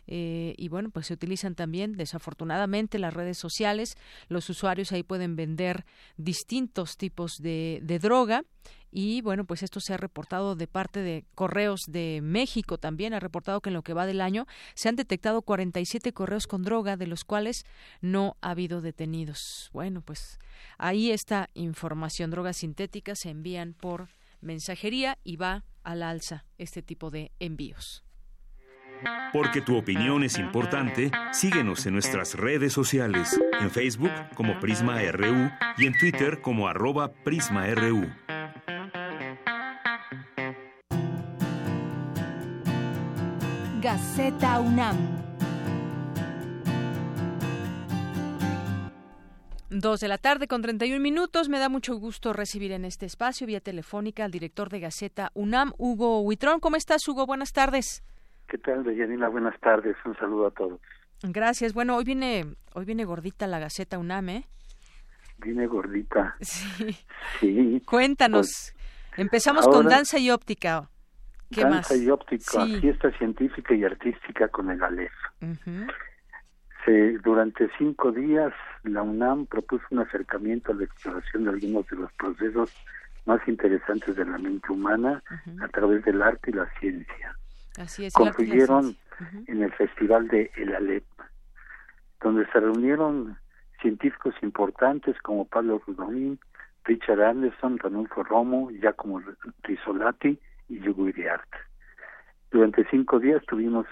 [0.06, 3.96] Eh, y bueno, pues se utilizan también, desafortunadamente, las redes sociales.
[4.28, 5.84] Los usuarios ahí pueden vender
[6.16, 8.44] distintos tipos de, de droga.
[8.90, 13.14] Y bueno, pues esto se ha reportado de parte de Correos de México también.
[13.14, 16.62] Ha reportado que en lo que va del año se han detectado 47 correos con
[16.62, 17.64] droga, de los cuales
[18.02, 19.70] no ha habido detenidos.
[19.72, 20.38] Bueno, pues
[20.76, 22.30] ahí está información.
[22.30, 24.09] Drogas sintéticas se envían por
[24.43, 28.05] mensajería y va al alza este tipo de envíos.
[29.32, 35.51] Porque tu opinión es importante, síguenos en nuestras redes sociales, en Facebook como Prisma RU
[35.78, 38.12] y en Twitter como arroba PrismaRU.
[43.81, 45.23] Gaceta UNAM
[49.74, 51.49] Dos de la tarde con 31 minutos.
[51.49, 55.73] Me da mucho gusto recibir en este espacio, vía telefónica, al director de Gaceta UNAM,
[55.78, 56.61] Hugo Huitrón.
[56.61, 57.24] ¿Cómo estás, Hugo?
[57.24, 58.05] Buenas tardes.
[58.49, 59.28] ¿Qué tal, Deyanira?
[59.31, 59.97] Buenas tardes.
[60.05, 60.78] Un saludo a todos.
[61.23, 61.73] Gracias.
[61.73, 64.44] Bueno, hoy viene, hoy viene gordita la Gaceta UNAM, ¿eh?
[65.39, 66.36] Viene gordita.
[66.43, 66.94] Sí.
[67.40, 67.82] Sí.
[67.86, 68.74] Cuéntanos.
[69.09, 70.90] Pues, Empezamos con danza y óptica.
[71.51, 72.03] ¿Qué danza más?
[72.03, 75.12] y óptica, fiesta científica y artística con el ALEF.
[76.84, 78.52] Se, durante cinco días,
[78.82, 82.72] la UNAM propuso un acercamiento a la exploración de algunos de los procesos
[83.24, 85.22] más interesantes de la mente humana
[85.60, 87.36] a través del arte y la ciencia.
[87.78, 88.96] Así es, Confluyeron
[89.46, 91.04] en el Festival de El Alep,
[92.20, 93.36] donde se reunieron
[93.80, 96.38] científicos importantes como Pablo Rudolín,
[96.84, 99.22] Richard Anderson, Ranulfo Romo, Giacomo
[99.62, 100.38] Risolati
[100.68, 101.48] y Yugo Iriart.
[102.50, 103.86] Durante cinco días tuvimos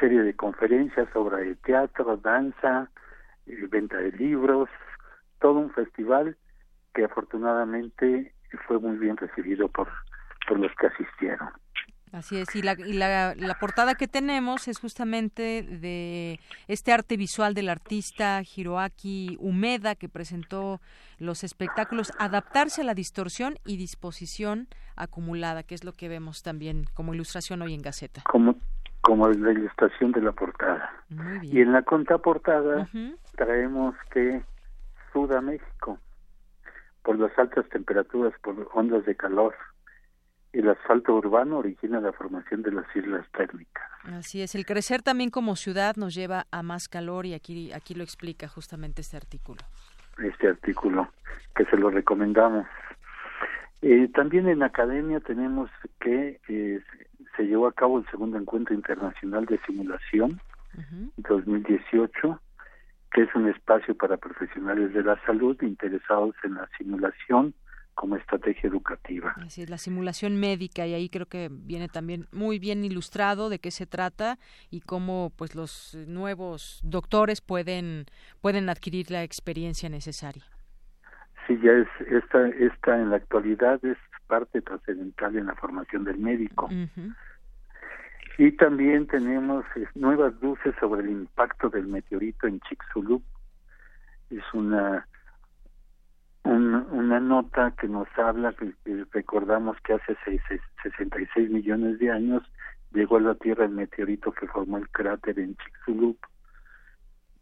[0.00, 2.90] serie de conferencias sobre teatro, danza,
[3.46, 4.68] eh, venta de libros,
[5.40, 6.36] todo un festival
[6.94, 8.32] que afortunadamente
[8.66, 9.88] fue muy bien recibido por,
[10.46, 11.48] por los que asistieron.
[12.12, 16.38] Así es, y, la, y la, la, portada que tenemos es justamente de
[16.68, 20.80] este arte visual del artista Hiroaki Umeda que presentó
[21.18, 26.84] los espectáculos Adaptarse a la distorsión y disposición acumulada, que es lo que vemos también
[26.94, 28.22] como ilustración hoy en Gaceta.
[28.30, 28.58] Como,
[29.04, 30.90] como la ilustración de la portada.
[31.42, 32.88] Y en la contraportada
[33.36, 34.42] traemos que
[35.12, 35.98] Suda México,
[37.02, 39.54] por las altas temperaturas, por ondas de calor,
[40.54, 43.84] el asfalto urbano origina la formación de las islas térmicas.
[44.04, 47.94] Así es, el crecer también como ciudad nos lleva a más calor y aquí, aquí
[47.94, 49.60] lo explica justamente este artículo.
[50.16, 51.10] Este artículo,
[51.54, 52.66] que se lo recomendamos.
[53.82, 55.68] Eh, también en academia tenemos
[56.00, 56.80] que eh,
[57.36, 60.40] se llevó a cabo el segundo encuentro internacional de simulación
[61.16, 62.40] 2018,
[63.12, 67.54] que es un espacio para profesionales de la salud interesados en la simulación
[67.94, 69.34] como estrategia educativa.
[69.36, 73.60] Así es, la simulación médica y ahí creo que viene también muy bien ilustrado de
[73.60, 74.38] qué se trata
[74.70, 78.06] y cómo pues los nuevos doctores pueden
[78.40, 80.42] pueden adquirir la experiencia necesaria.
[81.46, 83.98] Sí, ya es esta esta en la actualidad es
[84.34, 86.68] parte trascendental en la formación del médico.
[88.36, 93.22] Y también tenemos nuevas luces sobre el impacto del meteorito en Chicxulub.
[94.30, 95.06] Es una
[96.44, 98.74] una nota que nos habla que,
[99.12, 100.42] recordamos que hace seis,
[100.82, 102.42] 66 millones de años
[102.92, 106.18] llegó a la Tierra el meteorito que formó el cráter en Chicxulub,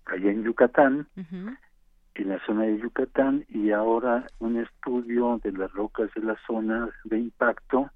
[0.05, 1.09] allá en Yucatán,
[2.15, 6.91] en la zona de Yucatán, y ahora un estudio de las rocas de la zona
[7.05, 7.91] de impacto,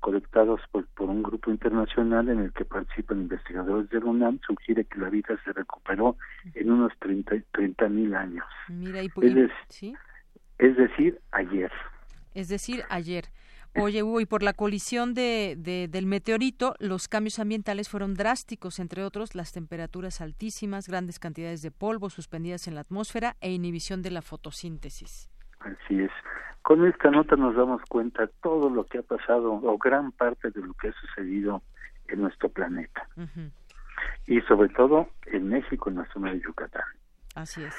[0.00, 4.84] colectados por, por un grupo internacional en el que participan investigadores de la UNAM, sugiere
[4.84, 6.16] que la vida se recuperó
[6.54, 8.44] en unos 30 mil años.
[8.68, 9.10] Mira, y,
[9.68, 9.94] ¿sí?
[10.58, 11.70] es decir, ayer.
[12.34, 13.26] Es decir, ayer.
[13.76, 15.56] Oye, Hugo, y por la colisión de,
[15.88, 21.70] del meteorito, los cambios ambientales fueron drásticos, entre otros las temperaturas altísimas, grandes cantidades de
[21.70, 25.30] polvo suspendidas en la atmósfera e inhibición de la fotosíntesis.
[25.60, 26.10] Así es.
[26.62, 30.60] Con esta nota nos damos cuenta todo lo que ha pasado, o gran parte de
[30.60, 31.62] lo que ha sucedido
[32.08, 33.08] en nuestro planeta.
[34.26, 36.84] Y sobre todo en México, en la zona de Yucatán.
[37.34, 37.74] Así es.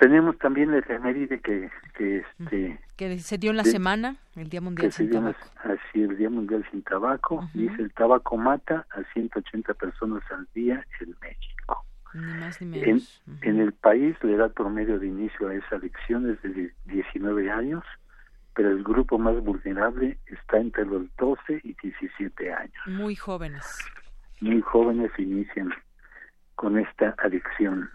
[0.00, 4.62] Tenemos también la efeméride que, que, este, que se dio en la semana, el Día
[4.62, 5.46] Mundial sin Tabaco.
[5.62, 7.46] Así, el Día Mundial sin Tabaco.
[7.52, 11.84] Dice, el tabaco mata a 180 personas al día en México.
[12.14, 13.22] Ni más ni menos.
[13.42, 17.84] En, el país, la edad promedio de inicio a esa adicción es de 19 años,
[18.54, 22.86] pero el grupo más vulnerable está entre los 12 y 17 años.
[22.86, 23.78] Muy jóvenes.
[24.40, 25.74] Muy jóvenes inician
[26.54, 27.90] con esta adicción.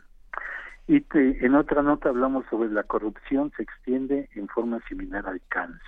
[0.87, 5.79] Y en otra nota hablamos sobre la corrupción se extiende en forma similar al cáncer.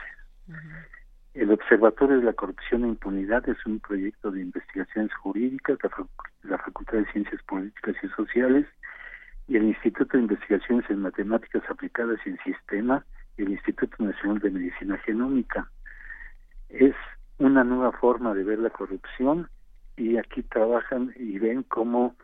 [1.36, 6.58] El Observatorio de la Corrupción e Impunidad es un proyecto de investigaciones jurídicas de la
[6.58, 8.66] Facultad de Ciencias Políticas y Sociales
[9.48, 13.06] y el Instituto de Investigaciones en Matemáticas Aplicadas y en Sistema
[13.38, 15.70] y el Instituto Nacional de Medicina Genómica.
[16.70, 16.96] Es
[17.38, 19.48] una nueva forma de ver la corrupción
[19.96, 22.16] y aquí trabajan y ven cómo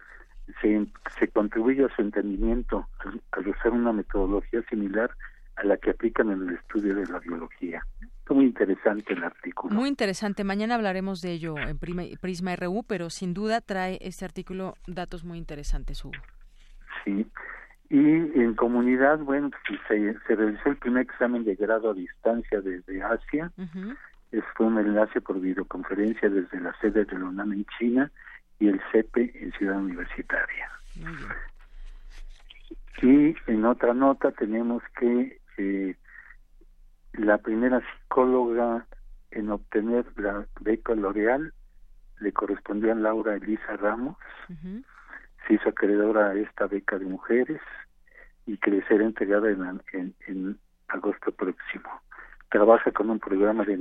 [0.62, 0.86] se,
[1.20, 5.12] se contribuye a su entendimiento al, usar una metodología similar
[5.56, 7.86] a la que aplican en el estudio de la biología.
[8.26, 9.76] Es muy interesante el artículo.
[9.76, 10.44] Muy interesante.
[10.44, 15.38] Mañana hablaremos de ello en Prisma RU, pero sin duda trae este artículo datos muy
[15.38, 16.14] interesantes, Hugo.
[17.04, 17.28] Sí.
[17.90, 22.62] Y en comunidad, bueno, pues, se, se realizó el primer examen de grado a distancia
[22.62, 23.52] desde Asia.
[24.56, 28.12] fue un enlace por videoconferencia desde la sede de la UNAM en China
[28.64, 30.72] y el CEPE en Ciudad Universitaria.
[33.02, 35.96] Y en otra nota tenemos que eh,
[37.12, 38.88] la primera psicóloga
[39.32, 41.54] en obtener la beca L'Oreal
[42.22, 44.16] le correspondió a Laura Elisa Ramos.
[45.46, 47.60] Se hizo acreedora a esta beca de mujeres
[48.46, 50.58] y que le será entregada en, en,
[50.88, 51.90] agosto próximo.
[52.50, 53.74] Trabaja con un programa de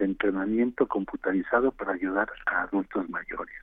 [0.00, 3.54] entrenamiento computarizado para ayudar a adultos mayores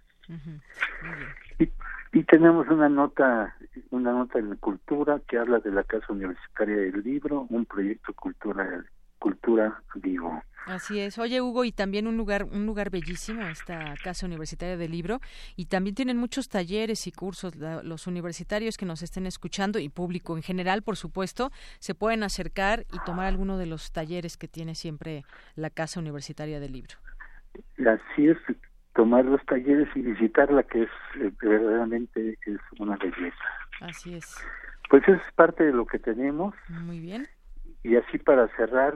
[2.12, 3.56] y, tenemos una nota,
[3.92, 8.86] una nota en cultura que habla de la Casa Universitaria del Libro, un proyecto cultural
[9.20, 10.42] cultura vivo.
[10.66, 11.18] Así es.
[11.18, 15.20] Oye, Hugo, y también un lugar, un lugar bellísimo, esta Casa Universitaria del Libro,
[15.56, 17.56] y también tienen muchos talleres y cursos.
[17.56, 22.86] los universitarios que nos estén escuchando y público en general, por supuesto, se pueden acercar
[22.92, 25.24] y tomar alguno de los talleres que tiene siempre
[25.56, 26.96] la Casa Universitaria del Libro.
[27.80, 28.38] Así es,
[29.00, 30.90] tomar los talleres y visitarla, que es
[31.22, 33.46] eh, verdaderamente es una belleza.
[33.80, 34.46] Así es.
[34.90, 36.54] Pues es parte de lo que tenemos.
[36.68, 37.26] Muy bien.
[37.82, 38.94] Y así para cerrar,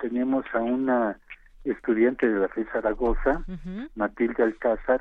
[0.00, 1.18] tenemos a una
[1.64, 3.42] estudiante de la FE Zaragoza,
[3.94, 5.00] Matilde Alcázar,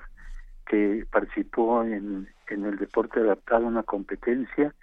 [0.66, 4.74] que participó en, en el deporte adaptado a una competencia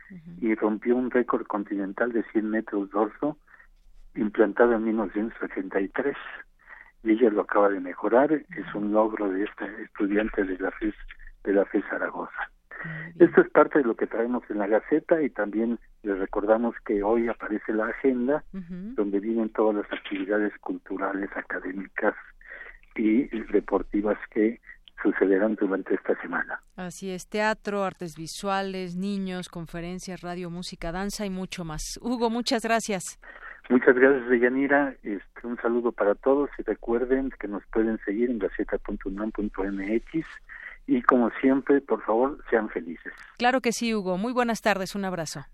[0.43, 3.39] y rompió un récord continental de 100 metros dorso
[4.15, 6.15] implantado en 1983
[7.03, 10.95] y ella lo acaba de mejorar es un logro de esta estudiante de la FES
[11.45, 12.51] de la FE Zaragoza
[13.19, 17.03] esto es parte de lo que traemos en la Gaceta y también les recordamos que
[17.03, 22.15] hoy aparece la agenda donde vienen todas las actividades culturales, académicas
[22.95, 24.61] y deportivas que
[25.03, 26.61] sucederán durante esta semana.
[26.77, 31.99] Así es, teatro, artes visuales, niños, conferencias, radio, música, danza y mucho más.
[32.03, 33.19] Hugo, muchas gracias.
[33.69, 34.95] Muchas gracias, Deyanira.
[35.03, 40.27] Este, un saludo para todos y recuerden que nos pueden seguir en gaceta.unam.mx
[40.86, 43.12] y como siempre, por favor, sean felices.
[43.36, 44.16] Claro que sí, Hugo.
[44.16, 45.45] Muy buenas tardes, un abrazo.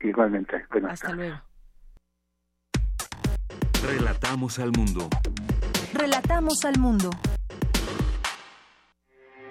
[0.00, 1.36] Igualmente, buenas Hasta luego.
[3.86, 5.08] Relatamos al mundo.
[5.92, 7.10] Relatamos al mundo.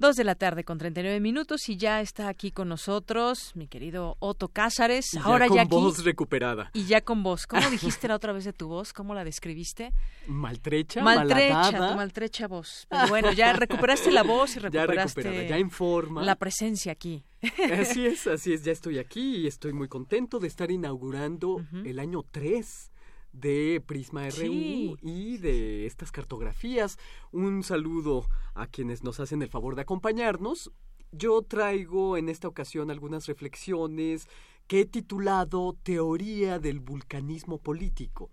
[0.00, 4.16] Dos de la tarde con 39 minutos y ya está aquí con nosotros mi querido
[4.18, 5.14] Otto Cázares.
[5.22, 6.70] Ahora ya, con voz recuperada.
[6.72, 7.46] Y ya con voz.
[7.46, 8.94] ¿Cómo dijiste la otra vez de tu voz?
[8.94, 9.92] ¿Cómo la describiste?
[10.26, 12.86] Maltrecha, Maltrecha, tu maltrecha voz.
[12.88, 16.22] Pero bueno, ya recuperaste la voz y recuperaste ya, ya en forma.
[16.22, 17.22] la presencia aquí.
[17.70, 18.64] Así es, así es.
[18.64, 22.89] Ya estoy aquí y estoy muy contento de estar inaugurando el año 3
[23.32, 26.98] de Prisma RU y de estas cartografías.
[27.32, 30.72] Un saludo a quienes nos hacen el favor de acompañarnos.
[31.12, 34.28] Yo traigo en esta ocasión algunas reflexiones
[34.66, 38.30] que he titulado Teoría del vulcanismo político.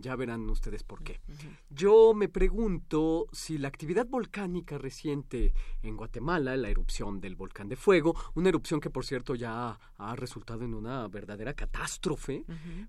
[0.00, 1.20] Ya verán ustedes por qué.
[1.68, 5.52] Yo me pregunto si la actividad volcánica reciente
[5.82, 10.16] en Guatemala, la erupción del volcán de fuego, una erupción que por cierto ya ha
[10.16, 12.44] resultado en una verdadera catástrofe,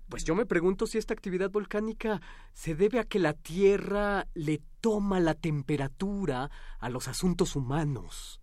[0.08, 2.20] pues yo me pregunto si esta actividad volcánica
[2.52, 8.40] se debe a que la Tierra le toma la temperatura a los asuntos humanos.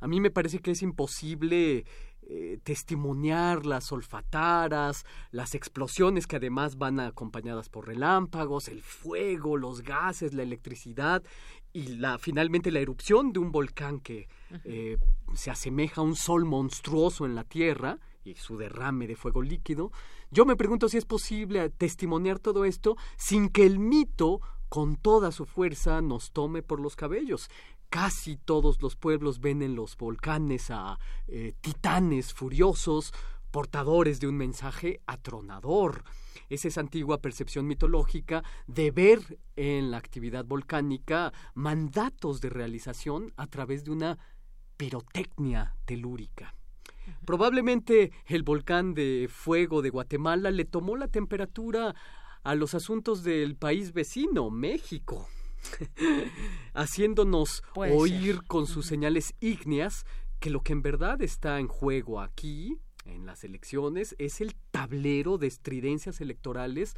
[0.00, 1.84] A mí me parece que es imposible
[2.32, 9.82] eh, testimoniar las olfataras, las explosiones que además van acompañadas por relámpagos, el fuego, los
[9.82, 11.24] gases, la electricidad
[11.72, 14.28] y la finalmente la erupción de un volcán que
[14.62, 14.96] eh,
[15.34, 19.90] se asemeja a un sol monstruoso en la Tierra y su derrame de fuego líquido.
[20.30, 25.32] Yo me pregunto si es posible testimoniar todo esto sin que el mito con toda
[25.32, 27.50] su fuerza nos tome por los cabellos
[27.90, 33.12] casi todos los pueblos ven en los volcanes a eh, titanes furiosos,
[33.50, 36.04] portadores de un mensaje atronador.
[36.48, 43.48] Es esa antigua percepción mitológica de ver en la actividad volcánica mandatos de realización a
[43.48, 44.18] través de una
[44.76, 46.54] pirotecnia telúrica.
[47.26, 51.94] Probablemente el volcán de fuego de Guatemala le tomó la temperatura
[52.44, 55.28] a los asuntos del país vecino, México.
[56.74, 60.04] haciéndonos oír con sus señales ígneas
[60.40, 65.38] que lo que en verdad está en juego aquí, en las elecciones, es el tablero
[65.38, 66.94] de estridencias electorales,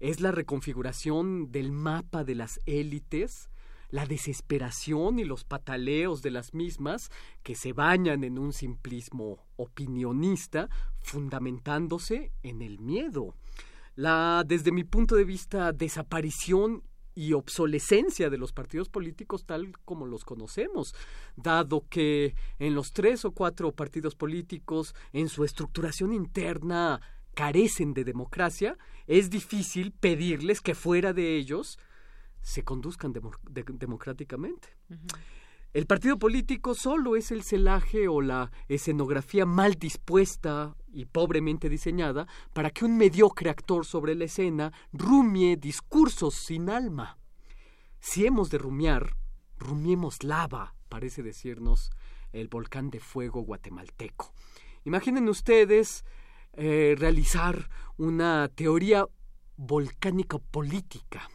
[0.00, 3.50] es la reconfiguración del mapa de las élites,
[3.90, 7.10] la desesperación y los pataleos de las mismas
[7.42, 10.68] que se bañan en un simplismo opinionista,
[11.00, 13.34] fundamentándose en el miedo.
[13.96, 16.82] La, desde mi punto de vista, desaparición
[17.14, 20.94] y obsolescencia de los partidos políticos tal como los conocemos,
[21.36, 27.00] dado que en los tres o cuatro partidos políticos, en su estructuración interna,
[27.34, 28.76] carecen de democracia,
[29.06, 31.78] es difícil pedirles que fuera de ellos
[32.42, 34.68] se conduzcan democráticamente.
[35.72, 42.26] El partido político solo es el celaje o la escenografía mal dispuesta y pobremente diseñada
[42.52, 47.18] para que un mediocre actor sobre la escena rumie discursos sin alma.
[48.00, 49.14] Si hemos de rumiar,
[49.58, 51.92] rumiemos lava parece decirnos
[52.32, 54.32] el volcán de fuego guatemalteco.
[54.84, 56.04] Imaginen ustedes
[56.54, 59.06] eh, realizar una teoría
[59.56, 61.30] volcánica política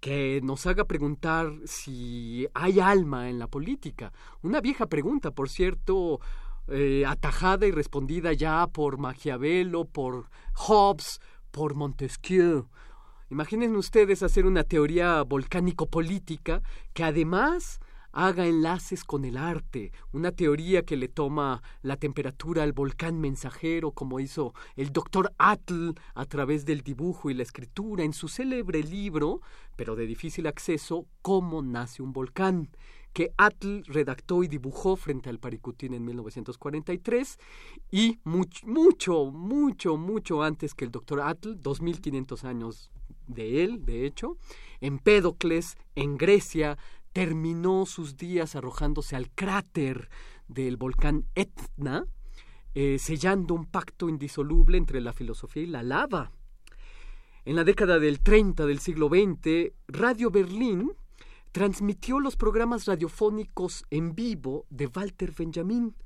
[0.00, 4.12] que nos haga preguntar si hay alma en la política.
[4.42, 6.20] Una vieja pregunta, por cierto,
[6.68, 11.20] eh, atajada y respondida ya por Maquiavelo, por Hobbes,
[11.50, 12.68] por Montesquieu.
[13.30, 16.62] Imaginen ustedes hacer una teoría volcánico-política
[16.94, 17.80] que además
[18.12, 23.92] haga enlaces con el arte, una teoría que le toma la temperatura al volcán mensajero,
[23.92, 28.82] como hizo el doctor Atl a través del dibujo y la escritura en su célebre
[28.82, 29.40] libro,
[29.76, 32.70] pero de difícil acceso, Cómo nace un volcán
[33.12, 37.38] que Atl redactó y dibujó frente al Paricutín en 1943
[37.90, 42.90] y mucho, mucho, mucho, mucho antes que el doctor Atl, 2500 años
[43.26, 44.36] de él, de hecho,
[44.80, 46.78] Empédocles, en Grecia,
[47.18, 50.08] terminó sus días arrojándose al cráter
[50.46, 52.06] del volcán Etna,
[52.74, 56.30] eh, sellando un pacto indisoluble entre la filosofía y la lava.
[57.44, 60.92] En la década del 30 del siglo XX, Radio Berlín
[61.50, 65.96] transmitió los programas radiofónicos en vivo de Walter Benjamin,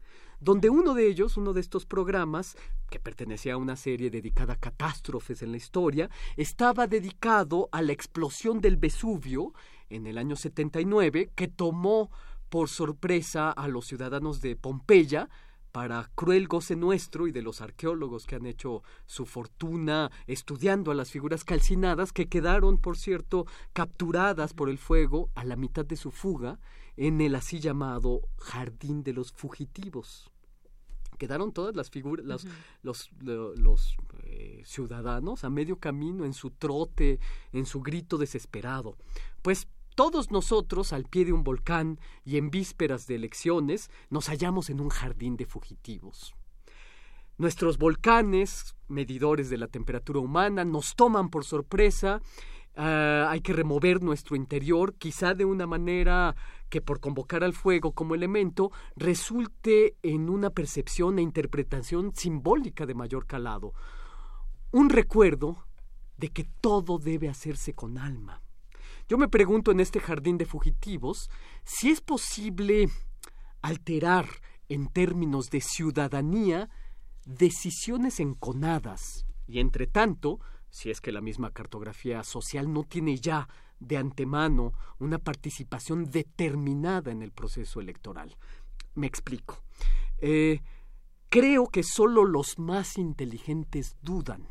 [0.40, 2.56] donde uno de ellos, uno de estos programas,
[2.90, 6.08] que pertenecía a una serie dedicada a catástrofes en la historia,
[6.38, 9.52] estaba dedicado a la explosión del Vesubio
[9.94, 12.10] en el año 79 que tomó
[12.48, 15.28] por sorpresa a los ciudadanos de Pompeya
[15.72, 20.94] para cruel goce nuestro y de los arqueólogos que han hecho su fortuna estudiando a
[20.94, 25.96] las figuras calcinadas que quedaron, por cierto, capturadas por el fuego a la mitad de
[25.96, 26.58] su fuga
[26.96, 30.30] en el así llamado Jardín de los Fugitivos.
[31.18, 32.26] Quedaron todas las figuras,
[32.82, 37.18] los, los, eh, ciudadanos a medio camino en su trote,
[37.52, 38.96] en su grito desesperado.
[39.40, 44.70] Pues todos nosotros, al pie de un volcán y en vísperas de elecciones, nos hallamos
[44.70, 46.34] en un jardín de fugitivos.
[47.38, 52.20] Nuestros volcanes, medidores de la temperatura humana, nos toman por sorpresa.
[52.76, 56.36] Ah, hay que remover nuestro interior, quizá de una manera
[56.68, 62.94] que por convocar al fuego como elemento resulte en una percepción e interpretación simbólica de
[62.94, 63.74] mayor calado.
[64.70, 65.66] Un recuerdo
[66.16, 68.41] de que todo debe hacerse con alma
[69.12, 71.28] yo me pregunto en este jardín de fugitivos
[71.64, 72.88] si es posible
[73.60, 74.26] alterar
[74.70, 76.70] en términos de ciudadanía
[77.26, 80.40] decisiones enconadas y entre tanto,
[80.70, 87.12] si es que la misma cartografía social no tiene ya de antemano una participación determinada
[87.12, 88.34] en el proceso electoral.
[88.94, 89.62] Me explico.
[90.22, 90.62] Eh,
[91.28, 94.48] creo que solo los más inteligentes dudan.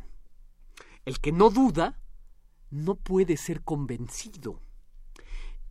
[1.03, 1.97] El que no duda
[2.71, 4.59] no puede ser convencido.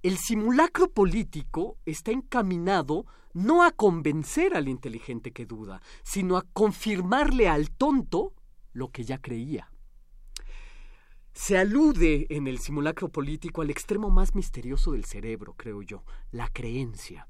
[0.02, 7.48] El simulacro político está encaminado no a convencer al inteligente que duda, sino a confirmarle
[7.48, 8.34] al tonto
[8.72, 9.70] lo que ya creía.
[11.32, 16.48] Se alude en el simulacro político al extremo más misterioso del cerebro, creo yo, la
[16.48, 17.28] creencia.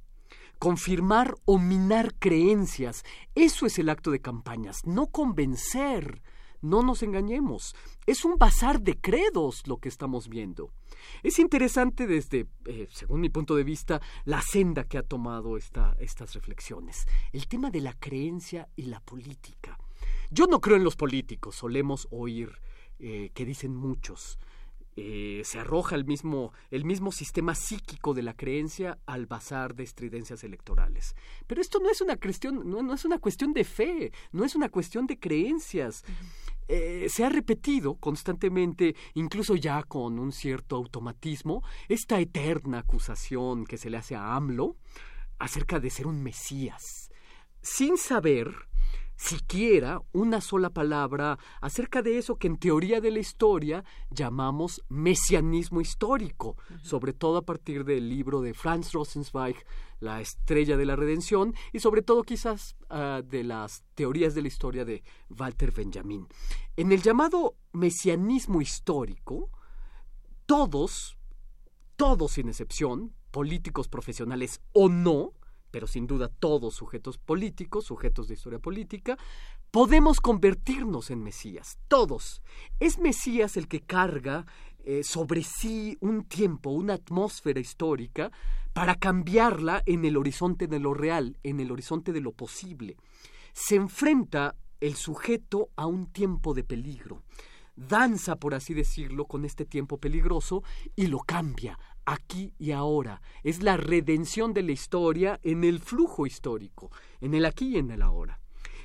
[0.59, 6.23] Confirmar o minar creencias, eso es el acto de campañas, no convencer,
[6.61, 7.75] no nos engañemos,
[8.07, 10.73] es un bazar de credos lo que estamos viendo.
[11.23, 15.97] Es interesante desde, eh, según mi punto de vista, la senda que ha tomado esta,
[15.99, 17.07] estas reflexiones.
[17.33, 19.79] El tema de la creencia y la política.
[20.31, 22.61] Yo no creo en los políticos, solemos oír
[22.99, 24.39] eh, que dicen muchos.
[24.97, 29.85] Eh, se arroja el mismo, el mismo sistema psíquico de la creencia al bazar de
[29.85, 31.15] estridencias electorales.
[31.47, 34.69] Pero esto no es una cuestión, no, es una cuestión de fe, no es una
[34.69, 36.05] cuestión de creencias.
[36.73, 43.77] Eh, se ha repetido constantemente, incluso ya con un cierto automatismo, esta eterna acusación que
[43.77, 44.77] se le hace a AMLO
[45.41, 47.11] acerca de ser un Mesías,
[47.61, 48.55] sin saber
[49.21, 55.83] siquiera una sola palabra acerca de eso que en teoría de la historia llamamos mesianismo
[55.83, 59.57] histórico, sobre todo a partir del libro de Franz Rosenzweig,
[60.01, 64.49] La estrella de la redención, y sobre todo quizás ah, de las teorías de la
[64.49, 66.27] historia de Walter Benjamin.
[66.77, 69.51] En el llamado mesianismo histórico,
[70.47, 71.19] todos,
[71.97, 75.35] todos sin excepción, políticos profesionales o no,
[75.71, 79.17] pero sin duda todos sujetos políticos, sujetos de historia política,
[79.71, 82.43] podemos convertirnos en Mesías, todos.
[82.81, 84.47] Es Mesías el que carga
[84.85, 88.31] eh, sobre sí un tiempo, una atmósfera histórica,
[88.73, 92.97] para cambiarla en el horizonte de lo real, en el horizonte de lo posible.
[93.53, 97.23] Se enfrenta el sujeto a un tiempo de peligro,
[97.77, 100.63] danza, por así decirlo, con este tiempo peligroso
[100.97, 101.79] y lo cambia,
[102.11, 107.45] aquí y ahora, es la redención de la historia en el flujo histórico, en el
[107.45, 108.41] aquí y en el ahora.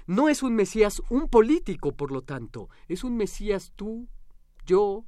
[0.05, 4.07] No es un Mesías un político, por lo tanto, es un Mesías tú,
[4.65, 5.05] yo,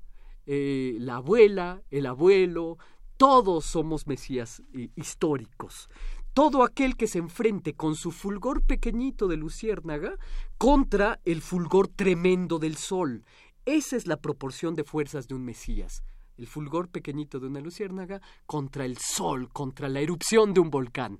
[0.47, 2.77] eh, la abuela, el abuelo,
[3.17, 5.89] todos somos Mesías eh, históricos.
[6.33, 10.15] Todo aquel que se enfrente con su fulgor pequeñito de luciérnaga
[10.57, 13.23] contra el fulgor tremendo del sol.
[13.65, 16.03] Esa es la proporción de fuerzas de un Mesías.
[16.37, 21.19] El fulgor pequeñito de una luciérnaga contra el sol, contra la erupción de un volcán.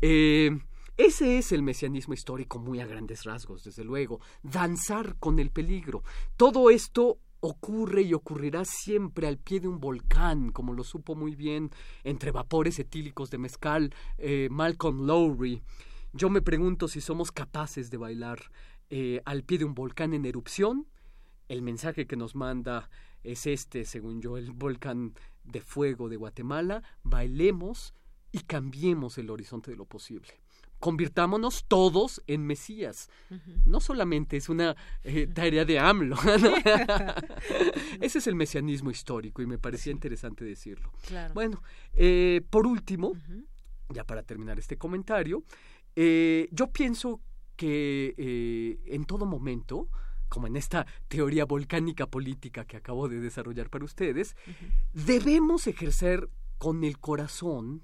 [0.00, 0.50] Eh,
[0.96, 4.20] ese es el mesianismo histórico muy a grandes rasgos, desde luego.
[4.42, 6.02] Danzar con el peligro.
[6.36, 11.34] Todo esto ocurre y ocurrirá siempre al pie de un volcán, como lo supo muy
[11.34, 11.70] bien
[12.02, 15.62] entre vapores etílicos de mezcal eh, Malcolm Lowry.
[16.12, 18.40] Yo me pregunto si somos capaces de bailar
[18.88, 20.86] eh, al pie de un volcán en erupción.
[21.48, 22.88] El mensaje que nos manda
[23.32, 26.82] es este, según yo, el volcán de fuego de Guatemala.
[27.02, 27.94] Bailemos
[28.32, 30.32] y cambiemos el horizonte de lo posible
[30.78, 33.08] convirtámonos todos en Mesías.
[33.64, 36.16] No solamente es una eh, tarea de AMLO.
[38.00, 40.92] Ese es el mesianismo histórico y me parecía interesante decirlo.
[41.34, 41.62] Bueno,
[41.94, 43.14] eh, por último,
[43.88, 45.44] ya para terminar este comentario,
[45.94, 47.20] eh, yo pienso
[47.56, 49.88] que en todo momento,
[50.28, 54.36] como en esta teoría volcánica política que acabo de desarrollar para ustedes,
[54.92, 56.28] debemos ejercer
[56.58, 57.82] con el corazón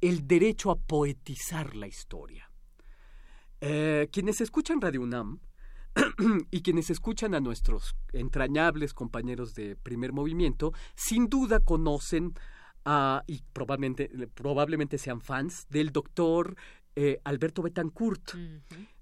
[0.00, 2.50] el derecho a poetizar la historia.
[3.60, 5.40] Eh, quienes escuchan Radio UNAM
[6.50, 12.34] y quienes escuchan a nuestros entrañables compañeros de primer movimiento, sin duda conocen
[13.26, 16.56] y probablemente, probablemente sean fans del doctor
[16.98, 18.32] eh, Alberto Betancourt,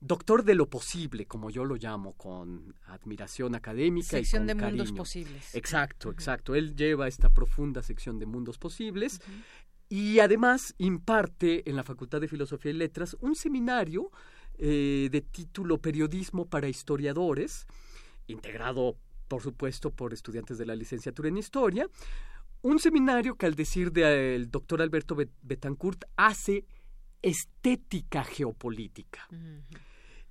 [0.01, 4.91] doctor de lo posible, como yo lo llamo, con admiración académica sección y de mundos
[4.91, 5.55] posibles.
[5.55, 6.57] Exacto, exacto.
[6.57, 9.21] Él lleva esta profunda sección de mundos posibles
[9.89, 14.11] y además imparte en la Facultad de Filosofía y Letras un seminario
[14.59, 17.65] eh, de título Periodismo para Historiadores,
[18.27, 18.97] integrado,
[19.29, 21.89] por supuesto, por estudiantes de la licenciatura en Historia.
[22.61, 26.65] Un seminario que, al decir del doctor Alberto Betancourt, hace
[27.25, 29.29] estética geopolítica.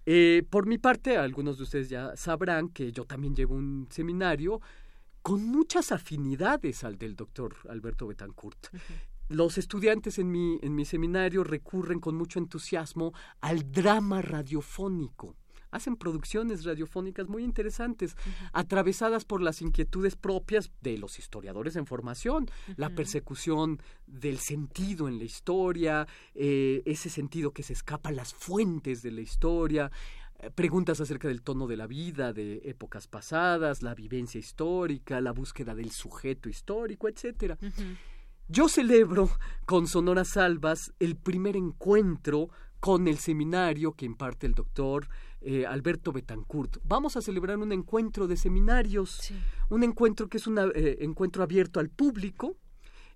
[0.05, 4.61] Eh, por mi parte, algunos de ustedes ya sabrán que yo también llevo un seminario
[5.21, 8.67] con muchas afinidades al del doctor Alberto Betancourt
[9.29, 15.35] los estudiantes en mi, en mi seminario recurren con mucho entusiasmo al drama radiofónico.
[15.73, 18.15] Hacen producciones radiofónicas muy interesantes,
[18.53, 25.17] atravesadas por las inquietudes propias de los historiadores en formación, la persecución del sentido en
[25.17, 29.91] la historia, eh, ese sentido que se escapa a las fuentes de la historia,
[30.39, 35.31] eh, preguntas acerca del tono de la vida de épocas pasadas, la vivencia histórica, la
[35.31, 37.57] búsqueda del sujeto histórico, etcétera.
[38.49, 39.29] Yo celebro
[39.65, 45.07] con Sonora Salvas el primer encuentro con el seminario que imparte el doctor
[45.45, 46.77] eh, Alberto Betancourt.
[46.83, 49.33] Vamos a celebrar un encuentro de seminarios,
[49.69, 52.55] un encuentro que es un eh, encuentro abierto al público.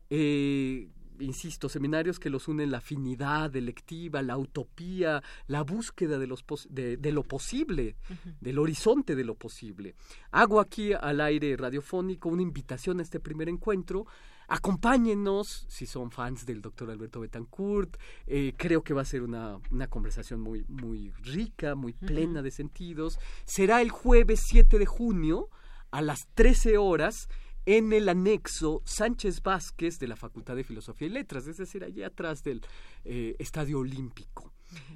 [0.09, 0.89] Eh,
[1.19, 7.11] insisto, seminarios que los unen la afinidad electiva, la utopía, la búsqueda de, los de,
[7.11, 7.95] lo posible,
[8.39, 9.95] del horizonte de lo posible.
[10.31, 14.05] Hago aquí al aire radiofónico una invitación a este primer encuentro
[14.47, 17.97] Acompáñenos si son fans del doctor Alberto Betancourt.
[18.25, 22.51] Eh, creo que va a ser una, una conversación muy, muy rica, muy plena de
[22.51, 23.19] sentidos.
[23.45, 25.49] Será el jueves 7 de junio
[25.91, 27.27] a las 13 horas
[27.67, 32.01] en el anexo Sánchez Vázquez de la Facultad de Filosofía y Letras, es decir, allí
[32.01, 32.61] atrás del
[33.03, 34.53] eh, Estadio Olímpico.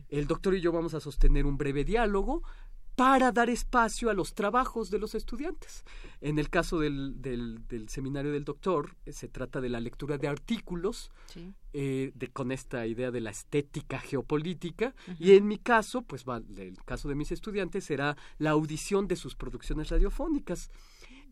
[0.08, 2.44] El doctor y yo vamos a sostener un breve diálogo
[2.96, 5.84] para dar espacio a los trabajos de los estudiantes.
[6.20, 10.28] En el caso del, del, seminario del doctor, eh, se trata de la lectura de
[10.28, 11.12] artículos
[11.74, 16.42] eh, de, con esta idea de la estética geopolítica y en mi caso, pues va,
[16.58, 20.70] el caso de mis estudiantes será la audición de sus producciones radiofónicas.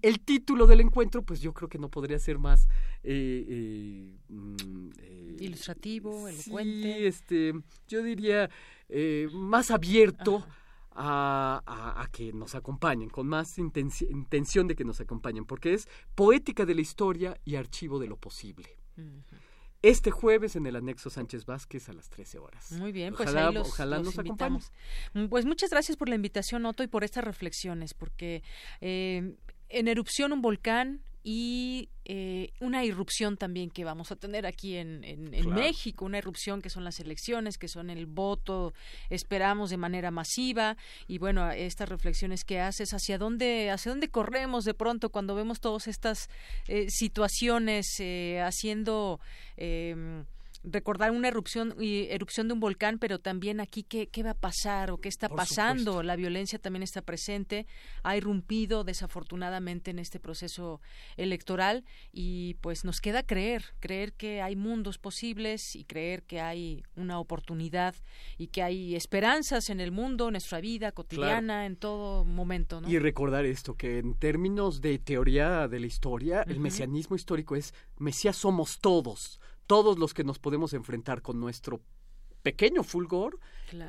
[0.02, 2.70] El título del encuentro, pues yo creo que no podría ser más
[3.04, 4.90] eh, mm,
[5.42, 6.94] ilustrativo, elocuente.
[6.96, 7.54] Sí, este,
[7.90, 8.50] yo diría
[9.32, 10.48] más abierto
[11.00, 16.76] a, que nos acompañen, con más intención de que nos acompañen, porque es poética de
[16.76, 18.78] la historia y archivo de lo posible.
[19.82, 22.72] Este jueves en el anexo Sánchez Vázquez a las 13 horas.
[22.74, 24.72] Muy bien, pues ojalá, ahí los, ojalá nos.
[25.14, 28.44] Mm, pues muchas gracias por la invitación, Otto, y por estas reflexiones, porque
[28.82, 29.38] eh,
[29.70, 35.30] en erupción un volcán, y eh, una irrupción también que vamos a tener aquí en,
[35.54, 38.74] México, una irrupción que son las elecciones, que son el voto,
[39.12, 40.76] esperamos de manera masiva
[41.08, 45.60] y bueno, estas reflexiones que haces, hacia dónde, hacia dónde corremos de pronto cuando vemos
[45.60, 46.32] todas estas
[46.68, 49.20] eh, situaciones eh, haciendo
[49.56, 50.26] em,
[50.64, 54.38] recordar una erupción y erupción de un volcán, pero también aquí qué, qué va a
[54.38, 56.04] pasar o qué está pasando.
[56.04, 57.66] La violencia también está presente,
[58.04, 60.82] ha irrumpido desafortunadamente en este proceso
[61.18, 66.84] electoral y pues nos queda creer, creer que hay mundos posibles y creer que hay
[66.96, 67.96] una oportunidad
[68.38, 72.82] y que hay esperanzas en el mundo, en nuestra vida cotidiana, en todo momento.
[72.88, 77.74] Y recordar esto, que en términos de teoría de la historia, el mesianismo histórico es
[77.98, 79.40] Mesías somos todos
[79.70, 81.80] todos los que nos podemos enfrentar con nuestro
[82.42, 83.38] pequeño fulgor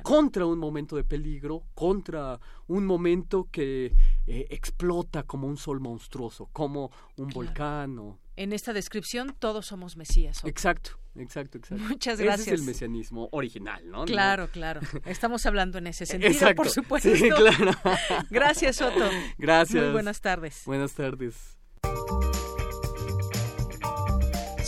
[0.02, 3.94] contra un momento de peligro, contra un momento que
[4.27, 8.19] eh, explota como un sol monstruoso, como un volcán.
[8.36, 10.44] En esta descripción todos somos Mesías.
[10.44, 11.82] Exacto, exacto, exacto.
[11.82, 12.48] Muchas gracias.
[12.48, 14.05] Ese es el mesianismo original, ¿no?
[14.05, 14.82] Claro, claro.
[15.07, 17.09] Estamos hablando en ese sentido, por supuesto.
[17.16, 17.73] Sí, claro.
[18.28, 19.09] gracias, Soto.
[19.39, 19.82] Gracias.
[19.82, 20.62] Muy buenas tardes.
[20.66, 21.57] Buenas tardes.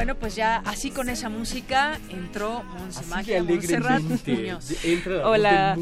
[0.00, 2.64] bueno, pues ya así con esa música entró
[3.10, 4.00] Magia Montserrat
[5.22, 5.76] Hola.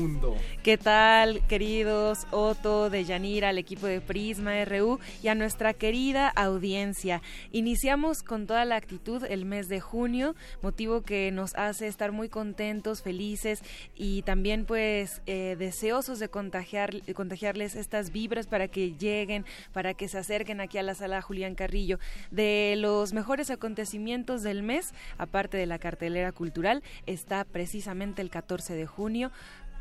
[0.68, 7.22] ¿Qué tal, queridos Otto, de al equipo de Prisma RU y a nuestra querida audiencia?
[7.52, 12.28] Iniciamos con toda la actitud el mes de junio, motivo que nos hace estar muy
[12.28, 13.62] contentos, felices
[13.96, 20.06] y también pues eh, deseosos de contagiar, contagiarles estas vibras para que lleguen, para que
[20.06, 21.98] se acerquen aquí a la sala Julián Carrillo.
[22.30, 28.74] De los mejores acontecimientos del mes, aparte de la cartelera cultural, está precisamente el 14
[28.74, 29.32] de junio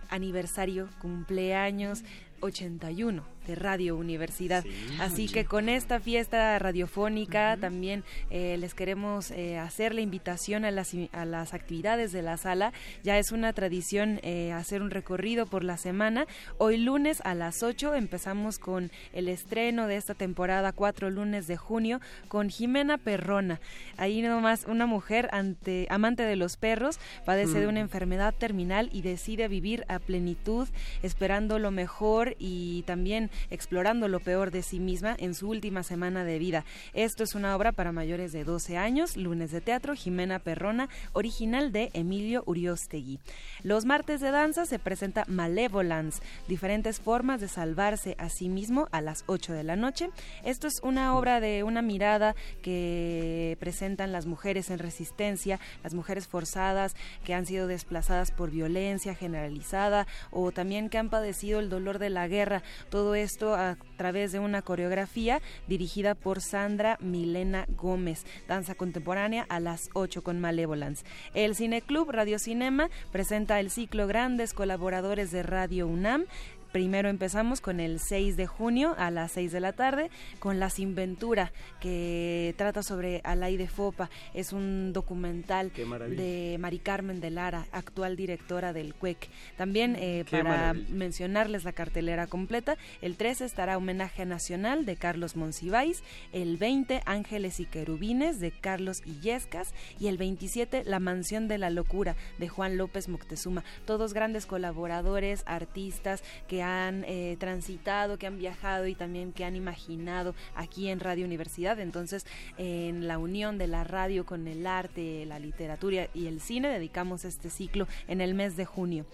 [0.10, 2.04] aniversario, cumpleaños
[2.42, 4.64] 81 de Radio Universidad.
[5.00, 10.72] Así que con esta fiesta radiofónica también eh, les queremos eh, hacer la invitación a
[10.72, 12.74] las, a las actividades de la sala.
[13.04, 16.28] Ya es una tradición eh, hacer un recorrido por la semana.
[16.58, 21.58] Hoy lunes a las 8 empezamos con el estreno de esta temporada, cuatro lunes de
[21.58, 23.60] junio, con Jimena Perrona.
[23.98, 29.02] Ahí nomás una mujer ante, amante de los perros, padece de una enfermedad terminal y
[29.02, 30.68] decide vivir a plenitud,
[31.04, 36.24] esperando lo mejor y también explorando lo peor de sí misma en su última semana
[36.24, 36.66] de vida.
[36.94, 41.72] Esto es una obra para mayores de 12 años, lunes de teatro, Jimena Perrona, original
[41.72, 43.20] de Emilio Uriostegui.
[43.64, 49.02] Los martes de danza se presenta Malevolence, diferentes formas de salvarse a sí mismo a
[49.02, 50.10] las 8 de la noche.
[50.44, 56.28] Esto es una obra de una mirada que presentan las mujeres en resistencia, las mujeres
[56.28, 62.00] forzadas que han sido desplazadas por violencia generalizada o también que han padecido el dolor
[62.00, 62.64] de la guerra.
[62.90, 68.26] Todo esto a través de una coreografía dirigida por Sandra Milena Gómez.
[68.48, 71.04] Danza contemporánea a las 8 con Malevolence.
[71.34, 76.24] El Cineclub Radio Cinema presenta el ciclo Grandes Colaboradores de Radio UNAM
[76.72, 80.70] Primero empezamos con el 6 de junio a las 6 de la tarde con La
[80.70, 84.10] Sinventura, que trata sobre Alay de Fopa.
[84.34, 89.30] Es un documental de Mari Carmen de Lara, actual directora del CUEC.
[89.56, 96.04] También eh, para mencionarles la cartelera completa, el 13 estará Homenaje Nacional de Carlos Monsiváis,
[96.34, 101.70] el 20 Ángeles y Querubines de Carlos Illescas y el 27 La Mansión de la
[101.70, 103.64] Locura de Juan López Moctezuma.
[103.86, 109.56] Todos grandes colaboradores, artistas que han eh, transitado, que han viajado y también que han
[109.56, 111.80] imaginado aquí en Radio Universidad.
[111.80, 112.26] Entonces,
[112.58, 117.26] en la unión de la radio con el arte, la literatura y el cine, dedicamos
[117.26, 119.06] este ciclo en el mes de junio.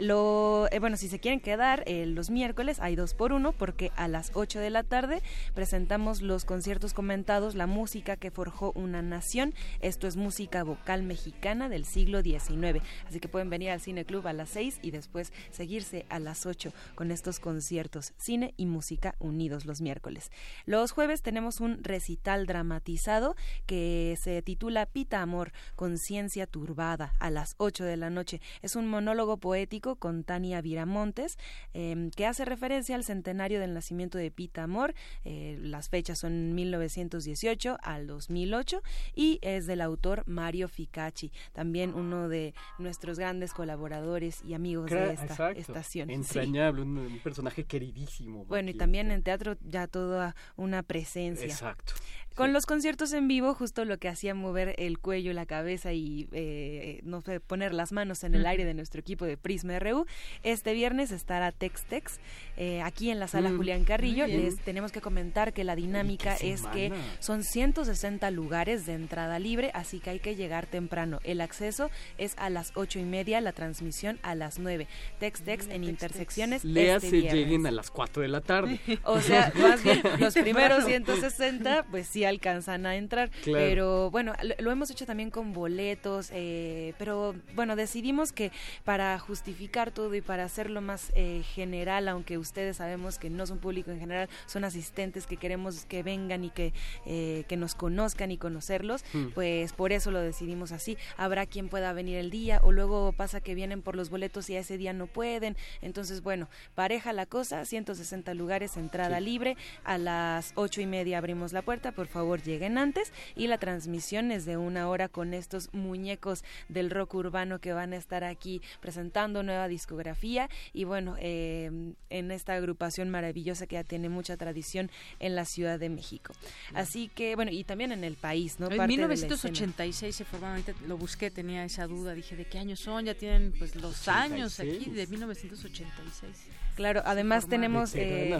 [0.00, 3.92] Lo, eh, bueno, si se quieren quedar eh, los miércoles hay dos por uno porque
[3.96, 5.22] a las 8 de la tarde
[5.54, 9.52] presentamos los conciertos comentados, la música que forjó una nación.
[9.80, 12.82] Esto es música vocal mexicana del siglo XIX.
[13.06, 16.46] Así que pueden venir al Cine Club a las 6 y después seguirse a las
[16.46, 20.30] 8 con estos conciertos, cine y música unidos los miércoles.
[20.64, 23.36] Los jueves tenemos un recital dramatizado
[23.66, 28.40] que se titula Pita Amor, Conciencia Turbada, a las 8 de la noche.
[28.62, 31.38] Es un monólogo poético con Tania Viramontes
[31.72, 34.94] em, que hace referencia al centenario del nacimiento de Pita Amor.
[35.24, 38.82] Eh, las fechas son 1918 al 2008
[39.14, 45.12] y es del autor Mario Ficacci, también uno de nuestros grandes colaboradores y amigos de
[45.12, 46.10] esta estación.
[46.10, 48.44] Entrañable, un, personaje queridísimo.
[48.46, 51.46] Bueno, y también en teatro ya toda una presencia.
[51.46, 51.94] Exacto.
[52.34, 56.28] Con los conciertos en vivo, justo lo que hacía mover el cuello, la cabeza y
[56.32, 60.06] eh, no sé, poner las manos en el aire de nuestro equipo de Prisma RU.
[60.42, 62.20] Este viernes estará Tex Tex
[62.56, 64.26] eh, aquí en la sala mm, Julián Carrillo.
[64.26, 69.70] Les tenemos que comentar que la dinámica es que son 160 lugares de entrada libre,
[69.74, 71.20] así que hay que llegar temprano.
[71.24, 74.88] El acceso es a las ocho y media, la transmisión a las 9.
[75.18, 76.64] Tex Tex en intersecciones.
[76.64, 78.80] Lea este se lleguen a las 4 de la tarde.
[79.04, 83.30] o sea, más bien los primeros 160, pues sí alcanzan a entrar.
[83.44, 88.52] Pero bueno, lo, hemos hecho también con boletos, eh, pero bueno, decidimos que
[88.84, 93.58] para justificar todo y para hacerlo más eh, general, aunque ustedes sabemos que no son
[93.58, 96.72] público en general, son asistentes que queremos que vengan y que,
[97.06, 99.28] eh, que nos conozcan y conocerlos, hmm.
[99.34, 100.96] pues por eso lo decidimos así.
[101.16, 104.56] Habrá quien pueda venir el día o luego pasa que vienen por los boletos y
[104.56, 105.56] a ese día no pueden.
[105.82, 109.56] Entonces, bueno, pareja la cosa, 160 lugares, entrada libre.
[109.84, 114.32] A las ocho y media abrimos la puerta, por favor lleguen antes y la transmisión
[114.32, 118.60] es de una hora con estos muñecos del rock urbano que van a estar aquí
[118.80, 124.90] presentando nueva discografía y bueno em, en esta agrupación maravillosa que ya tiene mucha tradición
[125.18, 126.32] en la Ciudad de México.
[126.72, 131.30] Así que bueno y también en el país no en 1986 se formaron lo busqué
[131.30, 135.06] tenía esa duda dije de qué años son ya tienen pues los años aquí de
[135.06, 138.32] 1986 Claro, además tenemos eh,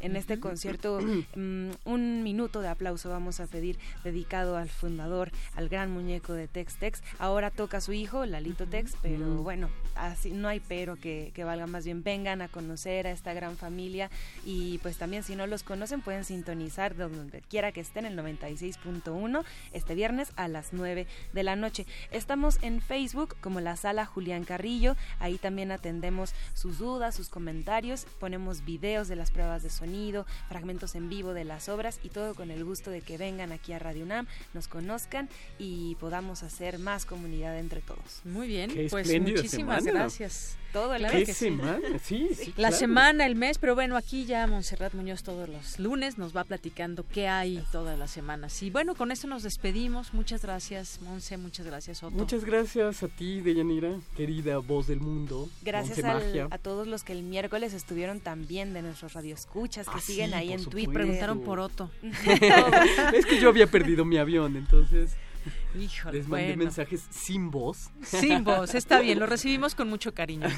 [0.00, 5.68] en, este concierto mm, un minuto de aplauso vamos a pedir dedicado al fundador, al
[5.68, 7.02] gran muñeco de Tex Tex.
[7.18, 11.66] Ahora toca su hijo, Lalito Tex, pero bueno, así no hay pero que, que valga
[11.66, 12.02] más bien.
[12.02, 14.10] Vengan a conocer a esta gran familia
[14.44, 19.44] y pues también si no los conocen pueden sintonizar donde quiera que estén el 96.1
[19.72, 21.86] este viernes a las 9 de la noche.
[22.10, 28.06] Estamos en Facebook como la sala Julián Carrillo, ahí también atendemos sus dudas, sus comentarios
[28.18, 32.34] ponemos videos de las pruebas de sonido, fragmentos en vivo de las obras y todo
[32.34, 35.28] con el gusto de que vengan aquí a Radio UNAM, nos conozcan
[35.58, 38.20] y podamos hacer más comunidad entre todos.
[38.24, 40.39] Muy bien, pues muchísimas gracias
[40.72, 41.80] todo el ¿Qué semana?
[42.02, 46.18] Sí, sí, La semana, el mes, pero bueno, aquí ya Montserrat Muñoz todos los lunes
[46.18, 48.62] nos va platicando qué hay todas las semanas.
[48.62, 50.14] Y bueno, con esto nos despedimos.
[50.14, 52.16] Muchas gracias, Monse, muchas gracias, Otto.
[52.16, 55.48] Muchas gracias a ti, Deyanira, querida voz del mundo.
[55.62, 60.34] Gracias a todos los que el miércoles estuvieron también de nuestros radioescuchas, que ah, siguen
[60.34, 60.94] ahí en Twitter.
[60.94, 61.90] Preguntaron por Otto.
[63.14, 65.16] es que yo había perdido mi avión, entonces...
[65.78, 67.90] Híjole, Les mandé mensajes sin voz.
[68.02, 70.48] Sin voz, está bien, lo recibimos con mucho cariño.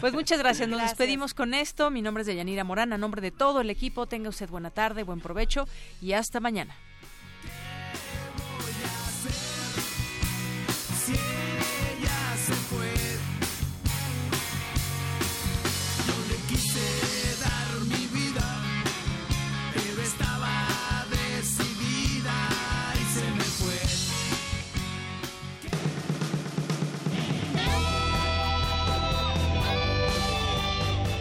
[0.00, 1.90] Pues muchas gracias, nos despedimos con esto.
[1.90, 5.02] Mi nombre es Deyanira Morán, a nombre de todo el equipo, tenga usted buena tarde,
[5.02, 5.66] buen provecho
[6.00, 6.74] y hasta mañana.